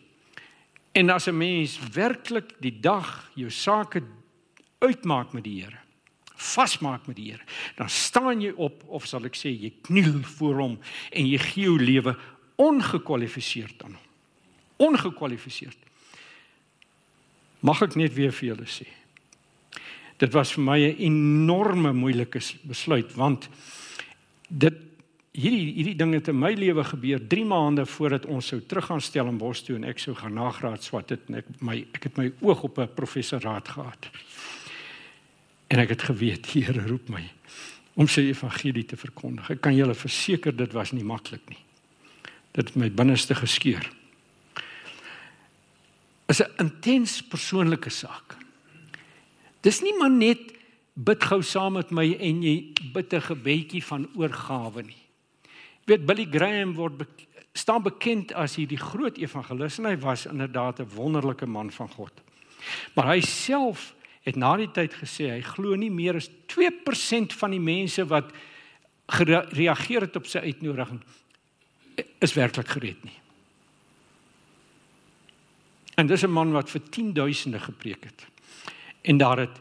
En 0.93 1.09
as 1.09 1.27
'n 1.27 1.37
mens 1.37 1.79
werklik 1.93 2.59
die 2.59 2.79
dag 2.79 3.31
jou 3.35 3.49
sake 3.49 4.03
uitmaak 4.79 5.33
met 5.33 5.43
die 5.43 5.63
Here, 5.63 5.79
vasmaak 6.35 7.07
met 7.07 7.15
die 7.15 7.31
Here, 7.31 7.43
dan 7.75 7.89
staan 7.89 8.41
jy 8.41 8.51
op 8.55 8.83
of 8.87 9.05
sal 9.05 9.25
ek 9.25 9.35
sê 9.35 9.49
jy 9.49 9.73
kniel 9.81 10.23
voor 10.23 10.59
hom 10.59 10.79
en 11.11 11.25
jy 11.25 11.37
gee 11.37 11.63
jou 11.63 11.79
lewe 11.79 12.17
ongekwalifiseerd 12.57 13.83
aan 13.83 13.93
hom 13.93 14.06
ongekwalifiseerd. 14.77 15.77
Mag 17.59 17.81
ek 17.81 17.95
net 17.95 18.13
weer 18.13 18.31
vir 18.31 18.53
julle 18.53 18.67
sê. 18.69 18.87
Dit 20.17 20.33
was 20.33 20.53
vir 20.53 20.63
my 20.63 20.79
'n 20.79 20.97
enorme 20.97 21.93
moeilike 21.93 22.41
besluit 22.63 23.13
want 23.15 23.49
dit 24.49 24.73
hierdie 25.37 25.73
hierdie 25.77 25.95
ding 25.95 26.13
het 26.13 26.27
in 26.27 26.39
my 26.39 26.53
lewe 26.53 26.83
gebeur 26.83 27.19
3 27.27 27.45
maande 27.45 27.85
voordat 27.85 28.25
ons 28.25 28.47
sou 28.47 28.59
terug 28.61 28.85
gaan 28.85 29.01
Stellenbosch 29.01 29.65
toe 29.65 29.75
en 29.75 29.83
ek 29.83 29.99
sou 29.99 30.15
gaan 30.15 30.33
nagraad 30.33 30.83
swat 30.83 31.09
het 31.09 31.29
en 31.29 31.35
ek 31.35 31.45
my 31.61 31.77
ek 31.93 32.09
het 32.09 32.17
my 32.17 32.31
oog 32.41 32.63
op 32.63 32.79
'n 32.79 32.93
professoraat 32.95 33.67
gehad. 33.67 34.09
En 35.67 35.79
ek 35.79 35.89
het 35.89 36.01
geweet 36.01 36.53
die 36.53 36.63
Here 36.63 36.87
roep 36.87 37.09
my 37.09 37.29
om 37.95 38.07
sy 38.07 38.21
evangelie 38.21 38.85
te 38.85 38.97
verkondig. 38.97 39.49
Ek 39.49 39.61
kan 39.61 39.75
julle 39.75 39.95
verseker 39.95 40.55
dit 40.55 40.73
was 40.73 40.91
nie 40.91 41.03
maklik 41.03 41.41
nie. 41.49 41.63
Dit 42.51 42.67
het 42.67 42.75
my 42.75 42.89
binneste 42.89 43.35
geskeur. 43.35 43.96
Is 46.27 46.41
'n 46.41 46.51
intens 46.57 47.21
persoonlike 47.21 47.89
saak. 47.89 48.37
Dis 49.61 49.81
nie 49.81 49.97
maar 49.97 50.11
net 50.11 50.53
bid 50.93 51.23
gou 51.23 51.41
saam 51.41 51.73
met 51.73 51.91
my 51.91 52.17
en 52.19 52.43
jy 52.43 52.73
bid 52.93 53.13
'n 53.13 53.21
gebedjie 53.21 53.83
van 53.83 54.09
oorgawe 54.15 54.83
nie 54.83 55.07
weet 55.87 56.05
Billy 56.05 56.27
Graham 56.31 56.75
word 56.75 56.97
be 56.99 57.07
staan 57.57 57.81
bekend 57.81 58.33
as 58.37 58.53
hierdie 58.59 58.77
groot 58.77 59.15
evangelis 59.17 59.79
en 59.79 59.87
hy 59.89 59.95
was 60.03 60.27
inderdaad 60.29 60.79
'n 60.83 60.91
wonderlike 60.93 61.45
man 61.45 61.71
van 61.71 61.89
God. 61.89 62.13
Maar 62.93 63.07
hy 63.15 63.21
self 63.21 63.95
het 64.21 64.35
na 64.35 64.55
die 64.57 64.71
tyd 64.71 64.93
gesê 64.93 65.31
hy 65.31 65.41
glo 65.41 65.75
nie 65.75 65.89
meer 65.89 66.15
as 66.15 66.29
2% 66.45 67.33
van 67.33 67.51
die 67.51 67.59
mense 67.59 68.05
wat 68.05 68.29
gereageer 69.07 70.01
het 70.01 70.15
op 70.15 70.27
sy 70.27 70.39
uitnodiging 70.39 71.01
is 72.19 72.33
werklik 72.33 72.67
gered 72.67 73.03
nie. 73.03 73.17
En 75.97 76.07
dis 76.07 76.23
'n 76.23 76.29
man 76.29 76.51
wat 76.51 76.69
vir 76.69 76.81
10000de 76.89 77.59
gepreek 77.59 78.03
het. 78.03 78.27
En 79.01 79.17
daar 79.17 79.37
het 79.37 79.59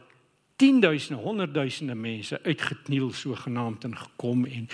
10000, 0.55 1.19
100000de 1.19 1.95
mense 1.95 2.39
uitgekniel 2.43 3.11
so 3.11 3.35
genaamd 3.35 3.83
en 3.83 3.97
gekom 3.97 4.45
en 4.45 4.69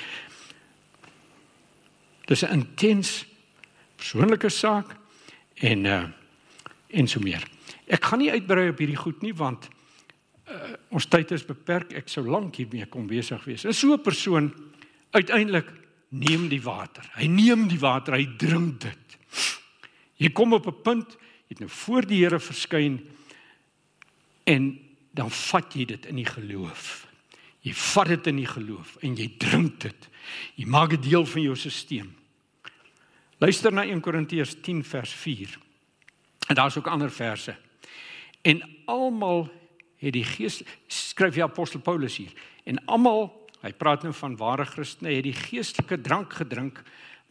Dis 2.26 2.42
'n 2.42 2.52
intens 2.52 3.26
persoonlike 3.96 4.50
saak 4.50 4.96
en 5.54 5.86
uh 5.86 6.04
en 6.88 7.08
so 7.08 7.20
meer. 7.20 7.44
Ek 7.88 8.06
gaan 8.06 8.20
nie 8.20 8.32
uitbrei 8.32 8.70
op 8.70 8.78
hierdie 8.78 8.98
goed 8.98 9.22
nie 9.22 9.34
want 9.34 9.68
uh 10.48 10.76
ons 10.90 11.06
tyd 11.06 11.32
is 11.32 11.46
beperk. 11.46 11.94
Ek 11.94 12.08
sou 12.08 12.28
lank 12.28 12.56
hiermee 12.56 12.86
kom 12.86 13.08
besig 13.08 13.44
wees. 13.44 13.66
Is 13.66 13.80
so 13.80 13.94
'n 13.94 14.02
persoon 14.02 14.54
uiteindelik 15.12 15.68
neem 16.10 16.48
die 16.48 16.62
water. 16.62 17.10
Hy 17.14 17.26
neem 17.26 17.68
die 17.68 17.80
water, 17.80 18.14
hy 18.14 18.28
drink 18.38 18.82
dit. 18.82 19.18
Jy 20.16 20.30
kom 20.30 20.54
op 20.54 20.68
'n 20.68 20.82
punt, 20.82 21.18
het 21.54 21.64
nou 21.64 21.72
voor 21.72 22.08
die 22.10 22.24
Here 22.24 22.40
verskyn 22.42 23.00
en 24.50 24.74
dan 25.14 25.30
vat 25.32 25.76
jy 25.78 25.86
dit 25.94 26.06
in 26.10 26.20
die 26.20 26.28
geloof. 26.28 27.06
Jy 27.64 27.74
vat 27.78 28.10
dit 28.12 28.28
in 28.34 28.42
die 28.42 28.50
geloof 28.50 28.98
en 29.06 29.16
jy 29.16 29.30
drink 29.40 29.80
dit. 29.86 30.10
Jy 30.60 30.68
maak 30.68 30.96
dit 30.98 31.06
deel 31.12 31.26
van 31.30 31.46
jou 31.46 31.56
stelsel. 31.56 32.10
Luister 33.44 33.74
na 33.76 33.84
1 33.84 34.00
Korintiërs 34.00 34.56
10 34.64 34.84
vers 34.88 35.12
4. 35.20 35.58
En 36.48 36.56
daar's 36.56 36.78
ook 36.78 36.88
ander 36.88 37.12
verse. 37.12 37.56
En 38.42 38.62
almal 38.86 39.50
het 40.00 40.14
die 40.14 40.24
Gees 40.28 40.62
skryf 40.88 41.34
die 41.34 41.44
apostel 41.44 41.80
Paulus 41.84 42.18
hier. 42.18 42.32
En 42.64 42.80
almal, 42.86 43.28
hy 43.64 43.72
praat 43.76 44.04
nou 44.04 44.14
van 44.16 44.38
ware 44.40 44.66
Christene, 44.68 45.16
het 45.16 45.28
die 45.28 45.36
geestelike 45.36 46.02
drank 46.04 46.34
gedrink 46.40 46.82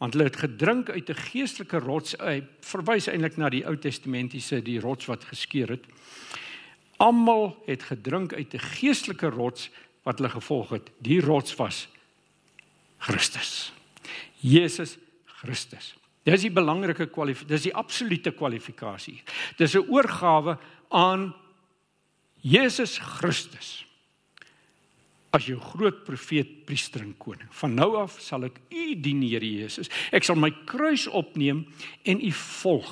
want 0.03 0.17
hulle 0.17 0.27
het 0.27 0.41
gedrink 0.41 0.89
uit 0.89 1.09
'n 1.09 1.15
geestelike 1.31 1.79
rots. 1.79 2.15
Hy 2.19 2.43
verwys 2.59 3.07
eintlik 3.07 3.37
na 3.37 3.49
die 3.49 3.63
Ou 3.65 3.77
Testamentiese 3.77 4.61
die 4.61 4.79
rots 4.79 5.05
wat 5.05 5.23
geskeur 5.23 5.69
het. 5.69 5.85
Almal 6.97 7.63
het 7.65 7.83
gedrink 7.83 8.33
uit 8.33 8.53
'n 8.53 8.59
geestelike 8.59 9.29
rots 9.29 9.69
wat 10.03 10.17
hulle 10.17 10.29
gevolg 10.29 10.69
het. 10.69 10.91
Die 10.99 11.21
rots 11.21 11.55
was 11.55 11.87
Christus. 12.97 13.71
Jesus 14.39 14.97
Christus. 15.25 15.95
Dis 16.23 16.41
die 16.41 16.51
belangrike 16.51 17.05
kwalifikasie, 17.05 17.47
dis 17.47 17.61
die 17.61 17.75
absolute 17.75 18.31
kwalifikasie. 18.31 19.23
Dis 19.57 19.73
'n 19.75 19.87
oorgawe 19.87 20.57
aan 20.89 21.35
Jesus 22.41 22.97
Christus. 22.97 23.85
As 25.33 25.47
jou 25.49 25.57
groot 25.57 26.03
profeet, 26.05 26.49
priester 26.67 27.01
en 27.01 27.15
koning. 27.17 27.49
Van 27.57 27.73
nou 27.73 27.95
af 27.97 28.19
sal 28.21 28.45
ek 28.45 28.59
u 28.69 28.93
dien, 29.01 29.23
Here 29.25 29.47
Jesus. 29.47 29.89
Ek 30.13 30.25
sal 30.27 30.37
my 30.37 30.51
kruis 30.69 31.07
opneem 31.09 31.63
en 32.05 32.21
u 32.21 32.29
volg. 32.37 32.91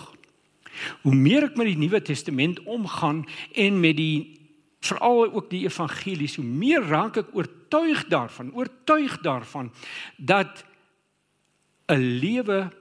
Hoe 1.04 1.14
meer 1.14 1.52
ek 1.52 1.58
met 1.60 1.70
die 1.70 1.78
Nuwe 1.78 2.02
Testament 2.02 2.64
omgaan 2.66 3.26
en 3.54 3.80
met 3.84 4.00
die 4.00 4.40
veral 4.82 5.28
ook 5.30 5.52
die 5.52 5.68
evangelies, 5.68 6.40
hoe 6.40 6.48
meer 6.48 6.82
raak 6.90 7.20
ek 7.22 7.34
oortuig 7.38 8.08
daarvan, 8.10 8.50
oortuig 8.58 9.20
daarvan 9.22 9.70
dat 10.18 10.66
'n 11.92 12.02
lewe 12.24 12.72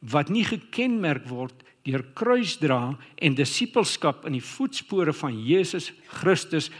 wat 0.00 0.28
nie 0.28 0.44
gekenmerk 0.44 1.24
word 1.26 1.64
deur 1.82 2.04
kruisdra 2.14 2.98
en 3.16 3.34
disippelskap 3.34 4.26
in 4.26 4.32
die 4.36 4.44
voetspore 4.44 5.12
van 5.12 5.32
Jesus 5.32 5.92
Christus 6.20 6.70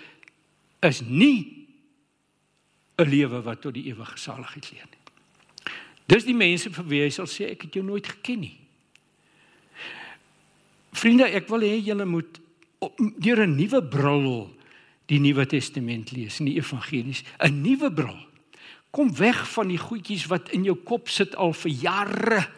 is 0.83 1.01
nie 1.01 1.58
'n 2.99 3.09
lewe 3.09 3.43
wat 3.43 3.61
tot 3.61 3.75
die 3.75 3.87
ewige 3.93 4.19
saligheid 4.19 4.71
lei 4.73 4.83
nie. 4.83 4.99
Dis 6.07 6.25
die 6.25 6.35
mense 6.35 6.71
vir 6.71 6.87
wie 6.89 7.03
hy 7.03 7.11
sal 7.11 7.27
sê 7.27 7.53
ek 7.53 7.63
het 7.69 7.75
jou 7.75 7.85
nooit 7.85 8.07
geken 8.07 8.41
nie. 8.41 8.57
Vriende, 10.93 11.29
ek 11.31 11.49
wil 11.49 11.61
hê 11.61 11.77
julle 11.79 12.05
moet 12.05 12.41
deur 13.19 13.47
'n 13.47 13.57
nuwe 13.57 13.83
bril 13.83 14.51
die 15.09 15.21
Nuwe 15.21 15.47
Testament 15.47 16.11
lees, 16.13 16.37
die 16.37 16.59
evangelies, 16.59 17.25
'n 17.39 17.63
nuwe 17.63 17.93
bril. 17.93 18.27
Kom 18.91 19.15
weg 19.17 19.49
van 19.53 19.69
die 19.69 19.79
goedjies 19.79 20.27
wat 20.27 20.51
in 20.51 20.65
jou 20.65 20.77
kop 20.77 21.09
sit 21.09 21.37
al 21.37 21.53
vir 21.53 21.71
jare. 21.71 22.49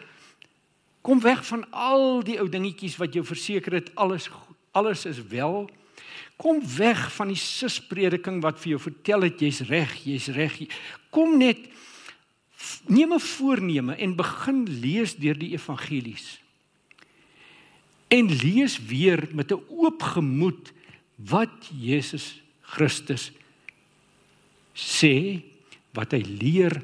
Kom 1.01 1.19
weg 1.19 1.45
van 1.45 1.65
al 1.71 2.23
die 2.23 2.39
ou 2.39 2.49
dingetjies 2.49 2.97
wat 2.97 3.13
jou 3.13 3.25
verseker 3.25 3.73
het 3.73 3.95
alles 3.95 4.29
alles 4.71 5.05
is 5.05 5.23
wel. 5.27 5.69
Kom 6.41 6.61
weg 6.77 7.03
van 7.13 7.29
die 7.29 7.37
susprediking 7.37 8.39
wat 8.41 8.57
vir 8.63 8.73
jou 8.73 8.81
vertel 8.81 9.27
het 9.27 9.41
jy's 9.43 9.61
reg, 9.69 9.93
jy's 10.07 10.31
reg. 10.33 10.57
Kom 11.13 11.37
net 11.37 11.67
neem 12.89 13.13
'n 13.13 13.19
voorneme 13.19 13.95
en 13.95 14.15
begin 14.15 14.65
lees 14.65 15.15
deur 15.15 15.37
die 15.37 15.53
evangelies. 15.53 16.41
En 18.09 18.25
lees 18.27 18.79
weer 18.79 19.27
met 19.31 19.51
'n 19.51 19.61
oop 19.69 20.01
gemoed 20.01 20.73
wat 21.15 21.69
Jesus 21.69 22.41
Christus 22.61 23.31
sê, 24.73 25.41
wat 25.93 26.11
hy 26.11 26.23
leer, 26.23 26.81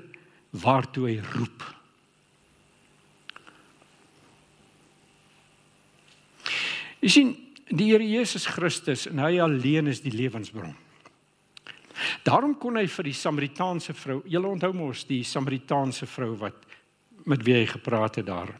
waartoe 0.49 1.07
hy 1.07 1.17
roep. 1.33 1.63
Jy 6.99 7.09
sien, 7.09 7.46
die 7.69 7.91
Here 7.91 8.03
Jesus 8.03 8.47
Christus 8.47 9.07
en 9.09 9.19
hy 9.19 9.37
alleen 9.43 9.91
is 9.91 10.01
die 10.03 10.13
lewensbron. 10.15 10.75
Daarom 12.23 12.53
kon 12.59 12.77
hy 12.77 12.85
vir 12.91 13.09
die 13.09 13.15
Samaritaanse 13.17 13.95
vrou, 13.97 14.21
julle 14.29 14.51
onthou 14.51 14.71
mos 14.75 15.03
die 15.09 15.23
Samaritaanse 15.25 16.07
vrou 16.09 16.35
wat 16.39 16.65
met 17.27 17.43
wie 17.43 17.57
hy 17.57 17.65
gepraat 17.67 18.19
het 18.21 18.27
daar 18.27 18.53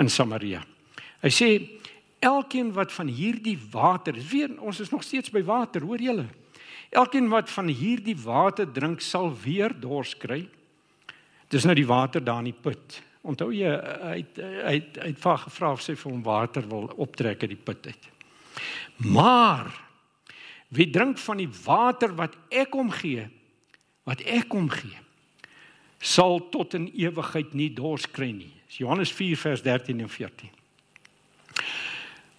in 0.00 0.08
Samaria. 0.08 0.62
Hy 1.24 1.32
sê 1.32 1.48
elkeen 2.24 2.70
wat 2.76 2.92
van 2.94 3.10
hierdie 3.12 3.58
water, 3.72 4.16
weer 4.16 4.54
ons 4.62 4.80
is 4.80 4.92
nog 4.92 5.04
steeds 5.04 5.32
by 5.34 5.42
water, 5.44 5.84
hoor 5.84 6.00
julle? 6.00 6.28
Elkeen 6.94 7.28
wat 7.32 7.50
van 7.50 7.68
hierdie 7.68 8.16
water 8.22 8.68
drink 8.70 9.02
sal 9.02 9.32
weer 9.42 9.74
dors 9.74 10.14
kry. 10.16 10.44
Dis 11.50 11.66
nou 11.66 11.74
die 11.76 11.88
water 11.88 12.22
daar 12.24 12.40
in 12.44 12.52
die 12.52 12.56
put. 12.56 13.00
Onthou 13.24 13.50
jy 13.56 13.70
hy 13.72 14.18
hy 14.38 14.74
hy 14.76 15.10
het 15.10 15.20
vaar 15.20 15.42
gevra 15.46 15.72
of 15.74 15.82
sy 15.82 15.96
vir 15.98 16.12
hom 16.12 16.24
water 16.24 16.66
wil 16.70 16.90
optrek 17.00 17.44
uit 17.44 17.54
die 17.56 17.64
put 17.66 17.88
uit. 17.88 18.13
Maar 18.96 19.70
wie 20.74 20.90
drink 20.90 21.18
van 21.18 21.40
die 21.42 21.50
water 21.64 22.14
wat 22.14 22.36
ek 22.50 22.74
hom 22.74 22.90
gee, 22.90 23.28
wat 24.04 24.20
ek 24.26 24.52
hom 24.52 24.68
gee, 24.72 24.98
sal 26.04 26.40
tot 26.52 26.74
in 26.74 26.90
ewigheid 26.92 27.54
nie 27.56 27.70
dors 27.72 28.04
kry 28.10 28.30
nie. 28.34 28.52
Johannes 28.74 29.12
4 29.14 29.38
vers 29.38 29.62
13 29.62 30.00
en 30.04 30.10
14. 30.10 30.50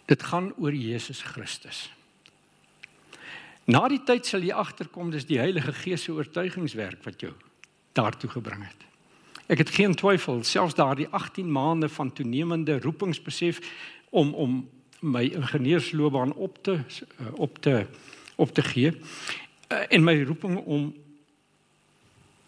Dit 0.05 0.23
gaan 0.23 0.51
oor 0.61 0.73
Jesus 0.73 1.21
Christus. 1.21 1.87
Na 3.65 3.87
die 3.89 4.03
tyd 4.05 4.27
sal 4.29 4.43
jy 4.45 4.53
agterkom 4.53 5.09
dis 5.09 5.25
die 5.25 5.39
Heilige 5.41 5.73
Gees 5.73 6.03
se 6.05 6.13
oortuigingswerk 6.13 7.01
wat 7.07 7.23
jou 7.23 7.31
daartoe 7.97 8.29
gebring 8.29 8.61
het. 8.67 8.83
Ek 9.49 9.63
het 9.63 9.73
geen 9.73 9.95
twyfel 9.97 10.43
selfs 10.45 10.77
daardie 10.77 11.07
18 11.09 11.49
maande 11.51 11.89
van 11.89 12.13
toenemende 12.13 12.79
roepingsbesef 12.83 13.61
om 14.09 14.33
om 14.33 14.59
my 15.05 15.23
ingenieursloopbaan 15.23 16.33
op 16.33 16.63
te 16.63 16.79
eh, 16.81 17.33
op 17.33 17.57
te 17.61 17.85
op 18.35 18.53
te 18.53 18.61
gee 18.61 18.91
en 19.67 19.87
eh, 19.89 20.01
my 20.01 20.23
roeping 20.23 20.57
om 20.57 20.93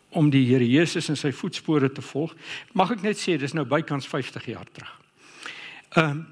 om 0.09 0.29
die 0.29 0.45
Here 0.47 0.65
Jesus 0.69 1.09
in 1.09 1.17
sy 1.19 1.31
voetspore 1.35 1.91
te 1.91 2.01
volg 2.01 2.33
mag 2.73 2.95
ek 2.95 3.03
net 3.05 3.19
sê 3.19 3.37
dis 3.37 3.53
nou 3.53 3.65
bykans 3.67 4.07
50 4.07 4.49
jaar 4.53 4.67
terug. 4.71 4.93
Ehm 5.93 6.09
um, 6.09 6.25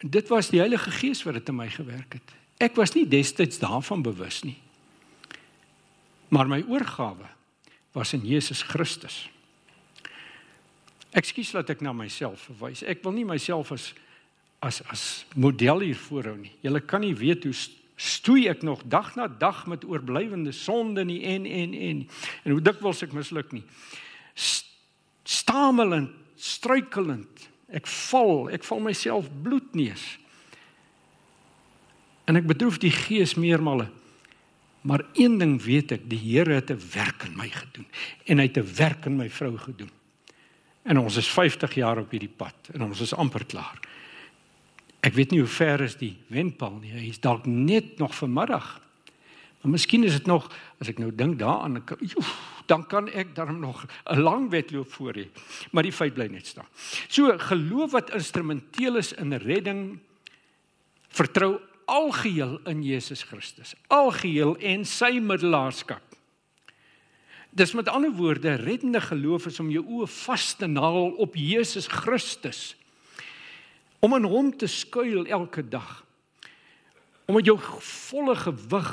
dit 0.00 0.28
was 0.32 0.48
die 0.48 0.62
Heilige 0.62 0.90
Gees 0.90 1.20
wat 1.26 1.34
dit 1.36 1.48
in 1.52 1.56
my 1.58 1.68
gewerk 1.68 2.14
het. 2.16 2.30
Ek 2.56 2.76
was 2.76 2.94
nie 2.96 3.04
destyds 3.08 3.58
daarvan 3.60 4.00
bewus 4.02 4.40
nie. 4.42 4.56
Maar 6.32 6.48
my 6.48 6.62
oorgawe 6.68 7.28
was 7.92 8.12
in 8.12 8.24
Jesus 8.24 8.62
Christus. 8.62 9.28
Ekskuus 11.10 11.50
dat 11.50 11.70
ek 11.74 11.80
na 11.84 11.92
myself 11.92 12.46
verwys. 12.48 12.84
Ek 12.86 13.02
wil 13.04 13.12
nie 13.12 13.26
myself 13.26 13.72
as 13.74 13.90
as 14.60 14.82
as 14.92 15.24
model 15.34 15.80
hier 15.80 15.98
voorhou 15.98 16.36
nie. 16.36 16.52
Julle 16.64 16.80
kan 16.84 17.00
nie 17.00 17.14
weet 17.16 17.44
hoe 17.48 17.54
stoei 18.00 18.46
ek 18.48 18.62
nog 18.64 18.82
dag 18.88 19.14
na 19.16 19.28
dag 19.28 19.66
met 19.68 19.84
oorblywende 19.84 20.52
sonde 20.56 21.04
nie 21.04 21.22
en 21.24 21.46
en 21.46 21.74
en 21.74 22.02
en 22.44 22.54
hoe 22.54 22.62
dikwels 22.64 23.02
ek 23.04 23.16
misluk 23.16 23.52
nie. 23.56 23.64
Stamelend, 25.24 26.12
struikelend. 26.40 27.48
Ek 27.70 27.86
val, 27.86 28.48
ek 28.50 28.64
val 28.66 28.80
myself 28.82 29.28
bloedneus. 29.44 30.02
En 32.26 32.38
ek 32.40 32.48
bedroef 32.48 32.80
die 32.82 32.92
gees 32.94 33.36
meermale. 33.38 33.88
Maar 34.80 35.04
een 35.12 35.36
ding 35.38 35.58
weet 35.62 35.92
ek, 35.92 36.08
die 36.08 36.18
Here 36.18 36.56
het 36.56 36.70
'n 36.70 36.80
werk 36.94 37.24
in 37.28 37.36
my 37.36 37.48
gedoen 37.48 37.86
en 38.24 38.38
hy 38.38 38.46
het 38.48 38.56
'n 38.56 38.74
werk 38.76 39.06
in 39.06 39.16
my 39.16 39.28
vrou 39.28 39.56
gedoen. 39.56 39.90
En 40.82 40.98
ons 40.98 41.16
is 41.16 41.28
50 41.28 41.74
jaar 41.74 41.98
op 41.98 42.10
hierdie 42.10 42.32
pad 42.36 42.54
en 42.72 42.82
ons 42.82 43.00
is 43.00 43.14
amper 43.14 43.44
klaar. 43.44 43.78
Ek 45.00 45.14
weet 45.16 45.32
nie 45.32 45.40
hoe 45.40 45.48
ver 45.48 45.80
is 45.80 45.96
die 45.96 46.16
wendpaal 46.28 46.76
nie. 46.80 46.92
Hy's 46.92 47.20
dalk 47.20 47.46
net 47.48 47.98
nog 47.98 48.14
vanmiddag. 48.14 48.80
Maar 49.60 49.72
miskien 49.72 50.04
is 50.04 50.16
dit 50.16 50.26
nog 50.28 50.48
as 50.80 50.88
ek 50.88 51.00
nou 51.00 51.10
dink 51.12 51.38
daaraan, 51.40 51.80
dan 52.70 52.84
kan 52.88 53.08
ek 53.08 53.34
daarom 53.36 53.60
nog 53.60 53.84
'n 54.08 54.20
lang 54.20 54.50
wedloop 54.50 54.92
voor 54.92 55.14
hê. 55.14 55.28
Maar 55.72 55.82
die 55.82 55.92
feit 55.92 56.14
bly 56.14 56.26
net 56.26 56.46
staan. 56.46 56.68
So 57.08 57.38
geloof 57.38 57.90
wat 57.90 58.14
instrumenteel 58.14 58.96
is 58.96 59.12
in 59.12 59.32
redding 59.32 59.98
vertrou 61.08 61.60
algeheel 61.84 62.60
in 62.64 62.82
Jesus 62.82 63.22
Christus. 63.22 63.74
Algeheel 63.86 64.56
en 64.56 64.84
sy 64.84 65.18
middelaarskap. 65.18 66.02
Dis 67.50 67.72
met 67.72 67.88
ander 67.88 68.12
woorde, 68.14 68.54
reddende 68.54 69.00
geloof 69.00 69.46
is 69.46 69.60
om 69.60 69.70
jou 69.70 69.82
oë 69.84 70.06
vas 70.06 70.54
te 70.54 70.66
naal 70.66 71.10
op 71.18 71.34
Jesus 71.34 71.86
Christus. 71.86 72.76
Om 74.00 74.16
in 74.16 74.24
hom 74.24 74.50
te 74.56 74.66
skuil 74.66 75.26
elke 75.26 75.62
dag. 75.68 76.04
Om 77.26 77.34
met 77.36 77.46
jou 77.46 77.58
volle 77.84 78.34
gewig 78.36 78.92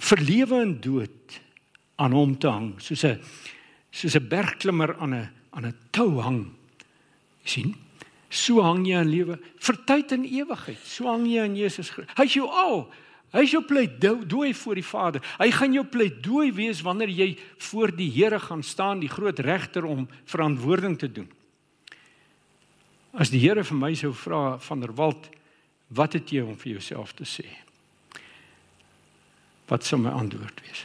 vir 0.00 0.22
lewe 0.24 0.60
en 0.60 0.72
dood 0.80 1.40
aan 2.00 2.16
hom 2.16 2.32
te 2.38 2.48
hang, 2.48 2.72
soos 2.80 3.04
'n 3.04 3.20
soos 3.92 4.16
'n 4.16 4.28
bergklimmer 4.28 4.96
aan 4.96 5.14
'n 5.14 5.30
aan 5.52 5.66
'n 5.66 5.76
tou 5.90 6.20
hang. 6.20 6.52
sien? 7.44 7.74
So 8.28 8.62
hang 8.62 8.86
jy 8.86 8.96
aan 8.96 9.10
lewe 9.10 9.38
vir 9.58 9.76
tyd 9.86 10.12
en 10.12 10.24
ewigheid. 10.24 10.78
So 10.84 11.08
hang 11.10 11.26
jy 11.26 11.40
aan 11.42 11.56
Jesus 11.56 11.90
Christus. 11.90 12.14
Hy's 12.16 12.34
jou 12.34 12.46
al. 12.46 12.92
Hy's 13.32 13.50
jou 13.50 13.62
pleidooi 13.62 14.54
voor 14.54 14.74
die 14.74 14.86
Vader. 14.86 15.22
Hy 15.38 15.50
gaan 15.50 15.72
jou 15.72 15.84
pleidooi 15.86 16.52
wees 16.52 16.82
wanneer 16.82 17.08
jy 17.08 17.38
voor 17.58 17.90
die 17.94 18.10
Here 18.10 18.40
gaan 18.40 18.62
staan, 18.62 19.00
die 19.00 19.08
groot 19.10 19.38
regter 19.38 19.84
om 19.84 20.08
verantwoording 20.24 20.98
te 20.98 21.12
doen. 21.12 21.30
As 23.12 23.30
die 23.30 23.40
Here 23.42 23.64
vir 23.66 23.78
my 23.78 23.94
sou 23.98 24.12
vra 24.14 24.58
van 24.62 24.80
der 24.80 24.94
Walt, 24.94 25.30
wat 25.90 26.14
het 26.14 26.30
jy 26.30 26.44
om 26.44 26.56
vir 26.58 26.76
jouself 26.76 27.14
te 27.18 27.26
sê? 27.26 27.46
Wat 29.70 29.86
sou 29.86 29.98
my 29.98 30.12
antwoord 30.14 30.62
wees? 30.62 30.84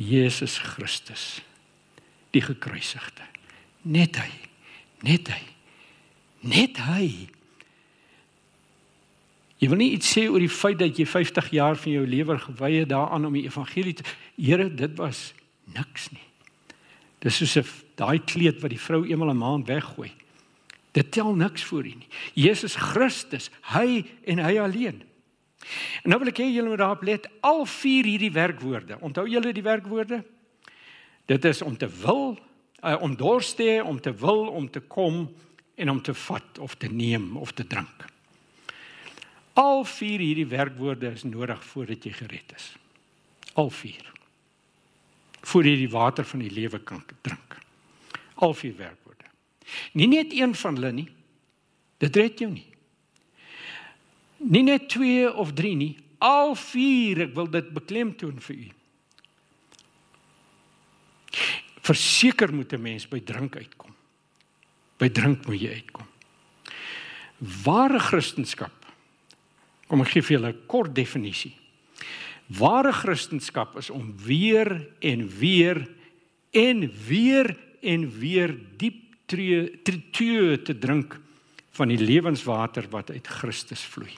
Jesus 0.00 0.58
Christus, 0.58 1.40
die 2.32 2.40
gekruisigde. 2.44 3.26
Net 3.84 4.16
hy. 4.20 4.30
Net 5.04 5.28
hy. 5.32 5.42
Net 6.48 6.80
hy. 6.86 7.08
Jy 9.60 9.68
wil 9.68 9.80
nie 9.82 9.90
iets 9.92 10.08
sê 10.14 10.24
oor 10.30 10.40
die 10.40 10.52
feit 10.52 10.78
dat 10.80 10.96
jy 10.96 11.04
50 11.04 11.50
jaar 11.52 11.76
van 11.76 11.92
jou 11.92 12.06
lewe 12.08 12.38
gewy 12.40 12.72
het 12.78 12.92
daaraan 12.92 13.28
om 13.28 13.36
die 13.36 13.44
evangelie 13.44 13.98
te 13.98 14.06
Here, 14.40 14.70
dit 14.72 14.96
was 14.96 15.34
niks 15.76 16.08
nie. 16.14 16.24
Dis 17.20 17.36
soos 17.36 17.56
'n 17.60 17.68
daai 17.96 18.18
kleed 18.24 18.62
wat 18.62 18.72
die 18.72 18.80
vrou 18.80 19.04
eenmal 19.04 19.30
'n 19.30 19.36
maand 19.36 19.68
weggooi. 19.68 20.10
Dit 20.96 21.12
tel 21.14 21.34
niks 21.38 21.64
vir 21.70 21.86
u 21.86 21.94
nie. 22.02 22.10
Jesus 22.34 22.74
Christus, 22.74 23.50
hy 23.74 24.02
en 24.26 24.42
hy 24.42 24.56
alleen. 24.58 25.02
En 26.02 26.12
nou 26.12 26.18
wil 26.22 26.32
ek 26.32 26.40
hê 26.42 26.48
julle 26.50 26.72
moet 26.72 26.80
daarop 26.82 27.04
let 27.06 27.28
al 27.46 27.64
vier 27.68 28.08
hierdie 28.08 28.32
werkwoorde. 28.34 28.98
Onthou 29.04 29.26
julle 29.30 29.52
die 29.54 29.66
werkwoorde? 29.66 30.22
Dit 31.30 31.44
is 31.46 31.62
om 31.62 31.76
te 31.78 31.86
wil, 32.00 32.34
uh, 32.82 32.96
om 33.04 33.14
dors 33.16 33.52
te 33.54 33.68
hê, 33.68 33.76
om 33.84 34.00
te 34.02 34.12
wil, 34.22 34.48
om 34.48 34.66
te 34.70 34.80
kom 34.80 35.28
en 35.80 35.90
om 35.90 36.00
te 36.02 36.14
vat 36.14 36.58
of 36.58 36.74
te 36.80 36.90
neem 36.90 37.36
of 37.36 37.52
te 37.52 37.66
drink. 37.66 38.06
Al 39.60 39.84
vier 39.84 40.22
hierdie 40.22 40.48
werkwoorde 40.48 41.12
is 41.12 41.26
nodig 41.28 41.62
voordat 41.72 42.04
jy 42.06 42.12
gered 42.16 42.54
is. 42.56 42.72
Al 43.58 43.70
vier. 43.74 44.10
Voordat 45.40 45.72
jy 45.72 45.78
die 45.84 45.92
water 45.92 46.26
van 46.26 46.42
die 46.44 46.52
lewe 46.52 46.80
kan 46.86 47.02
drink. 47.22 47.56
Al 48.40 48.54
vier 48.56 48.76
werkwoorde. 48.76 49.09
Nie 49.92 50.08
net 50.08 50.32
een 50.32 50.54
van 50.54 50.74
hulle 50.74 50.92
nie. 50.92 51.08
Dit 52.00 52.16
red 52.16 52.38
jou 52.38 52.50
nie. 52.50 52.66
Nie 54.38 54.62
net 54.62 54.88
2 54.88 55.32
of 55.34 55.52
3 55.52 55.74
nie. 55.76 55.94
Al 56.18 56.54
vier, 56.56 57.26
ek 57.28 57.34
wil 57.36 57.48
dit 57.52 57.72
beklemtoon 57.76 58.40
vir 58.40 58.56
u. 58.56 58.68
Verseker 61.80 62.52
moet 62.54 62.72
'n 62.72 62.82
mens 62.82 63.08
by 63.08 63.20
drink 63.20 63.56
uitkom. 63.56 63.94
By 64.98 65.08
drink 65.08 65.46
moet 65.46 65.60
jy 65.60 65.72
uitkom. 65.80 66.06
Ware 67.64 67.98
Christendom. 67.98 68.70
Kom 69.88 70.00
ek 70.00 70.08
gee 70.08 70.22
vir 70.22 70.36
julle 70.36 70.52
'n 70.52 70.66
kort 70.66 70.94
definisie. 70.94 71.56
Ware 72.46 72.92
Christendom 72.92 73.78
is 73.78 73.90
om 73.90 74.14
weer 74.16 74.88
en 75.00 75.28
weer 75.28 75.88
en 76.50 76.90
weer 77.06 77.56
en 77.80 78.18
weer 78.18 78.58
diep 78.76 79.09
tree 79.30 79.80
tree 80.12 80.56
te 80.66 80.74
drink 80.78 81.18
van 81.78 81.92
die 81.92 82.00
lewenswater 82.00 82.88
wat 82.90 83.12
uit 83.14 83.26
Christus 83.40 83.84
vloei. 83.86 84.12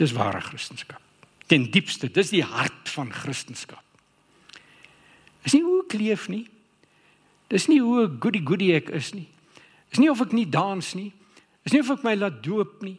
Dis 0.00 0.12
ware 0.12 0.40
Christendom. 0.42 0.98
Ten 1.46 1.68
diepste, 1.70 2.10
dis 2.10 2.32
die 2.34 2.42
hart 2.42 2.90
van 2.90 3.12
Christendom. 3.14 3.80
Is 5.44 5.54
nie 5.54 5.62
hoe 5.62 5.82
ek 5.84 5.96
leef 6.00 6.26
nie. 6.32 6.46
Dis 7.52 7.68
nie 7.70 7.80
hoe 7.84 8.08
goody 8.20 8.40
goody 8.42 8.72
ek 8.74 8.90
is 8.96 9.12
nie. 9.14 9.28
Is 9.92 10.00
nie 10.02 10.10
of 10.10 10.22
ek 10.24 10.32
nie 10.34 10.48
dans 10.50 10.94
nie. 10.98 11.12
Is 11.64 11.74
nie 11.74 11.82
of 11.84 11.92
ek 11.94 12.04
my 12.06 12.16
laat 12.18 12.42
doop 12.44 12.82
nie 12.82 12.96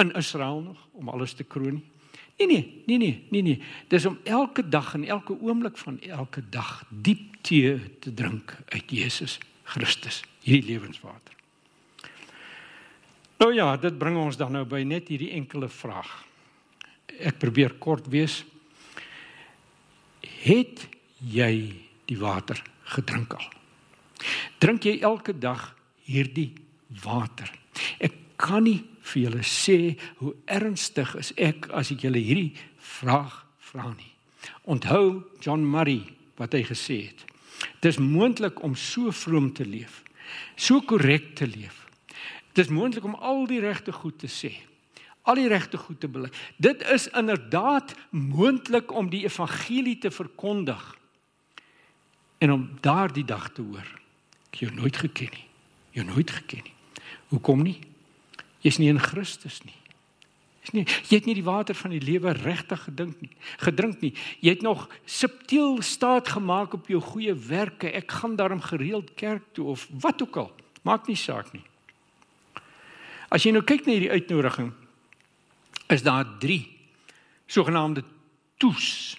in 0.00 0.14
Israel 0.16 0.62
nog 0.64 0.80
om 0.96 1.10
alles 1.12 1.36
te 1.36 1.44
kroon 1.44 1.76
nie. 1.76 1.86
Nee 2.40 2.46
nee, 2.48 2.82
nee 2.86 2.98
nee, 2.98 3.26
nee 3.30 3.42
nee. 3.42 3.62
Dis 3.92 4.06
om 4.08 4.18
elke 4.24 4.64
dag 4.68 4.94
en 4.96 5.04
elke 5.04 5.36
oomblik 5.40 5.76
van 5.78 6.00
elke 6.00 6.42
dag 6.48 6.84
diep 6.88 7.29
tee 7.46 7.76
te 8.00 8.12
drink 8.14 8.54
uit 8.74 8.90
Jesus 8.90 9.38
Christus, 9.70 10.22
hierdie 10.42 10.74
lewenswater. 10.74 11.36
Nou 13.40 13.52
ja, 13.56 13.72
dit 13.80 13.96
bring 13.98 14.18
ons 14.20 14.36
dan 14.36 14.52
nou 14.52 14.66
by 14.68 14.82
net 14.84 15.08
hierdie 15.08 15.32
enkele 15.38 15.70
vraag. 15.72 16.10
Ek 17.20 17.38
probeer 17.40 17.76
kort 17.80 18.08
wees. 18.12 18.42
Het 20.42 20.84
jy 21.24 21.54
die 22.08 22.18
water 22.20 22.60
gedrink 22.92 23.36
al? 23.38 23.48
Drink 24.60 24.84
jy 24.84 24.98
elke 25.00 25.32
dag 25.32 25.70
hierdie 26.04 26.50
water? 27.00 27.48
Ek 27.96 28.36
kan 28.40 28.66
nie 28.68 28.82
vir 29.10 29.22
julle 29.24 29.46
sê 29.46 29.78
hoe 30.20 30.34
ernstig 30.44 31.14
is 31.20 31.32
ek 31.40 31.70
as 31.76 31.92
ek 31.94 32.04
julle 32.04 32.20
hierdie 32.20 32.52
vraag 32.76 33.40
vra 33.70 33.88
nie. 33.94 34.12
Onthou 34.68 35.22
John 35.40 35.64
Murray 35.64 36.04
wat 36.40 36.54
hy 36.56 36.64
gesê 36.68 37.00
het. 37.08 37.29
Dit 37.80 37.92
is 37.92 37.98
moontlik 37.98 38.62
om 38.62 38.74
so 38.74 39.10
vroom 39.10 39.52
te 39.52 39.66
leef, 39.66 40.02
so 40.56 40.80
korrek 40.80 41.34
te 41.38 41.46
leef. 41.46 41.86
Dit 42.52 42.64
is 42.66 42.72
moontlik 42.72 43.04
om 43.04 43.14
al 43.14 43.46
die 43.46 43.60
regte 43.60 43.92
goed 43.92 44.18
te 44.18 44.28
sê, 44.30 44.52
al 45.22 45.38
die 45.38 45.48
regte 45.48 45.78
goed 45.78 46.00
te 46.00 46.08
bely. 46.08 46.30
Dit 46.56 46.82
is 46.90 47.08
inderdaad 47.16 47.94
moontlik 48.10 48.92
om 48.92 49.10
die 49.10 49.24
evangelie 49.24 49.98
te 49.98 50.10
verkondig 50.10 50.82
en 52.40 52.52
om 52.52 52.68
daardie 52.80 53.24
dag 53.24 53.50
te 53.52 53.62
hoor. 53.62 53.86
Ek 54.50 54.64
jou 54.64 54.72
nooit 54.74 54.96
geken 54.96 55.30
nie. 55.36 55.46
Jou 55.94 56.06
nooit 56.06 56.30
geken 56.30 56.64
nie. 56.64 56.76
Hoekom 57.30 57.62
nie? 57.62 57.78
Jy's 58.64 58.80
nie 58.80 58.88
in 58.90 59.00
Christus 59.00 59.60
nie. 59.64 59.79
Is 60.62 60.74
nie 60.76 60.84
jy 60.84 61.16
het 61.16 61.26
nie 61.28 61.36
die 61.38 61.46
water 61.46 61.74
van 61.74 61.94
die 61.94 62.02
lewe 62.04 62.34
regtig 62.36 62.82
gedink 62.84 63.20
nie. 63.24 63.30
Gedrink 63.62 64.02
nie. 64.04 64.12
Jy 64.44 64.56
het 64.58 64.64
nog 64.66 64.88
subtiel 65.08 65.80
staat 65.82 66.28
gemaak 66.28 66.76
op 66.76 66.90
jou 66.92 67.00
goeie 67.00 67.34
werke. 67.34 67.92
Ek 67.92 68.12
gaan 68.20 68.36
daarom 68.36 68.60
gereeld 68.60 69.14
kerk 69.14 69.42
toe 69.56 69.70
of 69.72 69.86
wat 70.04 70.22
ook 70.22 70.36
al. 70.36 70.52
Maak 70.82 71.08
nie 71.08 71.16
saak 71.16 71.52
nie. 71.52 71.64
As 73.30 73.44
jy 73.46 73.54
nou 73.54 73.62
kyk 73.64 73.86
na 73.86 73.94
hierdie 73.94 74.12
uitnodiging 74.12 74.72
is 75.90 76.02
daar 76.02 76.26
3 76.42 76.60
sogenaamde 77.50 78.04
toes 78.58 79.16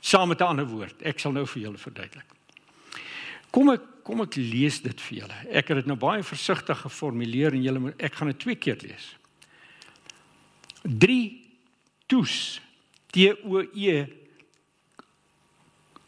saam 0.00 0.28
met 0.28 0.40
'n 0.40 0.50
ander 0.52 0.66
woord. 0.66 1.02
Ek 1.02 1.18
sal 1.18 1.32
nou 1.32 1.46
vir 1.46 1.62
julle 1.62 1.78
verduidelik. 1.78 2.26
Kom 3.50 3.70
ek 3.70 3.82
kom 4.02 4.20
ek 4.20 4.36
lees 4.36 4.80
dit 4.80 5.00
vir 5.00 5.18
julle. 5.18 5.36
Ek 5.52 5.68
het 5.68 5.76
dit 5.76 5.86
nou 5.86 5.96
baie 5.96 6.22
versigtig 6.22 6.78
geformuleer 6.80 7.52
en 7.52 7.62
julle 7.62 7.94
ek 7.98 8.14
gaan 8.14 8.28
dit 8.32 8.38
twee 8.38 8.56
keer 8.56 8.78
lees. 8.80 9.16
3 10.88 11.44
toes 12.08 12.60
T 13.12 13.28
O 13.44 13.60
E 13.60 14.06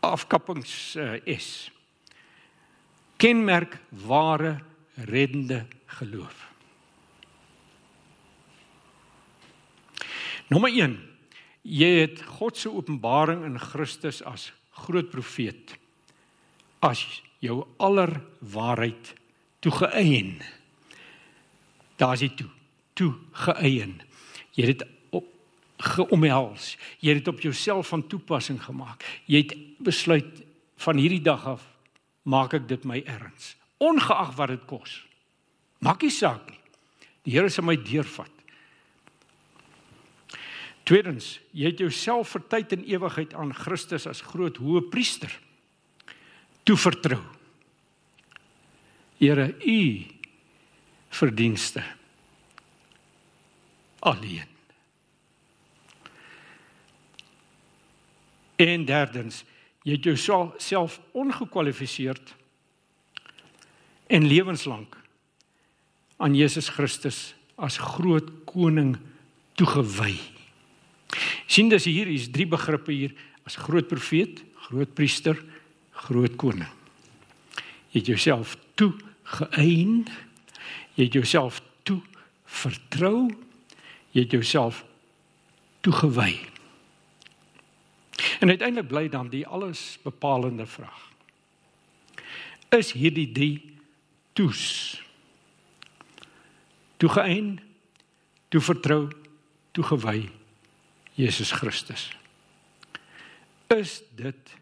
afkappings 0.00 0.96
uh, 0.96 1.20
S. 1.36 1.68
kenmerk 3.20 3.76
ware 4.06 4.60
reddende 5.04 5.66
geloof. 6.00 6.48
Nommer 10.48 10.72
1. 10.72 10.96
Jy 11.62 11.90
het 12.00 12.22
God 12.40 12.56
se 12.56 12.72
openbaring 12.72 13.44
in 13.44 13.58
Christus 13.60 14.22
as 14.24 14.48
groot 14.86 15.10
profeet 15.12 15.76
as 16.80 17.02
jou 17.44 17.60
aller 17.76 18.14
waarheid 18.40 19.12
toegeëien. 19.60 20.38
Daar's 22.00 22.24
dit 22.24 22.38
toe, 22.40 22.48
toegeëien. 22.96 23.98
Jy 24.56 24.66
het 24.66 24.78
dit 24.78 24.88
op 25.16 25.26
geomhels. 25.94 26.76
Jy 27.00 27.14
het 27.14 27.24
dit 27.24 27.32
op 27.34 27.40
jouself 27.40 27.92
van 27.92 28.06
toepassing 28.06 28.60
gemaak. 28.62 29.04
Jy 29.26 29.44
het 29.44 29.54
besluit 29.78 30.42
van 30.80 30.96
hierdie 31.00 31.22
dag 31.24 31.46
af 31.46 31.66
maak 32.22 32.54
ek 32.56 32.66
dit 32.68 32.84
my 32.84 33.00
erns, 33.08 33.54
ongeag 33.80 34.34
wat 34.36 34.52
dit 34.52 34.64
kos. 34.68 35.00
Maak 35.80 36.04
nie 36.04 36.12
saak 36.12 36.50
nie. 36.50 36.58
Die 37.24 37.34
Here 37.34 37.48
sal 37.52 37.64
my 37.64 37.76
deurvat. 37.80 38.32
Tweedens, 40.88 41.38
jy 41.54 41.70
het 41.70 41.80
jouself 41.80 42.32
vir 42.34 42.44
tyd 42.50 42.72
en 42.76 42.86
ewigheid 42.88 43.34
aan 43.38 43.52
Christus 43.54 44.08
as 44.10 44.24
groot 44.26 44.56
hoëpriester 44.60 45.32
toevertrou. 46.66 47.20
Here, 49.20 49.50
u 49.60 49.80
verdienste 51.12 51.84
alleen. 54.00 54.48
En 58.60 58.84
derdens, 58.84 59.44
jy 59.82 59.96
het 59.96 60.04
jouself 60.04 61.00
ongekwalifiseerd 61.16 62.34
en 64.06 64.26
lewenslank 64.26 64.96
aan 66.20 66.34
Jesus 66.36 66.68
Christus 66.68 67.34
as 67.56 67.78
groot 67.80 68.28
koning 68.44 68.98
toegewy. 69.56 70.18
sien 71.46 71.68
dis 71.68 71.84
hier 71.88 72.08
is 72.08 72.28
drie 72.30 72.46
begrippe 72.46 72.92
hier 72.92 73.14
as 73.48 73.56
groot 73.56 73.88
profeet, 73.88 74.42
groot 74.68 74.92
priester, 74.94 75.40
groot 76.06 76.36
koning. 76.36 76.68
Jy 77.90 77.98
het 78.02 78.10
jouself 78.12 78.54
toegeëien. 78.78 80.04
Jy 80.94 81.06
het 81.08 81.16
jouself 81.18 81.60
toe 81.82 82.00
vertrou. 82.44 83.30
Jy 84.10 84.20
het 84.20 84.30
jouself 84.30 84.84
toegewy. 85.80 86.38
En 88.40 88.48
uiteindelik 88.48 88.88
bly 88.88 89.08
dan 89.08 89.28
die 89.28 89.46
alles 89.46 89.98
bepalende 90.02 90.66
vraag. 90.66 91.08
Is 92.68 92.92
hierdie 92.92 93.32
die 93.32 93.78
toes? 94.32 95.02
Toegeëien, 96.96 97.58
toe 98.48 98.60
vertrou, 98.60 99.08
toegewy 99.72 100.28
Jesus 101.14 101.52
Christus. 101.52 102.10
Is 103.66 104.02
dit 104.14 104.56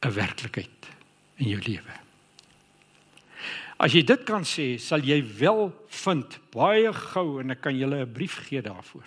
'n 0.00 0.12
werklikheid 0.12 0.88
in 1.34 1.48
jou 1.48 1.62
lewe? 1.62 2.07
As 3.78 3.94
jy 3.94 4.02
dit 4.02 4.24
kan 4.26 4.42
sê, 4.42 4.78
sal 4.78 5.04
jy 5.06 5.22
wel 5.38 5.70
vind 6.02 6.38
baie 6.50 6.92
gou 6.92 7.38
en 7.40 7.50
ek 7.54 7.60
kan 7.62 7.76
julle 7.76 8.02
'n 8.02 8.12
brief 8.12 8.40
gee 8.48 8.62
daarvoor 8.62 9.06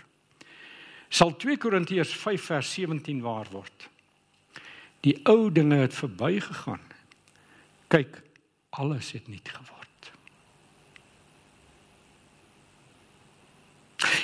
sal 1.11 1.35
2 1.35 1.59
Korintiërs 1.59 2.13
5 2.15 2.45
vers 2.53 2.73
17 2.73 3.19
waar 3.21 3.47
word. 3.51 3.89
Die 5.03 5.17
ou 5.27 5.51
dinge 5.51 5.81
het 5.81 5.95
verbygegaan. 5.95 6.81
Kyk, 7.91 8.21
alles 8.79 9.11
het 9.11 9.27
nuut 9.27 9.49
geword. 9.49 10.11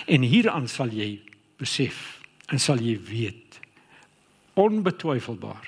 En 0.07 0.23
hieraan 0.23 0.69
sal 0.71 0.93
jy 0.95 1.17
besef 1.59 2.21
en 2.47 2.61
sal 2.63 2.79
jy 2.79 2.95
weet 3.09 3.59
onbetwyfelbaar 4.57 5.67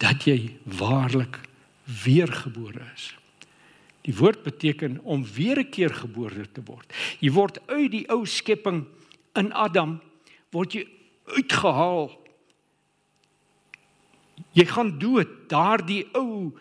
dat 0.00 0.24
jy 0.24 0.56
waarlik 0.78 1.36
weergebore 1.84 2.86
is. 2.94 3.10
Die 4.08 4.16
woord 4.16 4.40
beteken 4.42 5.00
om 5.04 5.24
weer 5.36 5.58
'n 5.60 5.70
keer 5.70 5.92
gebore 5.94 6.48
te 6.52 6.62
word. 6.64 6.92
Jy 7.20 7.30
word 7.30 7.60
uit 7.68 7.90
die 7.90 8.06
ou 8.08 8.24
skepping 8.26 8.86
in 9.36 9.52
Adam 9.52 10.00
word 10.50 10.72
jy 10.72 10.86
uitgehaal. 11.24 12.08
Jy 14.52 14.64
gaan 14.64 14.98
dood. 14.98 15.28
Daardie 15.48 16.06
ou 16.14 16.56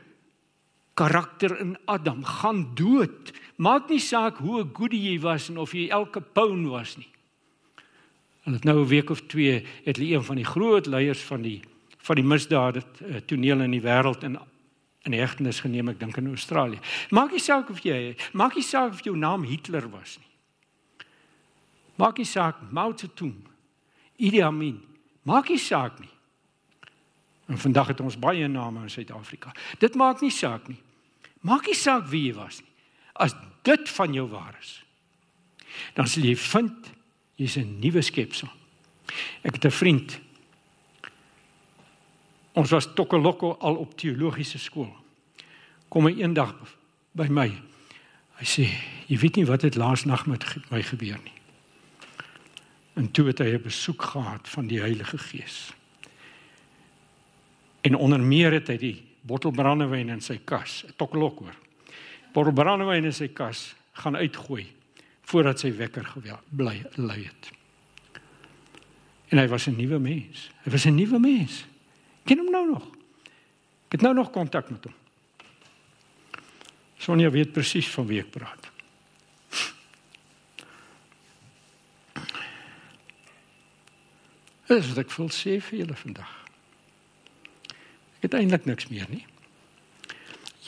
karakter 0.93 1.59
in 1.59 1.77
Adam 1.85 2.23
gaan 2.25 2.75
dood. 2.75 3.31
Maak 3.55 3.89
nie 3.89 3.99
saak 3.99 4.37
hoe 4.37 4.65
goed 4.73 4.91
jy 4.91 5.19
was 5.19 5.49
en 5.49 5.57
of 5.57 5.71
jy 5.71 5.87
elke 5.89 6.21
poun 6.21 6.67
was 6.69 6.97
nie. 6.97 7.09
En 8.45 8.51
dit 8.51 8.63
nou 8.63 8.79
'n 8.81 8.87
week 8.87 9.09
of 9.09 9.21
2 9.27 9.65
het 9.85 9.97
hulle 9.97 10.15
een 10.15 10.23
van 10.23 10.35
die 10.35 10.45
groot 10.45 10.85
leiers 10.85 11.23
van 11.23 11.41
die 11.41 11.61
van 11.97 12.15
die 12.15 12.23
misdade 12.23 12.83
eh, 13.03 13.15
toneel 13.25 13.61
in 13.61 13.71
die 13.71 13.81
wêreld 13.81 14.23
in 14.23 14.37
in 15.07 15.15
hegtenis 15.17 15.61
geneem, 15.63 15.89
ek 15.93 15.99
dink 16.01 16.17
in 16.19 16.29
Australië. 16.33 16.79
Maak 17.15 17.31
nie 17.35 17.43
saak 17.43 17.71
of 17.73 17.81
jy 17.85 18.15
maak 18.37 18.57
nie 18.57 18.65
saak 18.65 18.93
of 18.93 19.03
jou 19.05 19.15
naam 19.17 19.45
Hitler 19.47 19.87
was 19.91 20.17
nie. 20.19 20.31
Maak 21.97 22.19
nie 22.21 22.27
saak 22.29 22.59
Mao 22.71 22.93
Zedong, 22.93 23.35
Idi 24.17 24.41
Amin, 24.45 24.77
maak 25.25 25.49
nie 25.49 25.61
saak 25.61 25.99
nie. 25.99 26.11
En 27.47 27.57
vandag 27.57 27.93
het 27.93 28.03
ons 28.03 28.19
baie 28.19 28.47
name 28.51 28.83
in 28.83 28.91
Suid-Afrika. 28.91 29.53
Dit 29.79 29.95
maak 29.95 30.21
nie 30.21 30.33
saak 30.33 30.67
nie. 30.67 30.79
Maak 31.47 31.69
nie 31.69 31.77
saak 31.77 32.09
wie 32.11 32.27
jy 32.27 32.35
was 32.35 32.59
nie. 32.59 32.73
As 33.15 33.33
dit 33.63 33.89
van 33.95 34.13
jou 34.13 34.27
waar 34.29 34.57
is, 34.59 34.73
dan 35.95 36.09
sal 36.09 36.27
jy 36.27 36.35
vind 36.35 36.91
jy's 37.37 37.57
'n 37.57 37.79
nuwe 37.79 38.01
skepsel. 38.01 38.49
Ek 39.43 39.55
het 39.55 39.65
'n 39.65 39.71
vriend. 39.71 40.19
Ons 42.57 42.73
was 42.73 42.89
tokkelokko 42.97 43.57
al 43.61 43.75
op 43.77 43.93
teologiese 43.97 44.57
skool. 44.57 44.89
Kom 45.93 46.09
hy 46.09 46.23
eendag 46.23 46.55
by 47.17 47.27
my. 47.29 47.47
Hy 48.37 48.45
sê, 48.45 48.65
"Jy 49.07 49.17
weet 49.17 49.35
nie 49.35 49.45
wat 49.45 49.61
het 49.61 49.75
laas 49.75 50.05
nag 50.05 50.25
met 50.25 50.43
my 50.69 50.81
gebeur 50.81 51.19
nie." 51.23 51.33
En 52.95 53.11
toe 53.11 53.27
het 53.27 53.39
hy 53.39 53.53
'n 53.53 53.61
besoek 53.61 54.01
gehad 54.01 54.49
van 54.49 54.67
die 54.67 54.79
Heilige 54.79 55.17
Gees. 55.17 55.71
En 57.81 57.95
onder 57.95 58.19
meer 58.19 58.51
het 58.51 58.67
hy 58.67 58.77
die 58.77 59.03
bottel 59.21 59.51
brandewyn 59.51 60.09
in 60.09 60.21
sy 60.21 60.39
kas, 60.43 60.83
'n 60.87 60.93
tokkelok 60.95 61.39
hoor. 61.39 61.55
Bottel 62.33 62.53
brandewyn 62.53 63.05
in 63.05 63.13
sy 63.13 63.27
kas 63.27 63.75
gaan 63.91 64.15
uitgooi 64.15 64.65
voordat 65.21 65.59
sy 65.59 65.75
wekker 65.75 66.05
gewel 66.05 66.39
bly 66.49 66.85
lui 66.95 67.23
het. 67.23 67.51
En 69.27 69.37
hy 69.37 69.47
was 69.47 69.67
'n 69.67 69.75
nuwe 69.75 69.99
mens. 69.99 70.49
Hy 70.63 70.71
was 70.71 70.85
'n 70.85 70.95
nuwe 70.95 71.19
mens. 71.19 71.65
Ken 72.27 72.41
hom 72.43 72.51
nou 72.51 72.63
nog? 72.73 72.87
Ek 73.87 73.97
het 73.97 74.03
nou 74.03 74.13
nog 74.17 74.33
kontak 74.35 74.69
met 74.73 74.83
hom. 74.83 74.95
Sonja 76.99 77.29
weet 77.31 77.53
presies 77.55 77.87
van 77.93 78.07
wie 78.09 78.19
ek 78.19 78.33
praat. 78.33 78.65
Dis 84.67 84.89
wat 84.91 84.99
ek 85.05 85.13
wil 85.15 85.29
sê 85.31 85.55
vir 85.63 85.85
julle 85.85 85.95
vandag. 85.95 86.33
Ek 88.17 88.27
het 88.27 88.35
eintlik 88.35 88.67
niks 88.67 88.89
meer 88.91 89.07
nie. 89.07 89.23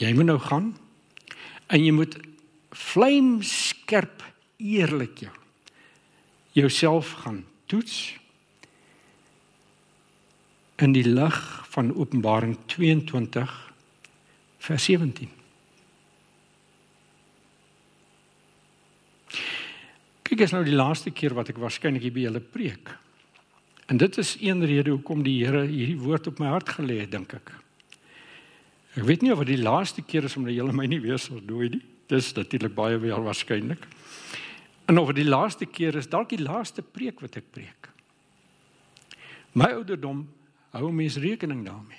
Jy 0.00 0.14
moet 0.16 0.30
nou 0.30 0.38
gaan 0.40 0.70
en 1.68 1.84
jy 1.84 1.92
moet 1.92 2.16
vlamskerp 2.72 4.24
eerlik 4.56 5.26
jou 5.26 5.34
jouself 6.56 7.12
gaan 7.22 7.44
toets 7.70 8.16
in 10.80 10.94
die 10.96 11.04
lig 11.04 11.36
van 11.74 11.92
Openbaring 11.94 12.56
22 12.72 13.52
vers 14.64 14.84
17. 14.84 15.28
Kyk, 20.24 20.40
is 20.46 20.54
nou 20.54 20.62
die 20.64 20.76
laaste 20.76 21.12
keer 21.12 21.34
wat 21.36 21.50
ek 21.52 21.60
waarskynlik 21.60 22.04
hier 22.06 22.14
by 22.14 22.24
julle 22.24 22.40
preek. 22.40 22.92
En 23.90 23.98
dit 24.00 24.18
is 24.22 24.36
een 24.40 24.62
rede 24.64 24.94
hoekom 24.94 25.24
die 25.26 25.40
Here 25.42 25.64
hierdie 25.66 25.98
woord 26.00 26.30
op 26.30 26.40
my 26.40 26.52
hart 26.52 26.70
gelê 26.78 27.00
het, 27.02 27.10
dink 27.12 27.34
ek. 27.36 27.52
Ek 28.96 29.04
weet 29.06 29.24
nie 29.26 29.32
of 29.34 29.42
dit 29.44 29.56
die 29.56 29.64
laaste 29.66 30.02
keer 30.06 30.26
is 30.26 30.36
omdat 30.38 30.54
julle 30.54 30.74
my 30.74 30.86
nie 30.90 31.00
weer 31.02 31.18
sal 31.20 31.42
nooi 31.46 31.68
nie. 31.74 31.82
Dis 32.10 32.32
natuurlik 32.34 32.74
baie 32.74 32.98
wel 32.98 33.22
waarskynlik. 33.26 33.84
En 34.90 34.98
of 34.98 35.12
dit 35.12 35.20
die 35.22 35.30
laaste 35.30 35.66
keer 35.66 35.98
is, 35.98 36.08
dalk 36.10 36.32
die 36.32 36.42
laaste 36.42 36.82
preek 36.82 37.20
wat 37.22 37.36
ek 37.38 37.50
preek. 37.54 37.90
My 39.54 39.72
ouderdom 39.76 40.24
hou 40.76 40.92
mens 40.92 41.16
rekening 41.20 41.64
daarmee. 41.66 41.98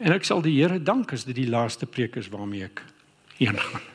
En 0.00 0.14
ek 0.16 0.24
sal 0.24 0.42
die 0.42 0.56
Here 0.56 0.80
dank 0.82 1.12
as 1.12 1.26
dit 1.28 1.36
die 1.36 1.50
laaste 1.50 1.86
preek 1.86 2.16
is 2.16 2.30
waarmee 2.32 2.70
ek 2.70 2.82
gaan. 3.40 3.86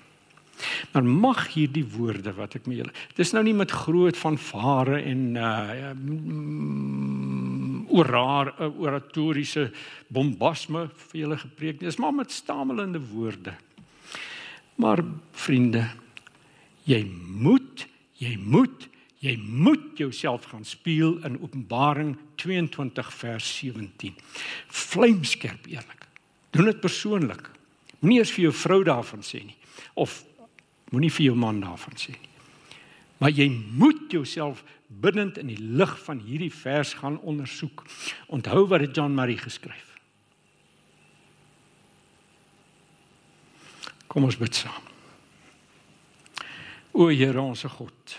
Maar 0.94 1.04
mag 1.04 1.42
hierdie 1.54 1.86
woorde 1.96 2.32
wat 2.38 2.56
ek 2.56 2.68
met 2.70 2.80
julle. 2.80 2.94
Dis 3.18 3.34
nou 3.36 3.44
nie 3.44 3.56
met 3.58 3.72
groot 3.72 4.18
van 4.18 4.38
vare 4.40 5.02
en 5.04 5.22
uh 5.36 5.92
oraar 7.96 8.50
oratoriese 8.82 9.70
bombasme 10.12 10.88
vir 11.10 11.20
julle 11.22 11.38
gepreek 11.40 11.80
nie. 11.80 11.88
Dis 11.88 12.00
maar 12.02 12.16
met 12.16 12.34
stamelende 12.34 13.00
woorde. 13.12 13.54
Maar 14.82 15.04
vriende, 15.32 15.86
jy 16.84 17.06
moet, 17.08 17.86
jy 18.20 18.34
moet, 18.42 18.88
jy 19.24 19.38
moet 19.40 19.94
jouself 20.02 20.50
gaan 20.52 20.66
speel 20.68 21.20
in 21.24 21.40
Openbaring 21.40 22.16
22 22.46 23.12
vers 23.24 23.50
17. 23.58 24.16
Vlamskerp 24.68 25.68
eerlik. 25.72 26.08
Doen 26.54 26.70
dit 26.72 26.80
persoonlik. 26.80 27.50
Moenie 28.00 28.22
eers 28.22 28.34
vir 28.36 28.48
jou 28.48 28.54
vrou 28.54 28.84
daarvan 28.86 29.26
sê 29.26 29.42
nie 29.42 29.58
of 29.96 30.22
moenie 30.92 31.12
vir 31.12 31.30
jou 31.30 31.36
man 31.40 31.60
daarvan 31.64 31.98
sê 32.00 32.14
nie. 32.14 32.32
Maar 33.18 33.32
jy 33.32 33.48
moet 33.50 34.12
jouself 34.12 34.62
binnend 34.88 35.40
in 35.42 35.50
die 35.50 35.60
lig 35.60 35.94
van 36.04 36.20
hierdie 36.22 36.52
vers 36.54 36.94
gaan 37.00 37.18
ondersoek. 37.24 37.86
Onthou 38.28 38.66
wat 38.70 38.84
het 38.84 38.96
John 38.96 39.16
Marie 39.16 39.40
geskryf? 39.40 39.96
Kom 44.12 44.28
ons 44.28 44.38
bid 44.40 44.56
saam. 44.56 44.92
O 46.96 47.10
Here 47.10 47.42
ons 47.42 47.66
God. 47.68 48.18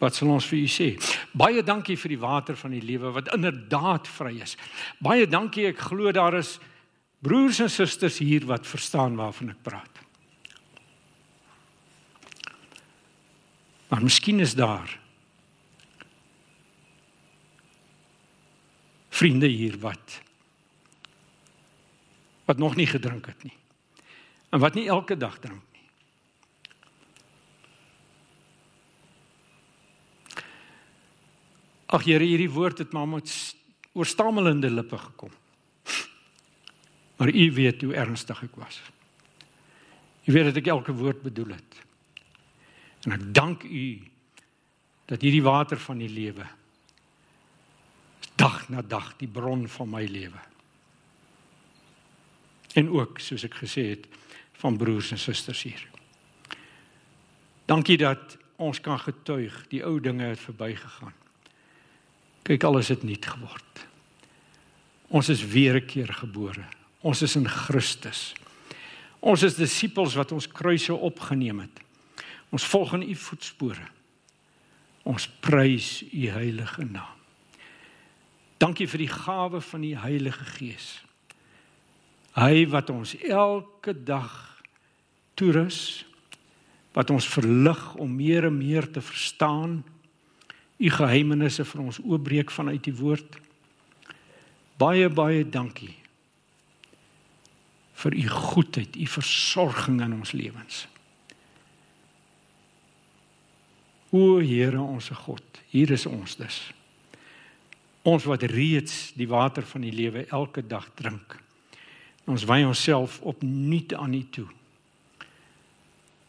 Wat 0.00 0.16
sal 0.16 0.32
ons 0.32 0.46
vir 0.48 0.62
u 0.64 0.68
sê? 0.70 0.88
Baie 1.36 1.62
dankie 1.62 1.98
vir 2.00 2.14
die 2.14 2.20
water 2.20 2.56
van 2.56 2.72
die 2.72 2.84
lewe 2.84 3.12
wat 3.12 3.28
inderdaad 3.36 4.08
vry 4.08 4.38
is. 4.40 4.56
Baie 4.98 5.28
dankie, 5.28 5.68
ek 5.68 5.82
glo 5.90 6.12
daar 6.16 6.38
is 6.38 6.56
broers 7.20 7.60
en 7.60 7.68
susters 7.68 8.16
hier 8.24 8.46
wat 8.48 8.64
verstaan 8.68 9.18
waarvan 9.20 9.52
ek 9.52 9.60
praat. 9.66 10.00
Maar 13.90 14.06
miskien 14.06 14.40
is 14.40 14.54
daar 14.56 14.88
vriende 19.10 19.50
hier 19.50 19.76
wat 19.82 20.20
wat 22.48 22.58
nog 22.58 22.74
nie 22.74 22.88
gedrink 22.88 23.28
het 23.30 23.42
nie. 23.46 23.54
En 24.50 24.58
wat 24.58 24.74
nie 24.74 24.88
elke 24.90 25.14
dag 25.14 25.36
drink 25.38 25.69
Ag 31.90 32.06
Here, 32.06 32.24
hierdie 32.24 32.50
woord 32.50 32.78
het 32.78 32.92
maar 32.94 33.08
met 33.08 33.30
oorstamelende 33.92 34.70
lippe 34.70 34.98
gekom. 34.98 35.32
Maar 37.16 37.34
U 37.34 37.52
weet 37.52 37.82
hoe 37.82 37.94
ernstig 37.94 38.42
ek 38.46 38.54
was. 38.54 38.78
U 40.24 40.32
weet 40.32 40.44
dat 40.52 40.60
ek 40.62 40.70
elke 40.70 40.94
woord 40.94 41.22
bedoel 41.22 41.56
het. 41.56 41.82
En 43.02 43.16
ek 43.16 43.26
dank 43.34 43.66
U 43.66 43.86
dat 45.10 45.20
hierdie 45.20 45.42
water 45.42 45.80
van 45.82 45.98
die 45.98 46.08
lewe 46.08 46.46
dag 48.40 48.68
na 48.72 48.80
dag 48.82 49.12
die 49.20 49.28
bron 49.28 49.66
van 49.68 49.90
my 49.90 50.04
lewe. 50.08 50.40
En 52.78 52.88
ook 52.88 53.18
soos 53.20 53.44
ek 53.44 53.58
gesê 53.60 53.90
het 53.90 54.06
van 54.62 54.78
broers 54.80 55.10
en 55.12 55.20
susters 55.20 55.62
hier. 55.66 55.82
Dankie 57.68 57.98
dat 58.00 58.38
ons 58.56 58.80
kan 58.80 59.00
getuig 59.00 59.56
die 59.72 59.82
ou 59.84 59.98
dinge 60.00 60.30
het 60.32 60.40
verbygegaan. 60.40 61.16
Kyk 62.42 62.64
alles 62.64 62.88
het 62.88 63.02
nuut 63.02 63.26
geword. 63.26 63.86
Ons 65.08 65.28
is 65.28 65.44
weer 65.46 65.74
'n 65.76 65.86
keer 65.86 66.12
gebore. 66.12 66.64
Ons 67.00 67.22
is 67.22 67.36
in 67.36 67.48
Christus. 67.48 68.34
Ons 69.20 69.42
is 69.42 69.54
disippels 69.54 70.14
wat 70.14 70.32
ons 70.32 70.48
kruise 70.48 70.94
opgeneem 70.94 71.58
het. 71.60 71.80
Ons 72.50 72.64
volg 72.64 72.92
in 72.92 73.02
u 73.02 73.14
voetspore. 73.14 73.88
Ons 75.02 75.28
prys 75.40 76.02
u 76.12 76.28
heilige 76.28 76.84
naam. 76.84 77.20
Dankie 78.60 78.88
vir 78.88 78.98
die 78.98 79.12
gawe 79.12 79.60
van 79.60 79.80
die 79.80 79.96
Heilige 79.96 80.44
Gees. 80.44 81.00
Hy 82.36 82.66
wat 82.68 82.90
ons 82.92 83.14
elke 83.16 83.94
dag 84.04 84.62
toerus, 85.34 86.04
wat 86.92 87.10
ons 87.10 87.28
verlig 87.28 87.80
om 87.96 88.12
meer 88.14 88.50
en 88.50 88.58
meer 88.58 88.90
te 88.92 89.00
verstaan, 89.00 89.80
u 90.80 90.90
geheimenisse 90.90 91.64
vir 91.68 91.82
ons 91.84 92.00
oopbreek 92.00 92.50
vanuit 92.50 92.84
die 92.84 92.96
woord. 92.96 93.36
Baie 94.80 95.08
baie 95.12 95.44
dankie 95.44 95.96
vir 98.00 98.16
u 98.16 98.28
goedheid, 98.32 98.96
u 98.96 99.06
versorging 99.12 100.00
in 100.00 100.14
ons 100.16 100.32
lewens. 100.32 100.86
O 104.10 104.38
Here 104.40 104.80
ons 104.80 105.10
God, 105.26 105.60
hier 105.68 105.92
is 105.92 106.06
ons 106.08 106.38
dus. 106.40 106.62
Ons 108.08 108.24
wat 108.24 108.46
reeds 108.48 109.12
die 109.20 109.28
water 109.28 109.66
van 109.68 109.84
die 109.84 109.92
lewe 109.92 110.24
elke 110.32 110.64
dag 110.66 110.88
drink. 110.96 111.36
Ons 112.24 112.46
wy 112.48 112.62
onsself 112.64 113.18
opnuut 113.20 113.92
aan 113.94 114.16
U 114.16 114.22
toe. 114.32 114.46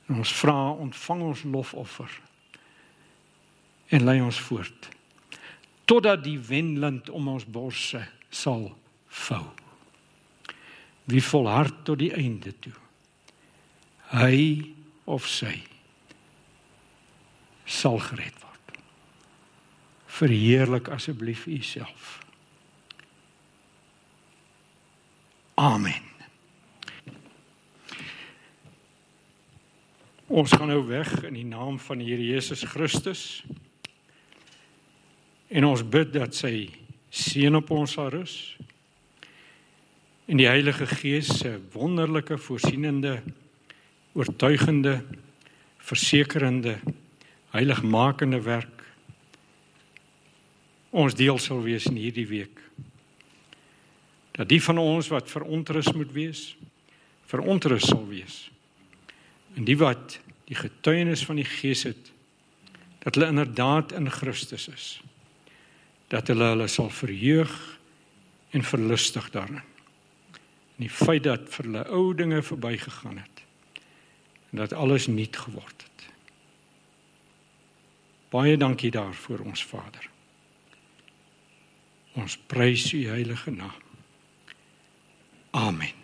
En 0.10 0.20
ons 0.20 0.34
vra, 0.42 0.58
ontvang 0.76 1.24
ons 1.30 1.44
lofoffer. 1.48 2.20
En 3.92 4.04
lei 4.08 4.22
ons 4.24 4.40
voort 4.48 4.90
totdat 5.92 6.22
die 6.24 6.40
wenland 6.40 7.10
om 7.12 7.28
ons 7.28 7.44
borse 7.44 8.00
sal 8.32 8.70
vou. 9.12 9.44
Wie 11.12 11.24
volhard 11.24 11.82
tot 11.84 12.00
die 12.00 12.14
einde 12.16 12.54
toe. 12.64 12.78
Hy 14.16 14.72
of 15.04 15.28
sy 15.28 15.58
sal 17.68 18.00
gered 18.04 18.38
word. 18.40 18.78
Verheerlik 20.22 20.88
asseblief 20.96 21.44
U 21.52 21.60
self. 21.64 22.14
Amen. 25.60 26.08
Ons 30.32 30.56
gaan 30.56 30.72
nou 30.72 30.86
weg 30.88 31.12
in 31.28 31.36
die 31.36 31.48
naam 31.48 31.76
van 31.80 32.00
die 32.00 32.08
Here 32.08 32.24
Jesus 32.24 32.64
Christus. 32.64 33.44
En 35.52 35.68
ons 35.68 35.84
bid 35.84 36.14
dat 36.16 36.36
sy 36.36 36.70
seën 37.12 37.56
op 37.60 37.72
ons 37.76 37.92
sal 37.92 38.12
rus. 38.14 38.36
En 40.32 40.40
die 40.40 40.48
Heilige 40.48 40.88
Gees 40.88 41.28
se 41.42 41.58
wonderlike 41.74 42.38
voorsienende 42.40 43.20
oortuigende 44.16 45.02
versekerende 45.82 46.78
heiligmakende 47.52 48.40
werk 48.44 48.82
ons 50.92 51.16
deel 51.16 51.40
sal 51.40 51.62
wees 51.64 51.88
in 51.88 52.00
hierdie 52.00 52.28
week. 52.28 52.60
Dat 54.36 54.50
die 54.52 54.60
van 54.64 54.80
ons 54.80 55.08
wat 55.12 55.32
verontrus 55.32 55.92
moet 55.96 56.12
wees, 56.16 56.42
verontrus 57.32 57.88
sal 57.88 58.04
wees. 58.10 58.44
En 59.56 59.68
die 59.68 59.78
wat 59.80 60.20
die 60.52 60.60
getuienis 60.60 61.24
van 61.28 61.40
die 61.40 61.48
Gees 61.48 61.86
het 61.88 62.12
dat 63.02 63.16
hulle 63.16 63.32
inderdaad 63.32 63.96
in 63.98 64.12
Christus 64.12 64.68
is. 64.68 64.88
Dat 66.12 66.28
hulle 66.28 66.52
hulle 66.54 66.68
sal 66.68 66.90
verheug 66.92 67.54
en 68.52 68.64
verlustig 68.64 69.30
daarin. 69.32 69.62
En 70.76 70.88
die 70.88 70.92
feit 70.92 71.24
dat 71.24 71.48
vir 71.56 71.70
hulle 71.70 71.86
ou 71.88 72.12
dinge 72.16 72.42
verbygegaan 72.44 73.22
het 73.22 73.44
en 74.52 74.58
dat 74.58 74.74
alles 74.74 75.08
nuut 75.08 75.38
geword 75.38 75.84
het. 75.84 76.08
Baie 78.32 78.58
dankie 78.58 78.92
daarvoor 78.92 79.40
ons 79.40 79.64
Vader. 79.66 80.10
Ons 82.20 82.38
prys 82.38 82.92
U 82.94 83.08
heilige 83.08 83.52
naam. 83.52 83.80
Amen. 85.52 86.01